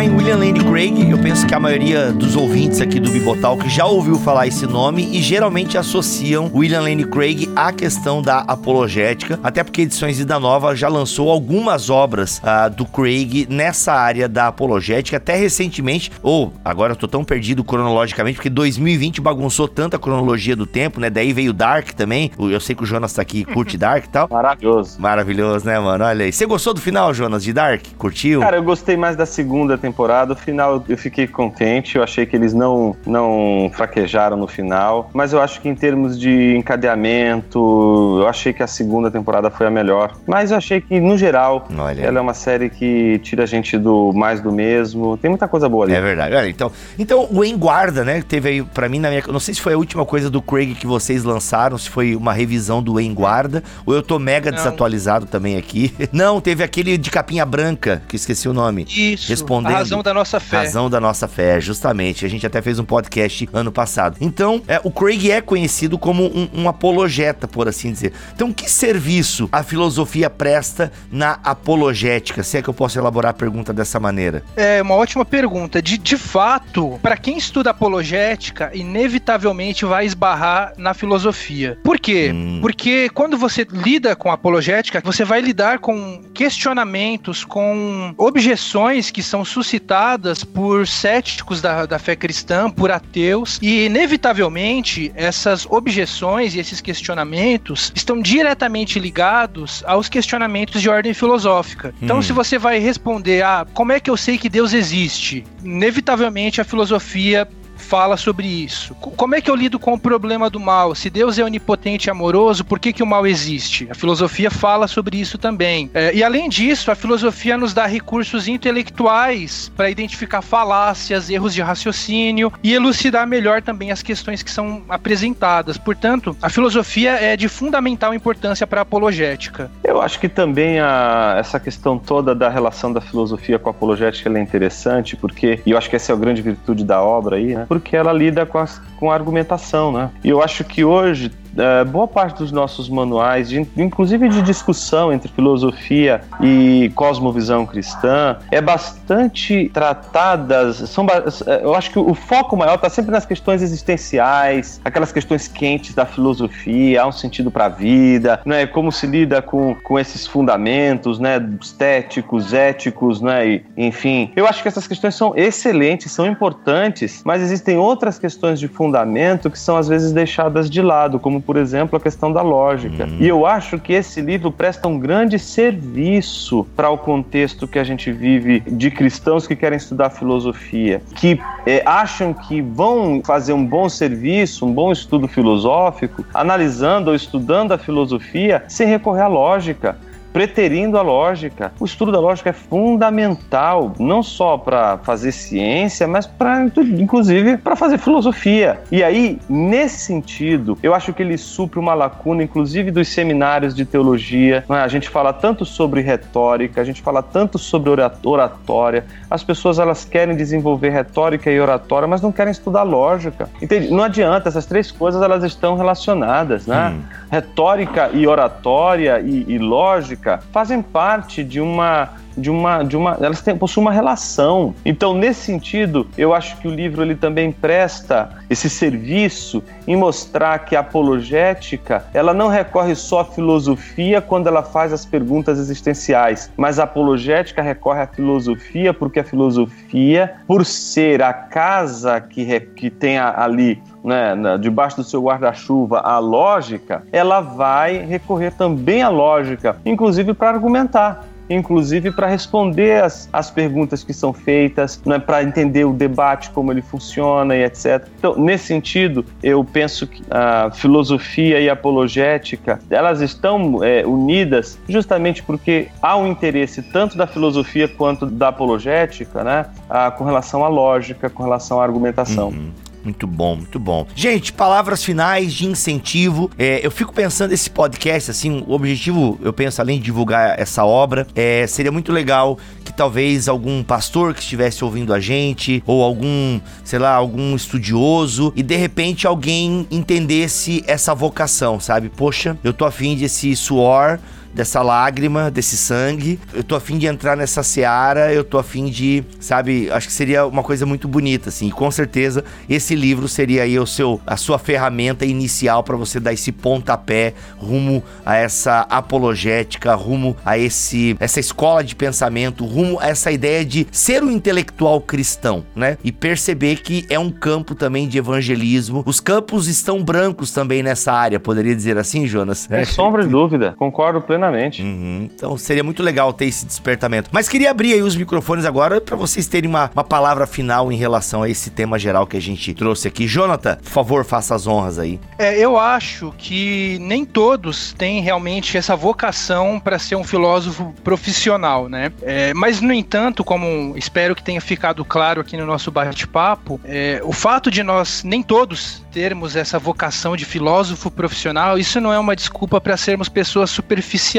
Falar 0.00 0.04
em 0.04 0.16
William 0.16 0.36
Lane 0.36 0.64
Craig, 0.64 1.10
eu 1.10 1.18
penso 1.18 1.46
que 1.46 1.54
a 1.54 1.60
maioria 1.60 2.10
dos 2.12 2.34
ouvintes 2.34 2.80
aqui 2.80 2.98
do 2.98 3.10
Bibotalk 3.10 3.68
já 3.68 3.84
ouviu 3.84 4.18
falar 4.18 4.46
esse 4.46 4.66
nome 4.66 5.06
e 5.12 5.20
geralmente 5.20 5.76
associam 5.76 6.50
William 6.54 6.80
Lane 6.80 7.04
Craig 7.04 7.50
à 7.54 7.70
questão 7.72 8.22
da 8.22 8.38
apologética, 8.38 9.38
até 9.42 9.62
porque 9.62 9.82
Edições 9.82 10.18
Vida 10.18 10.38
Nova 10.38 10.74
já 10.74 10.88
lançou 10.88 11.30
algumas 11.30 11.90
obras 11.90 12.38
uh, 12.38 12.70
do 12.74 12.86
Craig 12.86 13.46
nessa 13.50 13.92
área 13.92 14.28
da 14.28 14.46
apologética, 14.46 15.18
até 15.18 15.34
recentemente, 15.34 16.10
ou 16.22 16.52
agora 16.64 16.92
eu 16.92 16.96
tô 16.96 17.06
tão 17.06 17.22
perdido 17.22 17.62
cronologicamente, 17.62 18.36
porque 18.36 18.50
2020 18.50 19.20
bagunçou 19.20 19.68
tanta 19.68 19.98
cronologia 19.98 20.56
do 20.56 20.66
tempo, 20.66 20.98
né? 20.98 21.10
Daí 21.10 21.32
veio 21.32 21.52
Dark 21.52 21.90
também. 21.90 22.30
Eu 22.38 22.60
sei 22.60 22.74
que 22.74 22.82
o 22.82 22.86
Jonas 22.86 23.12
tá 23.12 23.20
aqui 23.20 23.44
curte 23.44 23.76
Dark 23.78 24.04
e 24.06 24.08
tal. 24.08 24.28
Maravilhoso. 24.30 25.00
Maravilhoso, 25.00 25.66
né, 25.66 25.78
mano? 25.78 26.04
Olha 26.04 26.24
aí. 26.24 26.32
Você 26.32 26.46
gostou 26.46 26.72
do 26.72 26.80
final, 26.80 27.12
Jonas, 27.12 27.44
de 27.44 27.52
Dark? 27.52 27.82
Curtiu? 27.98 28.40
Cara, 28.40 28.56
eu 28.56 28.62
gostei 28.62 28.96
mais 28.96 29.14
da 29.14 29.26
segunda 29.26 29.76
temporada. 29.76 29.89
O 29.90 30.36
final 30.36 30.84
eu 30.88 30.96
fiquei 30.96 31.26
contente, 31.26 31.96
eu 31.96 32.02
achei 32.02 32.26
que 32.26 32.36
eles 32.36 32.52
não, 32.52 32.96
não 33.06 33.70
fraquejaram 33.72 34.36
no 34.36 34.46
final, 34.46 35.10
mas 35.12 35.32
eu 35.32 35.40
acho 35.40 35.60
que 35.60 35.68
em 35.68 35.74
termos 35.74 36.18
de 36.18 36.56
encadeamento, 36.56 38.18
eu 38.20 38.28
achei 38.28 38.52
que 38.52 38.62
a 38.62 38.66
segunda 38.66 39.10
temporada 39.10 39.50
foi 39.50 39.66
a 39.66 39.70
melhor. 39.70 40.16
Mas 40.26 40.50
eu 40.50 40.56
achei 40.56 40.80
que, 40.80 40.98
no 41.00 41.16
geral, 41.16 41.66
Olha. 41.76 42.02
ela 42.02 42.18
é 42.18 42.20
uma 42.20 42.34
série 42.34 42.68
que 42.68 43.18
tira 43.22 43.44
a 43.44 43.46
gente 43.46 43.78
do 43.78 44.12
mais 44.12 44.40
do 44.40 44.52
mesmo. 44.52 45.16
Tem 45.16 45.28
muita 45.28 45.48
coisa 45.48 45.68
boa 45.68 45.84
ali. 45.84 45.94
É 45.94 46.00
verdade. 46.00 46.34
Olha, 46.34 46.48
então, 46.48 46.72
então 46.98 47.28
o 47.30 47.44
Em 47.44 47.56
Guarda, 47.56 48.04
né? 48.04 48.22
Teve 48.26 48.48
aí, 48.48 48.62
pra 48.62 48.88
mim, 48.88 48.98
na 48.98 49.08
minha. 49.08 49.22
Não 49.28 49.40
sei 49.40 49.54
se 49.54 49.60
foi 49.60 49.74
a 49.74 49.76
última 49.78 50.04
coisa 50.04 50.30
do 50.30 50.40
Craig 50.40 50.74
que 50.74 50.86
vocês 50.86 51.24
lançaram, 51.24 51.76
se 51.78 51.88
foi 51.88 52.16
uma 52.16 52.32
revisão 52.32 52.82
do 52.82 52.98
Em 53.00 53.12
Guarda, 53.12 53.62
ou 53.84 53.94
eu 53.94 54.02
tô 54.02 54.18
mega 54.18 54.50
não. 54.50 54.56
desatualizado 54.56 55.26
também 55.26 55.56
aqui. 55.56 55.94
Não, 56.12 56.40
teve 56.40 56.62
aquele 56.62 56.98
de 56.98 57.10
capinha 57.10 57.46
branca, 57.46 58.02
que 58.08 58.16
esqueci 58.16 58.48
o 58.48 58.52
nome. 58.52 58.86
Isso. 58.90 59.28
Respondendo 59.28 59.79
razão 59.80 60.02
da 60.02 60.14
nossa 60.14 60.40
fé. 60.40 60.56
Razão 60.58 60.90
da 60.90 61.00
nossa 61.00 61.28
fé, 61.28 61.60
justamente. 61.60 62.24
A 62.24 62.28
gente 62.28 62.46
até 62.46 62.62
fez 62.62 62.78
um 62.78 62.84
podcast 62.84 63.48
ano 63.52 63.72
passado. 63.72 64.16
Então, 64.20 64.62
é, 64.68 64.80
o 64.84 64.90
Craig 64.90 65.30
é 65.30 65.40
conhecido 65.40 65.98
como 65.98 66.24
um, 66.24 66.48
um, 66.54 66.68
apologeta, 66.68 67.48
por 67.48 67.68
assim 67.68 67.92
dizer. 67.92 68.12
Então, 68.34 68.52
que 68.52 68.70
serviço 68.70 69.48
a 69.52 69.62
filosofia 69.62 70.30
presta 70.30 70.92
na 71.10 71.38
apologética? 71.42 72.42
Se 72.42 72.58
é 72.58 72.62
que 72.62 72.68
eu 72.68 72.74
posso 72.74 72.98
elaborar 72.98 73.30
a 73.30 73.34
pergunta 73.34 73.72
dessa 73.72 73.98
maneira. 73.98 74.42
É 74.56 74.82
uma 74.82 74.94
ótima 74.94 75.24
pergunta. 75.24 75.82
De, 75.82 75.98
de 75.98 76.16
fato, 76.16 76.98
para 77.02 77.16
quem 77.16 77.36
estuda 77.36 77.70
apologética, 77.70 78.70
inevitavelmente 78.74 79.84
vai 79.84 80.06
esbarrar 80.06 80.72
na 80.76 80.94
filosofia. 80.94 81.78
Por 81.82 81.98
quê? 81.98 82.30
Hum. 82.32 82.58
Porque 82.60 83.08
quando 83.10 83.36
você 83.36 83.66
lida 83.70 84.14
com 84.14 84.30
apologética, 84.30 85.00
você 85.04 85.24
vai 85.24 85.40
lidar 85.40 85.78
com 85.78 86.22
questionamentos, 86.34 87.44
com 87.44 88.14
objeções 88.16 89.10
que 89.10 89.22
são 89.22 89.44
suscitadas 89.70 90.42
por 90.42 90.86
céticos 90.86 91.62
da, 91.62 91.86
da 91.86 91.98
fé 91.98 92.16
cristã, 92.16 92.68
por 92.68 92.90
ateus, 92.90 93.58
e 93.62 93.86
inevitavelmente 93.86 95.12
essas 95.14 95.64
objeções 95.70 96.54
e 96.54 96.58
esses 96.58 96.80
questionamentos 96.80 97.92
estão 97.94 98.20
diretamente 98.20 98.98
ligados 98.98 99.84
aos 99.86 100.08
questionamentos 100.08 100.82
de 100.82 100.88
ordem 100.88 101.14
filosófica. 101.14 101.94
Então, 102.02 102.18
hum. 102.18 102.22
se 102.22 102.32
você 102.32 102.58
vai 102.58 102.78
responder 102.78 103.42
a 103.42 103.60
ah, 103.60 103.64
como 103.72 103.92
é 103.92 104.00
que 104.00 104.10
eu 104.10 104.16
sei 104.16 104.38
que 104.38 104.48
Deus 104.48 104.72
existe, 104.72 105.44
inevitavelmente 105.62 106.60
a 106.60 106.64
filosofia 106.64 107.48
fala 107.80 108.16
sobre 108.16 108.46
isso. 108.46 108.94
Como 108.94 109.34
é 109.34 109.40
que 109.40 109.50
eu 109.50 109.56
lido 109.56 109.78
com 109.78 109.94
o 109.94 109.98
problema 109.98 110.48
do 110.48 110.60
mal? 110.60 110.94
Se 110.94 111.10
Deus 111.10 111.38
é 111.38 111.44
onipotente 111.44 112.08
e 112.08 112.10
amoroso, 112.10 112.64
por 112.64 112.78
que, 112.78 112.92
que 112.92 113.02
o 113.02 113.06
mal 113.06 113.26
existe? 113.26 113.88
A 113.90 113.94
filosofia 113.94 114.50
fala 114.50 114.86
sobre 114.86 115.18
isso 115.18 115.38
também. 115.38 115.90
É, 115.94 116.14
e 116.14 116.22
além 116.22 116.48
disso, 116.48 116.90
a 116.90 116.94
filosofia 116.94 117.56
nos 117.56 117.74
dá 117.74 117.86
recursos 117.86 118.46
intelectuais 118.46 119.72
para 119.76 119.90
identificar 119.90 120.42
falácias, 120.42 121.30
erros 121.30 121.54
de 121.54 121.62
raciocínio 121.62 122.52
e 122.62 122.72
elucidar 122.72 123.26
melhor 123.26 123.62
também 123.62 123.90
as 123.90 124.02
questões 124.02 124.42
que 124.42 124.50
são 124.50 124.82
apresentadas. 124.88 125.78
Portanto, 125.78 126.36
a 126.40 126.48
filosofia 126.48 127.12
é 127.12 127.36
de 127.36 127.48
fundamental 127.48 128.14
importância 128.14 128.66
para 128.66 128.80
a 128.80 128.82
apologética. 128.82 129.70
Eu 129.82 130.00
acho 130.00 130.20
que 130.20 130.28
também 130.28 130.80
a, 130.80 131.36
essa 131.38 131.58
questão 131.58 131.98
toda 131.98 132.34
da 132.34 132.48
relação 132.48 132.92
da 132.92 133.00
filosofia 133.00 133.58
com 133.58 133.68
a 133.68 133.72
apologética 133.72 134.30
é 134.30 134.42
interessante, 134.42 135.16
porque, 135.16 135.60
e 135.64 135.70
eu 135.70 135.78
acho 135.78 135.88
que 135.88 135.96
essa 135.96 136.12
é 136.12 136.14
a 136.14 136.18
grande 136.18 136.42
virtude 136.42 136.84
da 136.84 137.02
obra 137.02 137.36
aí, 137.36 137.54
né? 137.54 137.66
Porque 137.70 137.96
ela 137.96 138.12
lida 138.12 138.44
com, 138.44 138.58
as, 138.58 138.82
com 138.98 139.12
a 139.12 139.14
argumentação, 139.14 139.92
né? 139.92 140.10
E 140.24 140.28
eu 140.28 140.42
acho 140.42 140.64
que 140.64 140.84
hoje 140.84 141.30
é, 141.56 141.84
boa 141.84 142.06
parte 142.06 142.38
dos 142.38 142.52
nossos 142.52 142.88
manuais, 142.88 143.48
de, 143.48 143.66
inclusive 143.76 144.28
de 144.28 144.42
discussão 144.42 145.12
entre 145.12 145.30
filosofia 145.32 146.20
e 146.40 146.90
cosmovisão 146.94 147.66
cristã, 147.66 148.36
é 148.50 148.60
bastante 148.60 149.70
tratadas. 149.72 150.76
São, 150.90 151.06
é, 151.46 151.62
eu 151.62 151.74
acho 151.74 151.90
que 151.90 151.98
o 151.98 152.14
foco 152.14 152.56
maior 152.56 152.76
está 152.76 152.88
sempre 152.88 153.10
nas 153.10 153.26
questões 153.26 153.62
existenciais, 153.62 154.80
aquelas 154.84 155.12
questões 155.12 155.48
quentes 155.48 155.94
da 155.94 156.06
filosofia, 156.06 157.02
há 157.02 157.06
um 157.06 157.12
sentido 157.12 157.50
para 157.50 157.66
a 157.66 157.68
vida, 157.68 158.40
né? 158.44 158.66
como 158.66 158.92
se 158.92 159.06
lida 159.06 159.42
com, 159.42 159.74
com 159.74 159.98
esses 159.98 160.26
fundamentos 160.26 161.18
né? 161.18 161.40
estéticos, 161.60 162.52
éticos, 162.52 163.20
né? 163.20 163.48
E, 163.48 163.64
enfim. 163.76 164.30
Eu 164.36 164.46
acho 164.46 164.62
que 164.62 164.68
essas 164.68 164.86
questões 164.86 165.14
são 165.14 165.32
excelentes, 165.36 166.12
são 166.12 166.26
importantes, 166.26 167.22
mas 167.24 167.42
existem 167.42 167.76
outras 167.76 168.18
questões 168.18 168.58
de 168.58 168.68
fundamento 168.68 169.50
que 169.50 169.58
são 169.58 169.76
às 169.76 169.88
vezes 169.88 170.12
deixadas 170.12 170.68
de 170.68 170.80
lado, 170.82 171.18
como 171.18 171.39
por 171.40 171.56
exemplo, 171.56 171.96
a 171.96 172.00
questão 172.00 172.32
da 172.32 172.42
lógica. 172.42 173.04
Uhum. 173.04 173.16
E 173.20 173.28
eu 173.28 173.46
acho 173.46 173.78
que 173.78 173.92
esse 173.92 174.20
livro 174.20 174.50
presta 174.50 174.88
um 174.88 174.98
grande 174.98 175.38
serviço 175.38 176.66
para 176.76 176.90
o 176.90 176.98
contexto 176.98 177.66
que 177.66 177.78
a 177.78 177.84
gente 177.84 178.12
vive 178.12 178.60
de 178.60 178.90
cristãos 178.90 179.46
que 179.46 179.56
querem 179.56 179.76
estudar 179.76 180.10
filosofia, 180.10 181.02
que 181.16 181.40
é, 181.66 181.82
acham 181.84 182.32
que 182.32 182.60
vão 182.60 183.22
fazer 183.24 183.52
um 183.52 183.64
bom 183.64 183.88
serviço, 183.88 184.66
um 184.66 184.72
bom 184.72 184.92
estudo 184.92 185.26
filosófico, 185.28 186.24
analisando 186.34 187.10
ou 187.10 187.16
estudando 187.16 187.72
a 187.72 187.78
filosofia 187.78 188.64
sem 188.68 188.86
recorrer 188.86 189.22
à 189.22 189.28
lógica 189.28 189.96
preterindo 190.32 190.96
a 190.98 191.02
lógica. 191.02 191.72
O 191.78 191.84
estudo 191.84 192.12
da 192.12 192.20
lógica 192.20 192.50
é 192.50 192.52
fundamental, 192.52 193.92
não 193.98 194.22
só 194.22 194.56
para 194.56 194.98
fazer 194.98 195.32
ciência, 195.32 196.06
mas 196.06 196.26
para 196.26 196.64
inclusive 196.76 197.56
para 197.56 197.76
fazer 197.76 197.98
filosofia. 197.98 198.80
E 198.90 199.02
aí, 199.02 199.38
nesse 199.48 199.98
sentido, 199.98 200.78
eu 200.82 200.94
acho 200.94 201.12
que 201.12 201.22
ele 201.22 201.36
supre 201.36 201.78
uma 201.78 201.94
lacuna, 201.94 202.42
inclusive 202.42 202.90
dos 202.90 203.08
seminários 203.08 203.74
de 203.74 203.84
teologia. 203.84 204.64
É? 204.68 204.74
A 204.74 204.88
gente 204.88 205.08
fala 205.08 205.32
tanto 205.32 205.64
sobre 205.64 206.00
retórica, 206.00 206.80
a 206.80 206.84
gente 206.84 207.02
fala 207.02 207.22
tanto 207.22 207.58
sobre 207.58 207.90
oratória. 208.24 209.04
As 209.30 209.42
pessoas 209.42 209.78
elas 209.78 210.04
querem 210.04 210.36
desenvolver 210.36 210.90
retórica 210.90 211.50
e 211.50 211.60
oratória, 211.60 212.06
mas 212.06 212.20
não 212.20 212.32
querem 212.32 212.50
estudar 212.50 212.82
lógica. 212.82 213.48
Entende? 213.60 213.90
Não 213.90 214.04
adianta, 214.04 214.48
essas 214.48 214.66
três 214.66 214.90
coisas 214.90 215.20
elas 215.22 215.42
estão 215.44 215.76
relacionadas, 215.76 216.66
né? 216.66 216.94
Hum. 216.94 217.02
Retórica 217.30 218.10
e 218.12 218.26
oratória 218.26 219.20
e, 219.20 219.44
e 219.48 219.58
lógica 219.58 220.19
fazem 220.52 220.82
parte 220.82 221.42
de 221.42 221.60
uma 221.60 222.10
de 222.36 222.50
uma 222.50 222.82
de 222.82 222.96
uma 222.96 223.16
elas 223.20 223.40
têm, 223.40 223.56
possuem 223.56 223.86
uma 223.86 223.92
relação. 223.92 224.74
Então, 224.84 225.14
nesse 225.14 225.40
sentido, 225.40 226.06
eu 226.16 226.34
acho 226.34 226.56
que 226.58 226.68
o 226.68 226.70
livro 226.70 227.02
ele 227.02 227.14
também 227.14 227.50
presta 227.50 228.30
esse 228.48 228.68
serviço 228.68 229.62
em 229.86 229.96
mostrar 229.96 230.58
que 230.60 230.76
a 230.76 230.80
apologética, 230.80 232.04
ela 232.12 232.34
não 232.34 232.48
recorre 232.48 232.94
só 232.94 233.20
à 233.20 233.24
filosofia 233.24 234.20
quando 234.20 234.48
ela 234.48 234.62
faz 234.62 234.92
as 234.92 235.04
perguntas 235.04 235.58
existenciais, 235.58 236.50
mas 236.56 236.78
a 236.78 236.84
apologética 236.84 237.62
recorre 237.62 238.02
à 238.02 238.06
filosofia 238.06 238.92
porque 238.92 239.20
a 239.20 239.24
filosofia, 239.24 240.34
por 240.46 240.66
ser 240.66 241.22
a 241.22 241.32
casa 241.32 242.20
que, 242.20 242.60
que 242.60 242.90
tem 242.90 243.18
ali 243.18 243.80
né, 244.02 244.34
debaixo 244.58 244.96
do 244.96 245.04
seu 245.04 245.22
guarda-chuva 245.22 246.00
a 246.00 246.18
lógica, 246.18 247.02
ela 247.12 247.40
vai 247.40 247.98
recorrer 247.98 248.52
também 248.52 249.02
à 249.02 249.08
lógica, 249.08 249.76
inclusive 249.84 250.34
para 250.34 250.50
argumentar 250.50 251.24
inclusive 251.50 252.12
para 252.12 252.28
responder 252.28 253.02
as, 253.02 253.28
as 253.32 253.50
perguntas 253.50 254.04
que 254.04 254.14
são 254.14 254.32
feitas, 254.32 255.02
né, 255.04 255.18
para 255.18 255.42
entender 255.42 255.84
o 255.84 255.92
debate, 255.92 256.50
como 256.50 256.72
ele 256.72 256.80
funciona 256.80 257.56
e 257.56 257.64
etc. 257.64 258.06
Então, 258.18 258.36
nesse 258.38 258.66
sentido, 258.66 259.24
eu 259.42 259.64
penso 259.64 260.06
que 260.06 260.22
a 260.30 260.70
filosofia 260.72 261.60
e 261.60 261.68
a 261.68 261.72
apologética, 261.72 262.78
elas 262.88 263.20
estão 263.20 263.82
é, 263.82 264.06
unidas 264.06 264.78
justamente 264.88 265.42
porque 265.42 265.88
há 266.00 266.16
um 266.16 266.26
interesse 266.26 266.82
tanto 266.82 267.16
da 267.16 267.26
filosofia 267.26 267.88
quanto 267.88 268.26
da 268.26 268.48
apologética, 268.48 269.42
né, 269.42 269.66
a, 269.88 270.10
com 270.10 270.24
relação 270.24 270.64
à 270.64 270.68
lógica, 270.68 271.28
com 271.28 271.42
relação 271.42 271.80
à 271.80 271.84
argumentação. 271.84 272.48
Uhum. 272.48 272.70
Muito 273.02 273.26
bom, 273.26 273.56
muito 273.56 273.78
bom. 273.78 274.06
Gente, 274.14 274.52
palavras 274.52 275.02
finais 275.02 275.52
de 275.52 275.66
incentivo. 275.66 276.50
É, 276.58 276.84
eu 276.84 276.90
fico 276.90 277.12
pensando 277.12 277.52
esse 277.52 277.70
podcast, 277.70 278.30
assim, 278.30 278.62
o 278.66 278.72
objetivo, 278.72 279.38
eu 279.42 279.52
penso, 279.52 279.80
além 279.80 279.98
de 279.98 280.04
divulgar 280.04 280.58
essa 280.58 280.84
obra, 280.84 281.26
é, 281.34 281.66
seria 281.66 281.90
muito 281.90 282.12
legal 282.12 282.58
que 282.84 282.92
talvez 282.92 283.48
algum 283.48 283.82
pastor 283.82 284.34
que 284.34 284.40
estivesse 284.40 284.84
ouvindo 284.84 285.14
a 285.14 285.20
gente, 285.20 285.82
ou 285.86 286.02
algum, 286.02 286.60
sei 286.84 286.98
lá, 286.98 287.14
algum 287.14 287.54
estudioso, 287.54 288.52
e 288.54 288.62
de 288.62 288.76
repente 288.76 289.26
alguém 289.26 289.86
entendesse 289.90 290.84
essa 290.86 291.14
vocação, 291.14 291.80
sabe? 291.80 292.08
Poxa, 292.08 292.58
eu 292.62 292.72
tô 292.72 292.84
afim 292.84 293.16
desse 293.16 293.54
suor 293.56 294.18
dessa 294.52 294.82
lágrima, 294.82 295.50
desse 295.50 295.76
sangue. 295.76 296.38
Eu 296.52 296.62
tô 296.62 296.74
afim 296.74 296.98
de 296.98 297.06
entrar 297.06 297.36
nessa 297.36 297.62
seara, 297.62 298.32
eu 298.32 298.44
tô 298.44 298.58
afim 298.58 298.86
de, 298.86 299.24
sabe, 299.38 299.90
acho 299.90 300.08
que 300.08 300.12
seria 300.12 300.46
uma 300.46 300.62
coisa 300.62 300.84
muito 300.84 301.08
bonita, 301.08 301.48
assim. 301.48 301.68
E 301.68 301.72
com 301.72 301.90
certeza 301.90 302.44
esse 302.68 302.94
livro 302.94 303.28
seria 303.28 303.62
aí 303.62 303.78
o 303.78 303.86
seu, 303.86 304.20
a 304.26 304.36
sua 304.36 304.58
ferramenta 304.58 305.24
inicial 305.24 305.82
para 305.82 305.96
você 305.96 306.20
dar 306.20 306.32
esse 306.32 306.52
pontapé 306.52 307.34
rumo 307.58 308.02
a 308.24 308.36
essa 308.36 308.80
apologética, 308.90 309.94
rumo 309.94 310.36
a 310.44 310.58
esse, 310.58 311.16
essa 311.20 311.40
escola 311.40 311.82
de 311.82 311.94
pensamento, 311.94 312.64
rumo 312.64 312.98
a 313.00 313.08
essa 313.08 313.30
ideia 313.30 313.64
de 313.64 313.86
ser 313.90 314.22
um 314.22 314.30
intelectual 314.30 315.00
cristão, 315.00 315.64
né? 315.74 315.96
E 316.04 316.12
perceber 316.12 316.76
que 316.76 317.06
é 317.08 317.18
um 317.18 317.30
campo 317.30 317.74
também 317.74 318.08
de 318.08 318.18
evangelismo. 318.18 319.02
Os 319.06 319.20
campos 319.20 319.68
estão 319.68 320.02
brancos 320.02 320.52
também 320.52 320.82
nessa 320.82 321.12
área, 321.12 321.38
poderia 321.38 321.74
dizer 321.74 321.98
assim, 321.98 322.26
Jonas? 322.26 322.68
Sem 322.70 322.84
sombra 322.84 323.22
de 323.22 323.28
dúvida, 323.28 323.74
concordo 323.78 324.20
plenamente 324.20 324.39
plenamente. 324.40 324.82
Uhum. 324.82 325.28
Então 325.34 325.56
seria 325.58 325.84
muito 325.84 326.02
legal 326.02 326.32
ter 326.32 326.46
esse 326.46 326.64
despertamento. 326.64 327.28
Mas 327.30 327.48
queria 327.48 327.70
abrir 327.70 327.92
aí 327.92 328.02
os 328.02 328.16
microfones 328.16 328.64
agora 328.64 329.00
para 329.00 329.14
vocês 329.16 329.46
terem 329.46 329.68
uma, 329.68 329.90
uma 329.94 330.02
palavra 330.02 330.46
final 330.46 330.90
em 330.90 330.96
relação 330.96 331.42
a 331.42 331.48
esse 331.48 331.70
tema 331.70 331.98
geral 331.98 332.26
que 332.26 332.36
a 332.36 332.40
gente 332.40 332.72
trouxe 332.72 333.06
aqui. 333.06 333.26
Jonathan, 333.26 333.76
por 333.76 333.90
favor, 333.90 334.24
faça 334.24 334.54
as 334.54 334.66
honras 334.66 334.98
aí. 334.98 335.20
É, 335.38 335.58
eu 335.58 335.78
acho 335.78 336.32
que 336.38 336.98
nem 337.00 337.24
todos 337.24 337.92
têm 337.92 338.20
realmente 338.22 338.76
essa 338.78 338.96
vocação 338.96 339.78
para 339.78 339.98
ser 339.98 340.16
um 340.16 340.24
filósofo 340.24 340.94
profissional, 341.04 341.88
né? 341.88 342.10
É, 342.22 342.54
mas, 342.54 342.80
no 342.80 342.92
entanto, 342.92 343.44
como 343.44 343.94
espero 343.96 344.34
que 344.34 344.42
tenha 344.42 344.60
ficado 344.60 345.04
claro 345.04 345.40
aqui 345.40 345.56
no 345.56 345.66
nosso 345.66 345.90
bate-papo, 345.90 346.80
é, 346.84 347.20
o 347.24 347.32
fato 347.32 347.70
de 347.70 347.82
nós, 347.82 348.24
nem 348.24 348.42
todos, 348.42 349.04
termos 349.12 349.56
essa 349.56 349.78
vocação 349.78 350.36
de 350.36 350.44
filósofo 350.44 351.10
profissional, 351.10 351.78
isso 351.78 352.00
não 352.00 352.12
é 352.12 352.18
uma 352.18 352.34
desculpa 352.34 352.80
para 352.80 352.96
sermos 352.96 353.28
pessoas 353.28 353.70
superficiais, 353.70 354.29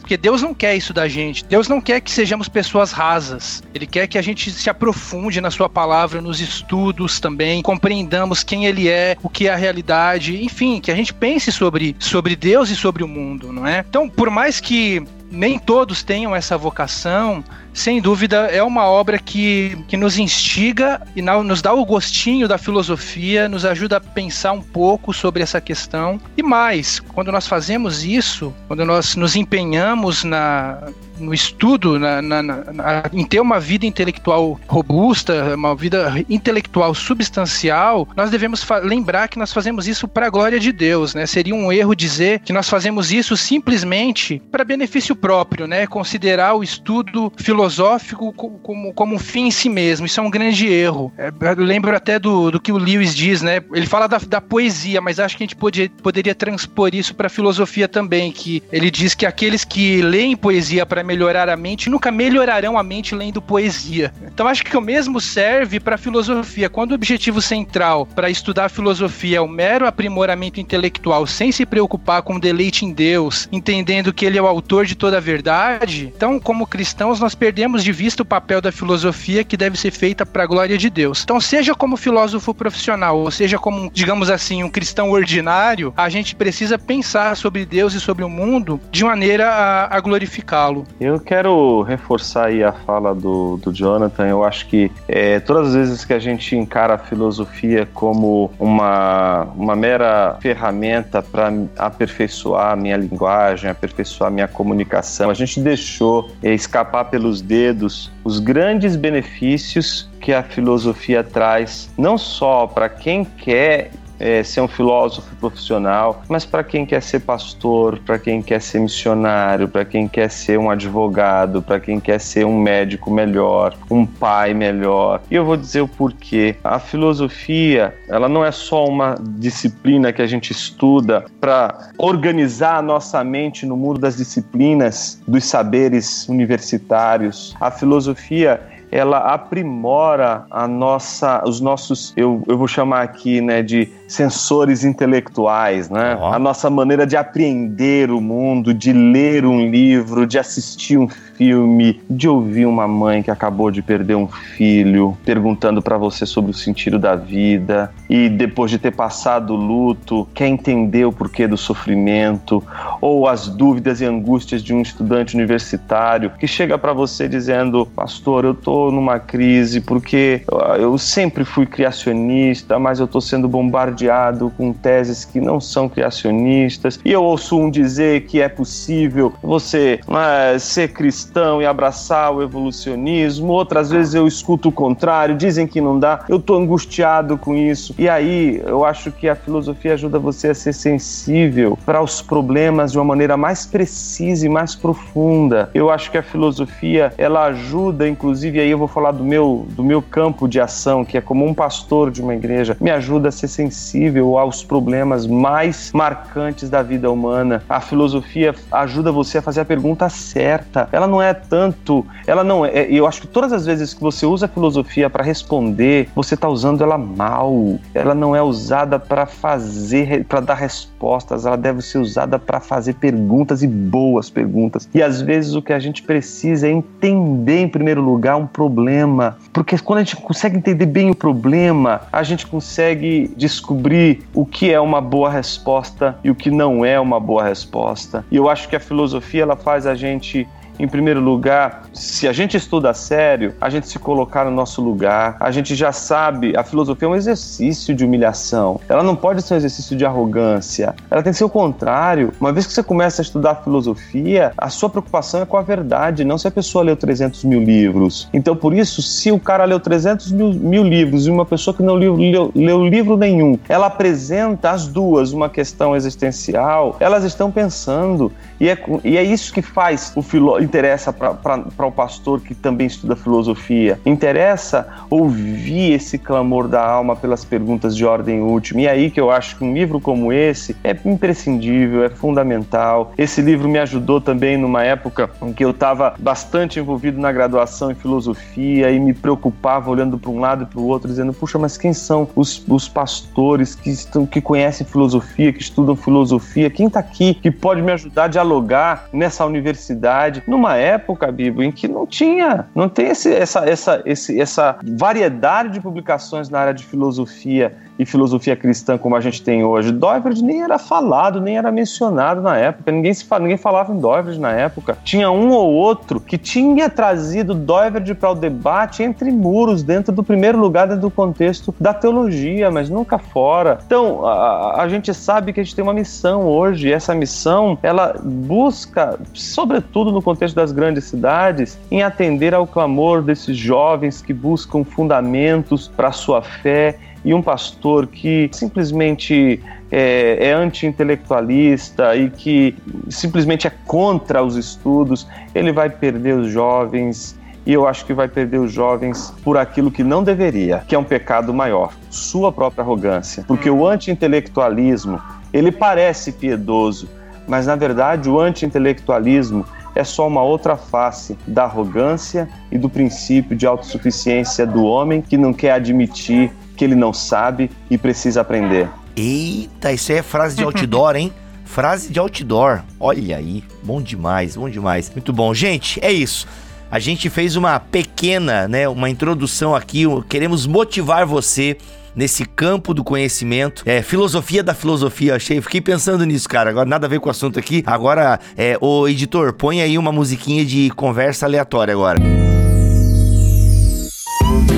porque 0.00 0.16
Deus 0.16 0.42
não 0.42 0.54
quer 0.54 0.76
isso 0.76 0.92
da 0.92 1.08
gente. 1.08 1.44
Deus 1.44 1.68
não 1.68 1.80
quer 1.80 2.00
que 2.00 2.10
sejamos 2.10 2.48
pessoas 2.48 2.92
rasas. 2.92 3.62
Ele 3.74 3.86
quer 3.86 4.06
que 4.06 4.18
a 4.18 4.22
gente 4.22 4.50
se 4.50 4.70
aprofunde 4.70 5.40
na 5.40 5.50
sua 5.50 5.68
palavra, 5.68 6.20
nos 6.20 6.40
estudos 6.40 7.18
também, 7.18 7.62
compreendamos 7.62 8.42
quem 8.42 8.66
ele 8.66 8.88
é, 8.88 9.16
o 9.22 9.28
que 9.28 9.48
é 9.48 9.52
a 9.52 9.56
realidade, 9.56 10.42
enfim, 10.42 10.80
que 10.80 10.90
a 10.90 10.94
gente 10.94 11.12
pense 11.12 11.50
sobre, 11.50 11.96
sobre 11.98 12.36
Deus 12.36 12.70
e 12.70 12.76
sobre 12.76 13.02
o 13.02 13.08
mundo, 13.08 13.52
não 13.52 13.66
é? 13.66 13.84
Então, 13.88 14.08
por 14.08 14.30
mais 14.30 14.60
que 14.60 15.02
nem 15.30 15.58
todos 15.58 16.02
tenham 16.02 16.34
essa 16.34 16.58
vocação, 16.58 17.44
sem 17.72 18.00
dúvida 18.00 18.46
é 18.46 18.62
uma 18.62 18.84
obra 18.84 19.18
que, 19.18 19.76
que 19.88 19.96
nos 19.96 20.18
instiga 20.18 21.00
e 21.14 21.22
nos 21.22 21.62
dá 21.62 21.72
o 21.72 21.84
gostinho 21.84 22.48
da 22.48 22.58
filosofia, 22.58 23.48
nos 23.48 23.64
ajuda 23.64 23.96
a 23.96 24.00
pensar 24.00 24.52
um 24.52 24.62
pouco 24.62 25.12
sobre 25.12 25.42
essa 25.42 25.60
questão. 25.60 26.20
E 26.36 26.42
mais, 26.42 27.00
quando 27.00 27.32
nós 27.32 27.46
fazemos 27.46 28.04
isso, 28.04 28.52
quando 28.66 28.84
nós 28.84 29.16
nos 29.16 29.36
empenhamos 29.36 30.24
na, 30.24 30.78
no 31.18 31.32
estudo, 31.32 31.98
na, 31.98 32.20
na, 32.20 32.42
na, 32.42 33.02
em 33.12 33.24
ter 33.24 33.40
uma 33.40 33.60
vida 33.60 33.86
intelectual 33.86 34.58
robusta, 34.66 35.54
uma 35.54 35.74
vida 35.74 36.12
intelectual 36.28 36.94
substancial, 36.94 38.08
nós 38.16 38.30
devemos 38.30 38.66
lembrar 38.82 39.28
que 39.28 39.38
nós 39.38 39.52
fazemos 39.52 39.86
isso 39.86 40.08
para 40.08 40.26
a 40.26 40.30
glória 40.30 40.58
de 40.58 40.72
Deus, 40.72 41.14
né? 41.14 41.26
Seria 41.26 41.54
um 41.54 41.72
erro 41.72 41.94
dizer 41.94 42.40
que 42.40 42.52
nós 42.52 42.68
fazemos 42.68 43.12
isso 43.12 43.36
simplesmente 43.36 44.42
para 44.50 44.64
benefício 44.64 45.14
próprio, 45.14 45.66
né? 45.66 45.86
Considerar 45.86 46.54
o 46.54 46.62
estudo 46.62 47.32
filosófico 47.36 47.59
filosófico 47.60 48.32
como, 48.32 48.92
como 48.94 49.14
um 49.14 49.18
fim 49.18 49.46
em 49.46 49.50
si 49.50 49.68
mesmo. 49.68 50.06
Isso 50.06 50.18
é 50.18 50.22
um 50.22 50.30
grande 50.30 50.66
erro. 50.66 51.12
É, 51.18 51.28
eu 51.28 51.64
lembro 51.64 51.94
até 51.94 52.18
do, 52.18 52.50
do 52.50 52.60
que 52.60 52.72
o 52.72 52.78
Lewis 52.78 53.14
diz, 53.14 53.42
né? 53.42 53.62
Ele 53.72 53.86
fala 53.86 54.06
da, 54.06 54.18
da 54.18 54.40
poesia, 54.40 55.00
mas 55.00 55.20
acho 55.20 55.36
que 55.36 55.42
a 55.42 55.46
gente 55.46 55.56
podia, 55.56 55.90
poderia 56.02 56.34
transpor 56.34 56.90
isso 56.94 57.14
para 57.14 57.28
filosofia 57.28 57.86
também, 57.86 58.32
que 58.32 58.62
ele 58.72 58.90
diz 58.90 59.14
que 59.14 59.26
aqueles 59.26 59.64
que 59.64 60.00
leem 60.00 60.36
poesia 60.36 60.86
para 60.86 61.04
melhorar 61.04 61.48
a 61.48 61.56
mente 61.56 61.90
nunca 61.90 62.10
melhorarão 62.10 62.78
a 62.78 62.82
mente 62.82 63.14
lendo 63.14 63.42
poesia. 63.42 64.12
Então 64.22 64.46
acho 64.46 64.64
que 64.64 64.76
o 64.76 64.80
mesmo 64.80 65.20
serve 65.20 65.78
para 65.78 65.98
filosofia. 65.98 66.70
Quando 66.70 66.92
o 66.92 66.94
objetivo 66.94 67.42
central 67.42 68.06
para 68.06 68.30
estudar 68.30 68.70
filosofia 68.70 69.38
é 69.38 69.40
o 69.40 69.48
mero 69.48 69.86
aprimoramento 69.86 70.60
intelectual, 70.60 71.26
sem 71.26 71.52
se 71.52 71.66
preocupar 71.66 72.22
com 72.22 72.36
o 72.36 72.40
deleite 72.40 72.84
em 72.84 72.92
Deus, 72.92 73.48
entendendo 73.52 74.12
que 74.12 74.24
ele 74.24 74.38
é 74.38 74.42
o 74.42 74.46
autor 74.46 74.86
de 74.86 74.94
toda 74.94 75.18
a 75.18 75.20
verdade, 75.20 76.12
então 76.16 76.40
como 76.40 76.66
cristãos 76.66 77.20
nós 77.20 77.34
perdemos 77.34 77.49
de 77.52 77.92
vista 77.92 78.22
o 78.22 78.26
papel 78.26 78.60
da 78.60 78.72
filosofia 78.72 79.44
que 79.44 79.56
deve 79.56 79.78
ser 79.78 79.90
feita 79.90 80.24
para 80.24 80.44
a 80.44 80.46
glória 80.46 80.78
de 80.78 80.88
Deus. 80.88 81.22
Então 81.22 81.40
seja 81.40 81.74
como 81.74 81.96
filósofo 81.96 82.54
profissional, 82.54 83.18
ou 83.18 83.30
seja 83.30 83.58
como, 83.58 83.90
digamos 83.92 84.30
assim, 84.30 84.62
um 84.62 84.68
cristão 84.68 85.10
ordinário, 85.10 85.92
a 85.96 86.08
gente 86.08 86.34
precisa 86.34 86.78
pensar 86.78 87.36
sobre 87.36 87.64
Deus 87.64 87.94
e 87.94 88.00
sobre 88.00 88.24
o 88.24 88.28
mundo 88.28 88.80
de 88.90 89.04
maneira 89.04 89.48
a, 89.48 89.96
a 89.96 90.00
glorificá-lo. 90.00 90.86
Eu 91.00 91.20
quero 91.20 91.82
reforçar 91.82 92.46
aí 92.46 92.62
a 92.62 92.72
fala 92.72 93.14
do, 93.14 93.56
do 93.58 93.72
Jonathan. 93.72 94.26
Eu 94.26 94.44
acho 94.44 94.66
que 94.66 94.90
é, 95.08 95.40
todas 95.40 95.68
as 95.68 95.74
vezes 95.74 96.04
que 96.04 96.12
a 96.12 96.18
gente 96.18 96.56
encara 96.56 96.94
a 96.94 96.98
filosofia 96.98 97.88
como 97.92 98.50
uma, 98.58 99.48
uma 99.56 99.76
mera 99.76 100.36
ferramenta 100.40 101.22
para 101.22 101.52
aperfeiçoar 101.78 102.72
a 102.72 102.76
minha 102.76 102.96
linguagem, 102.96 103.70
aperfeiçoar 103.70 104.28
a 104.28 104.30
minha 104.30 104.48
comunicação, 104.48 105.30
a 105.30 105.34
gente 105.34 105.60
deixou 105.60 106.30
é, 106.42 106.52
escapar 106.52 107.04
pelos 107.04 107.39
dedos 107.40 108.10
os 108.24 108.38
grandes 108.38 108.96
benefícios 108.96 110.08
que 110.20 110.32
a 110.32 110.42
filosofia 110.42 111.24
traz, 111.24 111.90
não 111.96 112.18
só 112.18 112.66
para 112.66 112.88
quem 112.88 113.24
quer 113.24 113.90
é, 114.20 114.42
ser 114.42 114.60
um 114.60 114.68
filósofo 114.68 115.34
profissional, 115.36 116.22
mas 116.28 116.44
para 116.44 116.62
quem 116.62 116.84
quer 116.84 117.02
ser 117.02 117.20
pastor, 117.20 117.98
para 118.04 118.18
quem 118.18 118.42
quer 118.42 118.60
ser 118.60 118.78
missionário, 118.80 119.66
para 119.66 119.84
quem 119.84 120.06
quer 120.06 120.30
ser 120.30 120.58
um 120.58 120.70
advogado, 120.70 121.62
para 121.62 121.80
quem 121.80 121.98
quer 121.98 122.20
ser 122.20 122.44
um 122.44 122.60
médico 122.60 123.10
melhor, 123.10 123.74
um 123.90 124.04
pai 124.04 124.52
melhor. 124.52 125.22
E 125.30 125.34
eu 125.34 125.44
vou 125.44 125.56
dizer 125.56 125.80
o 125.80 125.88
porquê. 125.88 126.54
A 126.62 126.78
filosofia, 126.78 127.94
ela 128.08 128.28
não 128.28 128.44
é 128.44 128.52
só 128.52 128.86
uma 128.86 129.14
disciplina 129.38 130.12
que 130.12 130.20
a 130.20 130.26
gente 130.26 130.52
estuda 130.52 131.24
para 131.40 131.90
organizar 131.96 132.76
a 132.76 132.82
nossa 132.82 133.24
mente 133.24 133.64
no 133.64 133.76
mundo 133.76 133.98
das 133.98 134.18
disciplinas, 134.18 135.20
dos 135.26 135.44
saberes 135.44 136.28
universitários. 136.28 137.56
A 137.58 137.70
filosofia 137.70 138.60
ela 138.90 139.18
aprimora 139.18 140.44
a 140.50 140.66
nossa, 140.66 141.42
os 141.46 141.60
nossos, 141.60 142.12
eu, 142.16 142.42
eu 142.46 142.58
vou 142.58 142.66
chamar 142.66 143.02
aqui, 143.02 143.40
né, 143.40 143.62
de 143.62 143.88
sensores 144.08 144.84
intelectuais, 144.84 145.88
né? 145.88 146.16
Uhum. 146.16 146.32
A 146.34 146.38
nossa 146.38 146.68
maneira 146.68 147.06
de 147.06 147.16
apreender 147.16 148.10
o 148.10 148.20
mundo, 148.20 148.74
de 148.74 148.92
ler 148.92 149.44
um 149.46 149.70
livro, 149.70 150.26
de 150.26 150.38
assistir 150.38 150.98
um 150.98 151.08
filme, 151.08 152.00
de 152.10 152.28
ouvir 152.28 152.66
uma 152.66 152.88
mãe 152.88 153.22
que 153.22 153.30
acabou 153.30 153.70
de 153.70 153.80
perder 153.82 154.16
um 154.16 154.26
filho, 154.26 155.16
perguntando 155.24 155.80
para 155.80 155.96
você 155.96 156.26
sobre 156.26 156.50
o 156.50 156.54
sentido 156.54 156.98
da 156.98 157.14
vida 157.14 157.92
e 158.08 158.28
depois 158.28 158.70
de 158.70 158.78
ter 158.78 158.90
passado 158.90 159.54
o 159.54 159.56
luto, 159.56 160.28
quer 160.34 160.48
entender 160.48 161.04
o 161.04 161.12
porquê 161.12 161.46
do 161.46 161.56
sofrimento 161.56 162.62
ou 163.00 163.28
as 163.28 163.48
dúvidas 163.48 164.00
e 164.00 164.04
angústias 164.04 164.62
de 164.62 164.74
um 164.74 164.82
estudante 164.82 165.34
universitário 165.34 166.30
que 166.38 166.46
chega 166.46 166.76
para 166.76 166.92
você 166.92 167.28
dizendo: 167.28 167.86
"Pastor, 167.86 168.44
eu 168.44 168.54
tô 168.54 168.79
numa 168.90 169.18
crise 169.18 169.80
porque 169.80 170.42
eu 170.78 170.96
sempre 170.96 171.44
fui 171.44 171.66
criacionista, 171.66 172.78
mas 172.78 173.00
eu 173.00 173.08
tô 173.08 173.20
sendo 173.20 173.48
bombardeado 173.48 174.52
com 174.56 174.72
teses 174.72 175.24
que 175.24 175.40
não 175.40 175.60
são 175.60 175.88
criacionistas, 175.88 177.00
e 177.04 177.10
eu 177.10 177.22
ouço 177.22 177.58
um 177.58 177.70
dizer 177.70 178.26
que 178.26 178.40
é 178.40 178.48
possível 178.48 179.32
você 179.42 180.00
é, 180.08 180.58
ser 180.58 180.92
cristão 180.92 181.60
e 181.60 181.66
abraçar 181.66 182.32
o 182.32 182.42
evolucionismo, 182.42 183.52
outras 183.52 183.90
vezes 183.90 184.14
eu 184.14 184.26
escuto 184.26 184.68
o 184.68 184.72
contrário, 184.72 185.36
dizem 185.36 185.66
que 185.66 185.80
não 185.80 185.98
dá, 185.98 186.24
eu 186.28 186.36
estou 186.36 186.56
angustiado 186.56 187.36
com 187.36 187.56
isso. 187.56 187.94
E 187.98 188.08
aí 188.08 188.60
eu 188.64 188.84
acho 188.84 189.10
que 189.10 189.28
a 189.28 189.34
filosofia 189.34 189.94
ajuda 189.94 190.18
você 190.18 190.48
a 190.48 190.54
ser 190.54 190.72
sensível 190.72 191.78
para 191.84 192.02
os 192.02 192.22
problemas 192.22 192.92
de 192.92 192.98
uma 192.98 193.04
maneira 193.04 193.36
mais 193.36 193.66
precisa 193.66 194.46
e 194.46 194.48
mais 194.48 194.74
profunda. 194.74 195.70
Eu 195.74 195.90
acho 195.90 196.10
que 196.10 196.18
a 196.18 196.22
filosofia 196.22 197.12
ela 197.18 197.46
ajuda, 197.46 198.08
inclusive, 198.08 198.60
aí 198.70 198.72
eu 198.72 198.78
vou 198.78 198.88
falar 198.88 199.10
do 199.10 199.24
meu, 199.24 199.66
do 199.70 199.82
meu 199.82 200.00
campo 200.00 200.48
de 200.48 200.60
ação, 200.60 201.04
que 201.04 201.18
é 201.18 201.20
como 201.20 201.44
um 201.44 201.52
pastor 201.52 202.10
de 202.10 202.22
uma 202.22 202.34
igreja, 202.34 202.76
me 202.80 202.90
ajuda 202.90 203.28
a 203.28 203.32
ser 203.32 203.48
sensível 203.48 204.38
aos 204.38 204.62
problemas 204.62 205.26
mais 205.26 205.90
marcantes 205.92 206.70
da 206.70 206.82
vida 206.82 207.10
humana. 207.10 207.62
A 207.68 207.80
filosofia 207.80 208.54
ajuda 208.70 209.10
você 209.10 209.38
a 209.38 209.42
fazer 209.42 209.60
a 209.60 209.64
pergunta 209.64 210.08
certa. 210.08 210.88
Ela 210.92 211.06
não 211.06 211.20
é 211.20 211.34
tanto, 211.34 212.06
ela 212.26 212.44
não 212.44 212.64
é. 212.64 212.86
Eu 212.86 213.06
acho 213.06 213.22
que 213.22 213.26
todas 213.26 213.52
as 213.52 213.66
vezes 213.66 213.92
que 213.92 214.00
você 214.00 214.24
usa 214.24 214.46
a 214.46 214.48
filosofia 214.48 215.10
para 215.10 215.24
responder, 215.24 216.08
você 216.14 216.34
está 216.34 216.48
usando 216.48 216.82
ela 216.82 216.96
mal. 216.96 217.78
Ela 217.94 218.14
não 218.14 218.34
é 218.34 218.42
usada 218.42 218.98
para 218.98 219.26
fazer, 219.26 220.24
para 220.24 220.40
dar 220.40 220.54
respostas. 220.54 221.44
Ela 221.44 221.56
deve 221.56 221.82
ser 221.82 221.98
usada 221.98 222.38
para 222.38 222.60
fazer 222.60 222.94
perguntas 222.94 223.62
e 223.62 223.66
boas 223.66 224.30
perguntas. 224.30 224.88
E 224.94 225.02
às 225.02 225.20
vezes 225.20 225.54
o 225.54 225.62
que 225.62 225.72
a 225.72 225.78
gente 225.78 226.02
precisa 226.02 226.68
é 226.68 226.70
entender 226.70 227.62
em 227.62 227.68
primeiro 227.68 228.00
lugar 228.00 228.36
um 228.36 228.46
problema, 228.60 229.38
porque 229.54 229.78
quando 229.78 230.00
a 230.00 230.02
gente 230.02 230.16
consegue 230.16 230.58
entender 230.58 230.84
bem 230.84 231.10
o 231.10 231.14
problema, 231.14 232.02
a 232.12 232.22
gente 232.22 232.46
consegue 232.46 233.32
descobrir 233.34 234.22
o 234.34 234.44
que 234.44 234.70
é 234.70 234.78
uma 234.78 235.00
boa 235.00 235.30
resposta 235.30 236.18
e 236.22 236.30
o 236.30 236.34
que 236.34 236.50
não 236.50 236.84
é 236.84 237.00
uma 237.00 237.18
boa 237.18 237.42
resposta. 237.42 238.22
E 238.30 238.36
eu 238.36 238.50
acho 238.50 238.68
que 238.68 238.76
a 238.76 238.80
filosofia 238.80 239.44
ela 239.44 239.56
faz 239.56 239.86
a 239.86 239.94
gente 239.94 240.46
em 240.80 240.88
primeiro 240.88 241.20
lugar, 241.20 241.82
se 241.92 242.26
a 242.26 242.32
gente 242.32 242.56
estuda 242.56 242.90
a 242.90 242.94
sério, 242.94 243.54
a 243.60 243.68
gente 243.68 243.86
se 243.86 243.98
colocar 243.98 244.46
no 244.46 244.50
nosso 244.50 244.82
lugar. 244.82 245.36
A 245.38 245.50
gente 245.50 245.74
já 245.74 245.92
sabe, 245.92 246.56
a 246.56 246.64
filosofia 246.64 247.06
é 247.06 247.10
um 247.10 247.14
exercício 247.14 247.94
de 247.94 248.02
humilhação. 248.02 248.80
Ela 248.88 249.02
não 249.02 249.14
pode 249.14 249.42
ser 249.42 249.54
um 249.54 249.56
exercício 249.58 249.94
de 249.94 250.06
arrogância. 250.06 250.94
Ela 251.10 251.22
tem 251.22 251.32
que 251.32 251.38
ser 251.38 251.44
o 251.44 251.50
contrário. 251.50 252.32
Uma 252.40 252.50
vez 252.52 252.66
que 252.66 252.72
você 252.72 252.82
começa 252.82 253.20
a 253.20 253.24
estudar 253.24 253.56
filosofia, 253.56 254.52
a 254.56 254.70
sua 254.70 254.88
preocupação 254.88 255.42
é 255.42 255.44
com 255.44 255.58
a 255.58 255.62
verdade, 255.62 256.24
não 256.24 256.38
se 256.38 256.48
a 256.48 256.50
pessoa 256.50 256.82
leu 256.82 256.96
300 256.96 257.44
mil 257.44 257.60
livros. 257.60 258.28
Então, 258.32 258.56
por 258.56 258.72
isso, 258.72 259.02
se 259.02 259.30
o 259.30 259.38
cara 259.38 259.64
leu 259.66 259.78
300 259.78 260.32
mil, 260.32 260.54
mil 260.54 260.82
livros 260.82 261.26
e 261.26 261.30
uma 261.30 261.44
pessoa 261.44 261.76
que 261.76 261.82
não 261.82 261.94
leu, 261.94 262.16
leu, 262.16 262.50
leu 262.54 262.86
livro 262.86 263.18
nenhum, 263.18 263.58
ela 263.68 263.86
apresenta 263.86 264.70
as 264.70 264.86
duas 264.86 265.32
uma 265.32 265.50
questão 265.50 265.94
existencial, 265.94 266.96
elas 267.00 267.24
estão 267.24 267.50
pensando. 267.50 268.32
E 268.58 268.68
é, 268.68 268.78
e 269.04 269.16
é 269.16 269.22
isso 269.22 269.52
que 269.52 269.62
faz 269.62 270.12
o 270.14 270.22
filósofo 270.22 270.69
interessa 270.70 271.12
para 271.12 271.86
o 271.86 271.92
pastor 271.92 272.40
que 272.40 272.54
também 272.54 272.86
estuda 272.86 273.16
filosofia. 273.16 273.98
Interessa 274.06 274.86
ouvir 275.10 275.94
esse 275.94 276.16
clamor 276.16 276.68
da 276.68 276.80
alma 276.80 277.16
pelas 277.16 277.44
perguntas 277.44 277.96
de 277.96 278.06
ordem 278.06 278.40
última. 278.40 278.82
E 278.82 278.86
é 278.86 278.90
aí 278.90 279.10
que 279.10 279.20
eu 279.20 279.30
acho 279.30 279.56
que 279.56 279.64
um 279.64 279.74
livro 279.74 280.00
como 280.00 280.32
esse 280.32 280.76
é 280.84 280.96
imprescindível, 281.04 282.04
é 282.04 282.08
fundamental. 282.08 283.12
Esse 283.18 283.42
livro 283.42 283.68
me 283.68 283.80
ajudou 283.80 284.20
também 284.20 284.56
numa 284.56 284.84
época 284.84 285.28
em 285.42 285.52
que 285.52 285.64
eu 285.64 285.70
estava 285.70 286.14
bastante 286.18 286.78
envolvido 286.78 287.20
na 287.20 287.32
graduação 287.32 287.90
em 287.90 287.94
filosofia 287.94 288.90
e 288.90 289.00
me 289.00 289.12
preocupava 289.12 289.90
olhando 289.90 290.18
para 290.18 290.30
um 290.30 290.38
lado 290.38 290.62
e 290.62 290.66
para 290.66 290.78
o 290.78 290.86
outro, 290.86 291.08
dizendo: 291.08 291.32
puxa, 291.32 291.58
mas 291.58 291.76
quem 291.76 291.92
são 291.92 292.28
os, 292.36 292.64
os 292.68 292.88
pastores 292.88 293.74
que, 293.74 293.90
estão, 293.90 294.24
que 294.24 294.40
conhecem 294.40 294.86
filosofia, 294.86 295.52
que 295.52 295.62
estudam 295.62 295.96
filosofia? 295.96 296.70
Quem 296.70 296.86
está 296.86 297.00
aqui 297.00 297.34
que 297.34 297.50
pode 297.50 297.82
me 297.82 297.90
ajudar 297.90 298.24
a 298.24 298.28
dialogar 298.28 299.08
nessa 299.12 299.44
universidade? 299.44 300.42
Não 300.46 300.58
numa 300.60 300.76
época, 300.76 301.32
Bíblia, 301.32 301.68
em 301.68 301.72
que 301.72 301.88
não 301.88 302.06
tinha, 302.06 302.66
não 302.74 302.86
tem 302.86 303.08
esse, 303.08 303.32
essa, 303.32 303.60
essa, 303.60 304.02
esse, 304.04 304.38
essa 304.38 304.78
variedade 304.84 305.70
de 305.70 305.80
publicações 305.80 306.50
na 306.50 306.60
área 306.60 306.74
de 306.74 306.84
filosofia 306.84 307.74
e 308.00 308.06
filosofia 308.06 308.56
cristã 308.56 308.96
como 308.96 309.14
a 309.14 309.20
gente 309.20 309.42
tem 309.42 309.62
hoje. 309.62 309.92
Doiverd 309.92 310.42
nem 310.42 310.62
era 310.62 310.78
falado, 310.78 311.38
nem 311.38 311.58
era 311.58 311.70
mencionado 311.70 312.40
na 312.40 312.56
época. 312.56 312.90
Ninguém, 312.90 313.12
se 313.12 313.26
ninguém 313.38 313.58
falava 313.58 313.92
em 313.92 313.98
Doiverd 313.98 314.40
na 314.40 314.52
época. 314.52 314.96
Tinha 315.04 315.30
um 315.30 315.50
ou 315.50 315.70
outro 315.70 316.18
que 316.18 316.38
tinha 316.38 316.88
trazido 316.88 317.54
Doiverd 317.54 318.14
para 318.14 318.30
o 318.30 318.34
debate 318.34 319.02
entre 319.02 319.30
muros, 319.30 319.82
dentro 319.82 320.14
do 320.14 320.24
primeiro 320.24 320.58
lugar, 320.58 320.86
dentro 320.86 321.02
do 321.02 321.10
contexto 321.10 321.74
da 321.78 321.92
teologia, 321.92 322.70
mas 322.70 322.88
nunca 322.88 323.18
fora. 323.18 323.78
Então, 323.84 324.26
a, 324.26 324.80
a 324.80 324.88
gente 324.88 325.12
sabe 325.12 325.52
que 325.52 325.60
a 325.60 325.62
gente 325.62 325.76
tem 325.76 325.82
uma 325.82 325.92
missão 325.92 326.46
hoje, 326.46 326.88
e 326.88 326.92
essa 326.92 327.14
missão, 327.14 327.76
ela 327.82 328.14
busca, 328.24 329.18
sobretudo 329.34 330.10
no 330.10 330.22
contexto 330.22 330.56
das 330.56 330.72
grandes 330.72 331.04
cidades, 331.04 331.78
em 331.90 332.02
atender 332.02 332.54
ao 332.54 332.66
clamor 332.66 333.20
desses 333.20 333.58
jovens 333.58 334.22
que 334.22 334.32
buscam 334.32 334.84
fundamentos 334.84 335.86
para 335.86 336.10
sua 336.12 336.40
fé 336.40 336.98
e 337.24 337.34
um 337.34 337.42
pastor 337.42 338.06
que 338.06 338.48
simplesmente 338.52 339.60
é, 339.90 340.48
é 340.48 340.52
anti-intelectualista 340.52 342.16
e 342.16 342.30
que 342.30 342.76
simplesmente 343.08 343.66
é 343.66 343.72
contra 343.86 344.42
os 344.42 344.56
estudos, 344.56 345.26
ele 345.54 345.72
vai 345.72 345.90
perder 345.90 346.34
os 346.34 346.50
jovens 346.50 347.38
e 347.66 347.72
eu 347.72 347.86
acho 347.86 348.06
que 348.06 348.14
vai 348.14 348.26
perder 348.26 348.58
os 348.58 348.72
jovens 348.72 349.32
por 349.44 349.58
aquilo 349.58 349.90
que 349.90 350.02
não 350.02 350.24
deveria, 350.24 350.82
que 350.88 350.94
é 350.94 350.98
um 350.98 351.04
pecado 351.04 351.52
maior, 351.52 351.92
sua 352.08 352.50
própria 352.50 352.82
arrogância. 352.82 353.44
Porque 353.46 353.68
o 353.68 353.86
anti-intelectualismo, 353.86 355.20
ele 355.52 355.70
parece 355.70 356.32
piedoso, 356.32 357.08
mas 357.46 357.66
na 357.66 357.76
verdade 357.76 358.30
o 358.30 358.40
anti-intelectualismo 358.40 359.66
é 359.94 360.04
só 360.04 360.26
uma 360.26 360.42
outra 360.42 360.76
face 360.76 361.36
da 361.46 361.64
arrogância 361.64 362.48
e 362.70 362.78
do 362.78 362.88
princípio 362.88 363.56
de 363.56 363.66
autossuficiência 363.66 364.66
do 364.66 364.84
homem 364.84 365.20
que 365.20 365.36
não 365.36 365.52
quer 365.52 365.72
admitir 365.72 366.52
que 366.80 366.84
ele 366.86 366.94
não 366.94 367.12
sabe 367.12 367.70
e 367.90 367.98
precisa 367.98 368.40
aprender. 368.40 368.88
Eita, 369.14 369.92
isso 369.92 370.10
é 370.12 370.22
frase 370.22 370.56
de 370.56 370.64
outdoor, 370.64 371.14
hein? 371.14 371.30
Frase 371.66 372.10
de 372.10 372.18
outdoor. 372.18 372.80
Olha 372.98 373.36
aí, 373.36 373.62
bom 373.82 374.00
demais, 374.00 374.56
bom 374.56 374.68
demais. 374.68 375.10
Muito 375.10 375.30
bom. 375.30 375.52
Gente, 375.52 376.00
é 376.02 376.10
isso. 376.10 376.48
A 376.90 376.98
gente 376.98 377.28
fez 377.28 377.54
uma 377.54 377.78
pequena, 377.78 378.66
né, 378.66 378.88
uma 378.88 379.10
introdução 379.10 379.74
aqui. 379.74 380.04
Queremos 380.26 380.66
motivar 380.66 381.26
você 381.26 381.76
nesse 382.16 382.46
campo 382.46 382.94
do 382.94 383.04
conhecimento. 383.04 383.82
É, 383.84 384.00
filosofia 384.00 384.62
da 384.62 384.72
filosofia, 384.72 385.36
achei. 385.36 385.60
Fiquei 385.60 385.82
pensando 385.82 386.24
nisso, 386.24 386.48
cara. 386.48 386.70
Agora 386.70 386.88
nada 386.88 387.06
a 387.06 387.10
ver 387.10 387.20
com 387.20 387.28
o 387.28 387.30
assunto 387.30 387.58
aqui. 387.58 387.84
Agora, 387.86 388.40
é, 388.56 388.78
o 388.80 389.06
editor, 389.06 389.52
põe 389.52 389.82
aí 389.82 389.98
uma 389.98 390.10
musiquinha 390.10 390.64
de 390.64 390.88
conversa 390.96 391.44
aleatória 391.44 391.92
agora. 391.92 392.18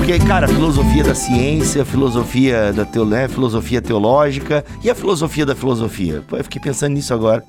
Porque, 0.05 0.19
cara, 0.19 0.49
filosofia 0.49 1.01
da 1.01 1.15
ciência, 1.15 1.85
filosofia 1.85 2.73
da 2.73 2.83
teo, 2.83 3.05
né, 3.05 3.29
filosofia 3.29 3.81
teológica 3.81 4.61
e 4.83 4.89
a 4.89 4.95
filosofia 4.95 5.45
da 5.45 5.55
filosofia. 5.55 6.21
Pô, 6.27 6.35
eu 6.35 6.43
fiquei 6.43 6.61
pensando 6.61 6.91
nisso 6.91 7.13
agora. 7.13 7.41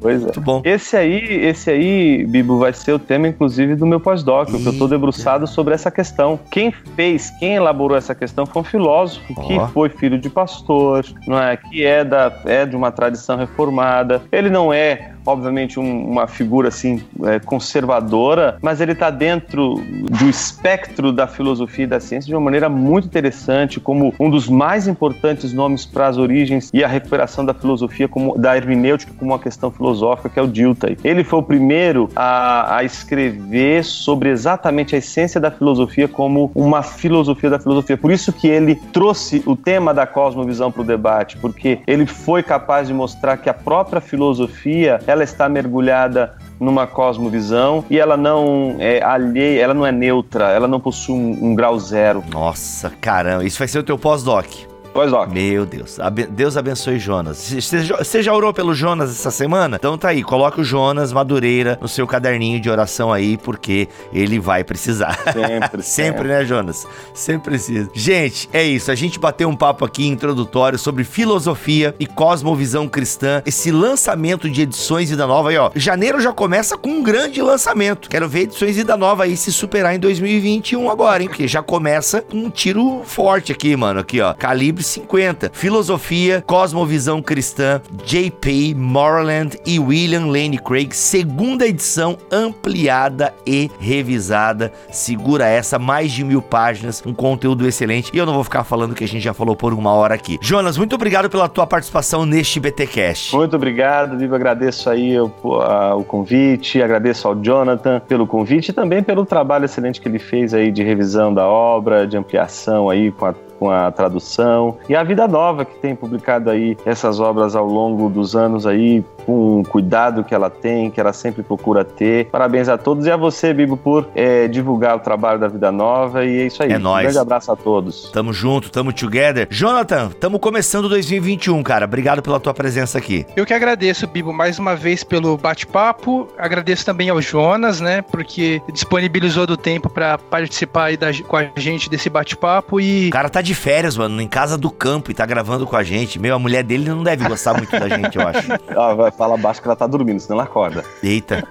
Pois 0.00 0.22
é. 0.22 0.24
Muito 0.24 0.40
bom. 0.40 0.62
Esse 0.64 0.96
aí, 0.96 1.18
esse 1.44 1.70
aí, 1.70 2.24
Bibo, 2.26 2.58
vai 2.58 2.72
ser 2.72 2.94
o 2.94 2.98
tema, 2.98 3.28
inclusive, 3.28 3.76
do 3.76 3.84
meu 3.84 4.00
pós-doc, 4.00 4.48
que 4.48 4.66
eu 4.66 4.72
estou 4.72 4.88
debruçado 4.88 5.46
sobre 5.46 5.74
essa 5.74 5.90
questão. 5.90 6.40
Quem 6.50 6.72
fez, 6.96 7.28
quem 7.38 7.56
elaborou 7.56 7.98
essa 7.98 8.14
questão 8.14 8.46
foi 8.46 8.62
um 8.62 8.64
filósofo 8.64 9.34
oh. 9.36 9.42
que 9.42 9.72
foi 9.74 9.90
filho 9.90 10.18
de 10.18 10.30
pastor, 10.30 11.04
não 11.26 11.38
é? 11.38 11.54
Que 11.54 11.84
é, 11.84 12.02
da, 12.02 12.32
é 12.46 12.64
de 12.64 12.74
uma 12.74 12.90
tradição 12.90 13.36
reformada. 13.36 14.22
Ele 14.32 14.48
não 14.48 14.72
é 14.72 15.13
obviamente 15.26 15.78
um, 15.78 16.06
uma 16.06 16.26
figura 16.26 16.68
assim 16.68 17.02
é, 17.24 17.38
conservadora, 17.38 18.58
mas 18.60 18.80
ele 18.80 18.92
está 18.92 19.10
dentro 19.10 19.74
do 19.74 20.28
espectro 20.28 21.12
da 21.12 21.26
filosofia 21.26 21.84
e 21.84 21.88
da 21.88 22.00
ciência 22.00 22.28
de 22.28 22.34
uma 22.34 22.40
maneira 22.40 22.68
muito 22.68 23.06
interessante, 23.06 23.80
como 23.80 24.14
um 24.18 24.30
dos 24.30 24.48
mais 24.48 24.86
importantes 24.86 25.52
nomes 25.52 25.86
para 25.86 26.08
as 26.08 26.16
origens 26.16 26.70
e 26.72 26.84
a 26.84 26.88
recuperação 26.88 27.44
da 27.44 27.54
filosofia 27.54 28.08
como 28.08 28.36
da 28.38 28.56
hermenêutica 28.56 29.12
como 29.18 29.32
uma 29.32 29.38
questão 29.38 29.70
filosófica, 29.70 30.28
que 30.28 30.38
é 30.38 30.42
o 30.42 30.46
Dilthey. 30.46 30.98
Ele 31.04 31.24
foi 31.24 31.38
o 31.38 31.42
primeiro 31.42 32.08
a, 32.14 32.78
a 32.78 32.84
escrever 32.84 33.84
sobre 33.84 34.28
exatamente 34.30 34.94
a 34.94 34.98
essência 34.98 35.40
da 35.40 35.50
filosofia 35.50 36.08
como 36.08 36.50
uma 36.54 36.82
filosofia 36.82 37.50
da 37.50 37.58
filosofia. 37.58 37.96
Por 37.96 38.10
isso 38.10 38.32
que 38.32 38.48
ele 38.48 38.74
trouxe 38.92 39.42
o 39.46 39.56
tema 39.56 39.92
da 39.94 40.06
cosmovisão 40.06 40.70
para 40.70 40.82
o 40.82 40.84
debate, 40.84 41.36
porque 41.38 41.80
ele 41.86 42.06
foi 42.06 42.42
capaz 42.42 42.88
de 42.88 42.94
mostrar 42.94 43.36
que 43.36 43.48
a 43.48 43.54
própria 43.54 44.00
filosofia 44.00 45.00
ela 45.14 45.24
está 45.24 45.48
mergulhada 45.48 46.34
numa 46.60 46.86
cosmovisão 46.86 47.84
e 47.88 47.98
ela 47.98 48.16
não 48.16 48.76
é 48.78 49.02
alheia, 49.02 49.62
ela 49.62 49.74
não 49.74 49.86
é 49.86 49.92
neutra, 49.92 50.50
ela 50.50 50.68
não 50.68 50.80
possui 50.80 51.14
um, 51.14 51.50
um 51.50 51.54
grau 51.54 51.78
zero. 51.78 52.22
Nossa, 52.30 52.90
caramba, 53.00 53.44
isso 53.44 53.58
vai 53.58 53.68
ser 53.68 53.78
o 53.78 53.82
teu 53.82 53.98
pós-doc. 53.98 54.46
Pois 54.94 55.12
ó. 55.12 55.26
Meu 55.26 55.66
Deus. 55.66 55.98
Deus 56.30 56.56
abençoe 56.56 57.00
Jonas. 57.00 57.52
Você 57.52 58.22
já 58.22 58.32
orou 58.32 58.54
pelo 58.54 58.72
Jonas 58.72 59.10
essa 59.10 59.30
semana? 59.32 59.76
Então 59.76 59.98
tá 59.98 60.10
aí, 60.10 60.22
coloca 60.22 60.60
o 60.60 60.64
Jonas 60.64 61.12
Madureira 61.12 61.76
no 61.82 61.88
seu 61.88 62.06
caderninho 62.06 62.60
de 62.60 62.70
oração 62.70 63.12
aí, 63.12 63.36
porque 63.36 63.88
ele 64.12 64.38
vai 64.38 64.62
precisar. 64.62 65.18
Sempre. 65.32 65.82
sempre, 65.82 66.28
né, 66.28 66.44
Jonas? 66.44 66.86
Sempre 67.12 67.50
precisa. 67.50 67.90
Gente, 67.92 68.48
é 68.52 68.62
isso. 68.62 68.88
A 68.92 68.94
gente 68.94 69.18
bateu 69.18 69.48
um 69.48 69.56
papo 69.56 69.84
aqui 69.84 70.06
introdutório 70.06 70.78
sobre 70.78 71.02
filosofia 71.02 71.92
e 71.98 72.06
cosmovisão 72.06 72.88
cristã. 72.88 73.42
Esse 73.44 73.72
lançamento 73.72 74.48
de 74.48 74.62
edições 74.62 75.10
Vida 75.10 75.26
Nova 75.26 75.50
aí, 75.50 75.58
ó. 75.58 75.72
Janeiro 75.74 76.20
já 76.20 76.32
começa 76.32 76.78
com 76.78 76.90
um 76.90 77.02
grande 77.02 77.42
lançamento. 77.42 78.08
Quero 78.08 78.28
ver 78.28 78.42
edições 78.42 78.76
Vida 78.76 78.96
Nova 78.96 79.24
aí 79.24 79.36
se 79.36 79.50
superar 79.50 79.92
em 79.92 79.98
2021 79.98 80.88
agora, 80.88 81.20
hein? 81.20 81.28
Porque 81.28 81.48
já 81.48 81.62
começa 81.62 82.22
com 82.22 82.36
um 82.36 82.50
tiro 82.50 83.02
forte 83.04 83.50
aqui, 83.50 83.74
mano. 83.76 83.98
Aqui, 83.98 84.20
ó. 84.20 84.34
Calibre 84.34 84.83
50. 84.84 85.50
Filosofia, 85.52 86.42
Cosmovisão 86.46 87.22
Cristã, 87.22 87.80
J.P. 88.04 88.74
Moreland 88.74 89.58
e 89.66 89.78
William 89.78 90.26
Lane 90.26 90.58
Craig, 90.58 90.94
segunda 90.94 91.66
edição 91.66 92.16
ampliada 92.30 93.32
e 93.46 93.70
revisada. 93.78 94.72
Segura 94.90 95.46
essa, 95.46 95.78
mais 95.78 96.12
de 96.12 96.24
mil 96.24 96.42
páginas, 96.42 97.02
um 97.04 97.14
conteúdo 97.14 97.66
excelente. 97.66 98.10
E 98.12 98.18
eu 98.18 98.26
não 98.26 98.34
vou 98.34 98.44
ficar 98.44 98.64
falando 98.64 98.94
que 98.94 99.04
a 99.04 99.08
gente 99.08 99.22
já 99.22 99.34
falou 99.34 99.56
por 99.56 99.72
uma 99.72 99.92
hora 99.92 100.14
aqui. 100.14 100.38
Jonas, 100.40 100.76
muito 100.76 100.94
obrigado 100.94 101.28
pela 101.30 101.48
tua 101.48 101.66
participação 101.66 102.26
neste 102.26 102.60
BTcast. 102.60 103.34
Muito 103.34 103.56
obrigado, 103.56 104.16
Vivo. 104.18 104.34
Agradeço 104.34 104.90
aí 104.90 105.18
o, 105.18 105.30
a, 105.60 105.94
o 105.94 106.04
convite, 106.04 106.82
agradeço 106.82 107.26
ao 107.28 107.34
Jonathan 107.34 108.00
pelo 108.00 108.26
convite 108.26 108.68
e 108.68 108.72
também 108.72 109.02
pelo 109.02 109.24
trabalho 109.24 109.64
excelente 109.64 110.00
que 110.00 110.08
ele 110.08 110.18
fez 110.18 110.54
aí 110.54 110.70
de 110.70 110.82
revisão 110.82 111.32
da 111.32 111.46
obra, 111.46 112.06
de 112.06 112.16
ampliação 112.16 112.88
aí 112.90 113.10
com 113.10 113.26
a 113.26 113.34
com 113.58 113.70
a 113.70 113.90
tradução 113.90 114.76
e 114.88 114.94
a 114.94 115.02
Vida 115.02 115.26
Nova 115.26 115.64
que 115.64 115.78
tem 115.78 115.94
publicado 115.94 116.50
aí 116.50 116.76
essas 116.84 117.20
obras 117.20 117.54
ao 117.54 117.66
longo 117.66 118.08
dos 118.08 118.34
anos 118.34 118.66
aí 118.66 119.04
com 119.24 119.60
o 119.60 119.62
cuidado 119.64 120.24
que 120.24 120.34
ela 120.34 120.50
tem, 120.50 120.90
que 120.90 121.00
ela 121.00 121.12
sempre 121.12 121.42
procura 121.42 121.84
ter. 121.84 122.26
Parabéns 122.26 122.68
a 122.68 122.78
todos 122.78 123.06
e 123.06 123.10
a 123.10 123.16
você, 123.16 123.52
Bibo, 123.52 123.76
por 123.76 124.08
é, 124.14 124.48
divulgar 124.48 124.96
o 124.96 125.00
trabalho 125.00 125.38
da 125.38 125.48
Vida 125.48 125.70
Nova. 125.72 126.24
E 126.24 126.42
é 126.42 126.46
isso 126.46 126.62
aí. 126.62 126.72
É 126.72 126.78
nóis. 126.78 127.00
Um 127.00 127.04
grande 127.04 127.18
abraço 127.18 127.52
a 127.52 127.56
todos. 127.56 128.10
Tamo 128.10 128.32
junto, 128.32 128.70
tamo 128.70 128.92
together. 128.92 129.46
Jonathan, 129.50 130.10
tamo 130.20 130.38
começando 130.38 130.88
2021, 130.88 131.62
cara. 131.62 131.84
Obrigado 131.84 132.22
pela 132.22 132.38
tua 132.38 132.54
presença 132.54 132.98
aqui. 132.98 133.26
Eu 133.36 133.46
que 133.46 133.54
agradeço, 133.54 134.06
Bibo, 134.06 134.32
mais 134.32 134.58
uma 134.58 134.76
vez 134.76 135.02
pelo 135.02 135.36
bate-papo. 135.36 136.28
Agradeço 136.38 136.84
também 136.84 137.08
ao 137.08 137.20
Jonas, 137.20 137.80
né, 137.80 138.02
porque 138.02 138.60
disponibilizou 138.72 139.46
do 139.46 139.56
tempo 139.56 139.88
para 139.88 140.18
participar 140.18 140.84
aí 140.84 140.96
da, 140.96 141.08
com 141.26 141.36
a 141.36 141.46
gente 141.56 141.88
desse 141.88 142.10
bate-papo 142.10 142.80
e... 142.80 143.08
O 143.08 143.12
cara 143.12 143.28
tá 143.28 143.40
de 143.40 143.54
férias, 143.54 143.96
mano, 143.96 144.20
em 144.20 144.28
casa 144.28 144.58
do 144.58 144.70
campo 144.70 145.10
e 145.10 145.14
tá 145.14 145.24
gravando 145.24 145.66
com 145.66 145.76
a 145.76 145.82
gente. 145.82 146.18
Meu, 146.18 146.34
a 146.34 146.38
mulher 146.38 146.62
dele 146.62 146.88
não 146.88 147.02
deve 147.02 147.26
gostar 147.26 147.54
muito 147.54 147.70
da 147.70 147.88
gente, 147.88 148.16
eu 148.18 148.26
acho. 148.26 148.48
ah, 148.76 148.94
vai 148.94 149.10
fala 149.16 149.36
baixo 149.36 149.60
que 149.60 149.68
ela 149.68 149.76
tá 149.76 149.86
dormindo, 149.86 150.20
senão 150.20 150.36
ela 150.36 150.44
acorda. 150.44 150.84
Eita. 151.02 151.46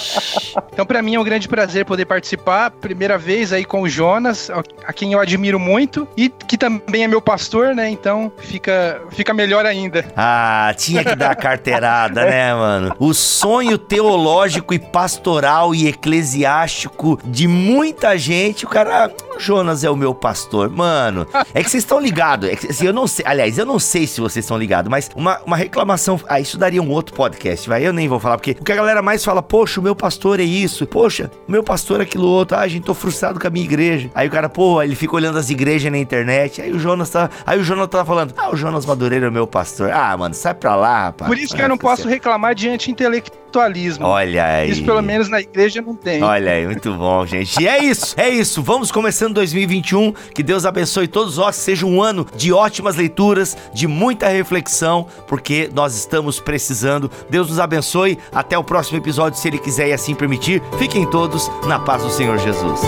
então, 0.72 0.86
para 0.86 1.02
mim 1.02 1.14
é 1.14 1.20
um 1.20 1.24
grande 1.24 1.48
prazer 1.48 1.84
poder 1.84 2.04
participar. 2.04 2.70
Primeira 2.70 3.18
vez 3.18 3.52
aí 3.52 3.64
com 3.64 3.82
o 3.82 3.88
Jonas, 3.88 4.50
a 4.84 4.92
quem 4.92 5.12
eu 5.12 5.20
admiro 5.20 5.58
muito 5.58 6.06
e 6.16 6.28
que 6.28 6.56
também 6.56 7.04
é 7.04 7.08
meu 7.08 7.20
pastor, 7.20 7.74
né? 7.74 7.88
Então 7.88 8.30
fica, 8.38 9.00
fica 9.10 9.32
melhor 9.34 9.66
ainda. 9.66 10.04
Ah, 10.16 10.72
tinha 10.76 11.04
que 11.04 11.14
dar 11.14 11.34
carteirada, 11.36 12.24
né, 12.24 12.54
mano? 12.54 12.94
O 12.98 13.14
sonho 13.14 13.78
teológico 13.78 14.74
e 14.74 14.78
pastoral 14.78 15.74
e 15.74 15.88
eclesiástico 15.88 17.18
de 17.24 17.48
muita 17.48 18.16
gente, 18.16 18.64
o 18.64 18.68
cara. 18.68 19.10
Jonas 19.38 19.84
é 19.84 19.90
o 19.90 19.96
meu 19.96 20.14
pastor. 20.14 20.70
Mano, 20.70 21.26
é 21.54 21.62
que 21.62 21.70
vocês 21.70 21.82
estão 21.82 22.00
ligados. 22.00 22.48
É 22.48 22.56
que, 22.56 22.68
assim, 22.68 22.86
eu 22.86 22.92
não 22.92 23.06
sei. 23.06 23.24
Aliás, 23.26 23.58
eu 23.58 23.66
não 23.66 23.78
sei 23.78 24.06
se 24.06 24.20
vocês 24.20 24.44
estão 24.44 24.58
ligados, 24.58 24.90
mas 24.90 25.10
uma, 25.14 25.40
uma 25.44 25.56
reclamação. 25.56 26.20
Ah, 26.28 26.40
isso 26.40 26.58
daria 26.58 26.82
um 26.82 26.90
outro 26.90 27.14
podcast, 27.14 27.68
vai. 27.68 27.86
Eu 27.86 27.92
nem 27.92 28.08
vou 28.08 28.18
falar, 28.18 28.36
porque 28.36 28.56
o 28.58 28.64
que 28.64 28.72
a 28.72 28.76
galera 28.76 29.02
mais 29.02 29.24
fala, 29.24 29.42
poxa, 29.42 29.80
o 29.80 29.82
meu 29.82 29.94
pastor 29.94 30.40
é 30.40 30.44
isso. 30.44 30.86
Poxa, 30.86 31.30
o 31.46 31.52
meu 31.52 31.62
pastor 31.62 32.00
é 32.00 32.02
aquilo 32.02 32.26
outro. 32.26 32.56
Ah, 32.56 32.66
gente, 32.66 32.84
tô 32.84 32.94
frustrado 32.94 33.38
com 33.38 33.46
a 33.46 33.50
minha 33.50 33.64
igreja. 33.64 34.10
Aí 34.14 34.28
o 34.28 34.30
cara, 34.30 34.48
pô, 34.48 34.82
ele 34.82 34.94
fica 34.94 35.14
olhando 35.14 35.38
as 35.38 35.50
igrejas 35.50 35.90
na 35.90 35.98
internet. 35.98 36.60
Aí 36.60 36.72
o 36.72 36.78
Jonas 36.78 37.10
tá. 37.10 37.30
Aí 37.46 37.58
o 37.58 37.64
Jonas 37.64 37.88
tá 37.88 38.04
falando, 38.04 38.34
ah, 38.36 38.50
o 38.50 38.56
Jonas 38.56 38.86
Madureira 38.86 39.26
é 39.26 39.28
o 39.28 39.32
meu 39.32 39.46
pastor. 39.46 39.90
Ah, 39.90 40.16
mano, 40.16 40.34
sai 40.34 40.54
pra 40.54 40.76
lá, 40.76 41.04
rapaz. 41.04 41.28
Por 41.28 41.38
isso 41.38 41.54
que 41.54 41.62
eu 41.62 41.68
não 41.68 41.78
posso 41.78 42.08
reclamar 42.08 42.54
diante 42.54 42.90
intelectual 42.90 43.38
intelectualismo. 43.48 44.06
Olha 44.06 44.44
aí. 44.44 44.70
Isso 44.70 44.84
pelo 44.84 45.02
menos 45.02 45.28
na 45.28 45.40
igreja 45.40 45.82
não 45.82 45.94
tem. 45.94 46.22
Olha 46.22 46.52
aí, 46.52 46.66
muito 46.66 46.92
bom, 46.94 47.26
gente. 47.26 47.60
E 47.60 47.66
é 47.66 47.82
isso, 47.82 48.14
é 48.16 48.28
isso. 48.28 48.62
Vamos 48.62 48.92
começando 48.92 49.27
2021. 49.34 50.12
Que 50.34 50.42
Deus 50.42 50.64
abençoe 50.64 51.08
todos 51.08 51.36
nós. 51.36 51.56
Seja 51.56 51.86
um 51.86 52.02
ano 52.02 52.26
de 52.36 52.52
ótimas 52.52 52.96
leituras, 52.96 53.56
de 53.72 53.86
muita 53.86 54.28
reflexão, 54.28 55.06
porque 55.26 55.70
nós 55.74 55.96
estamos 55.96 56.40
precisando. 56.40 57.10
Deus 57.28 57.48
nos 57.48 57.58
abençoe. 57.58 58.18
Até 58.32 58.56
o 58.58 58.64
próximo 58.64 58.98
episódio, 58.98 59.38
se 59.38 59.48
Ele 59.48 59.58
quiser 59.58 59.88
e 59.88 59.92
assim 59.92 60.14
permitir. 60.14 60.62
Fiquem 60.78 61.08
todos 61.08 61.50
na 61.66 61.78
paz 61.78 62.02
do 62.02 62.10
Senhor 62.10 62.38
Jesus. 62.38 62.80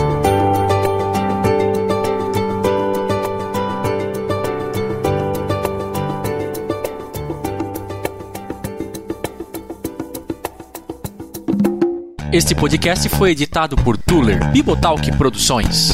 Este 12.33 12.55
podcast 12.55 13.09
foi 13.09 13.33
editado 13.33 13.75
por 13.75 13.99
Tuller 13.99 14.53
Bibotalk 14.53 15.11
Produções. 15.17 15.91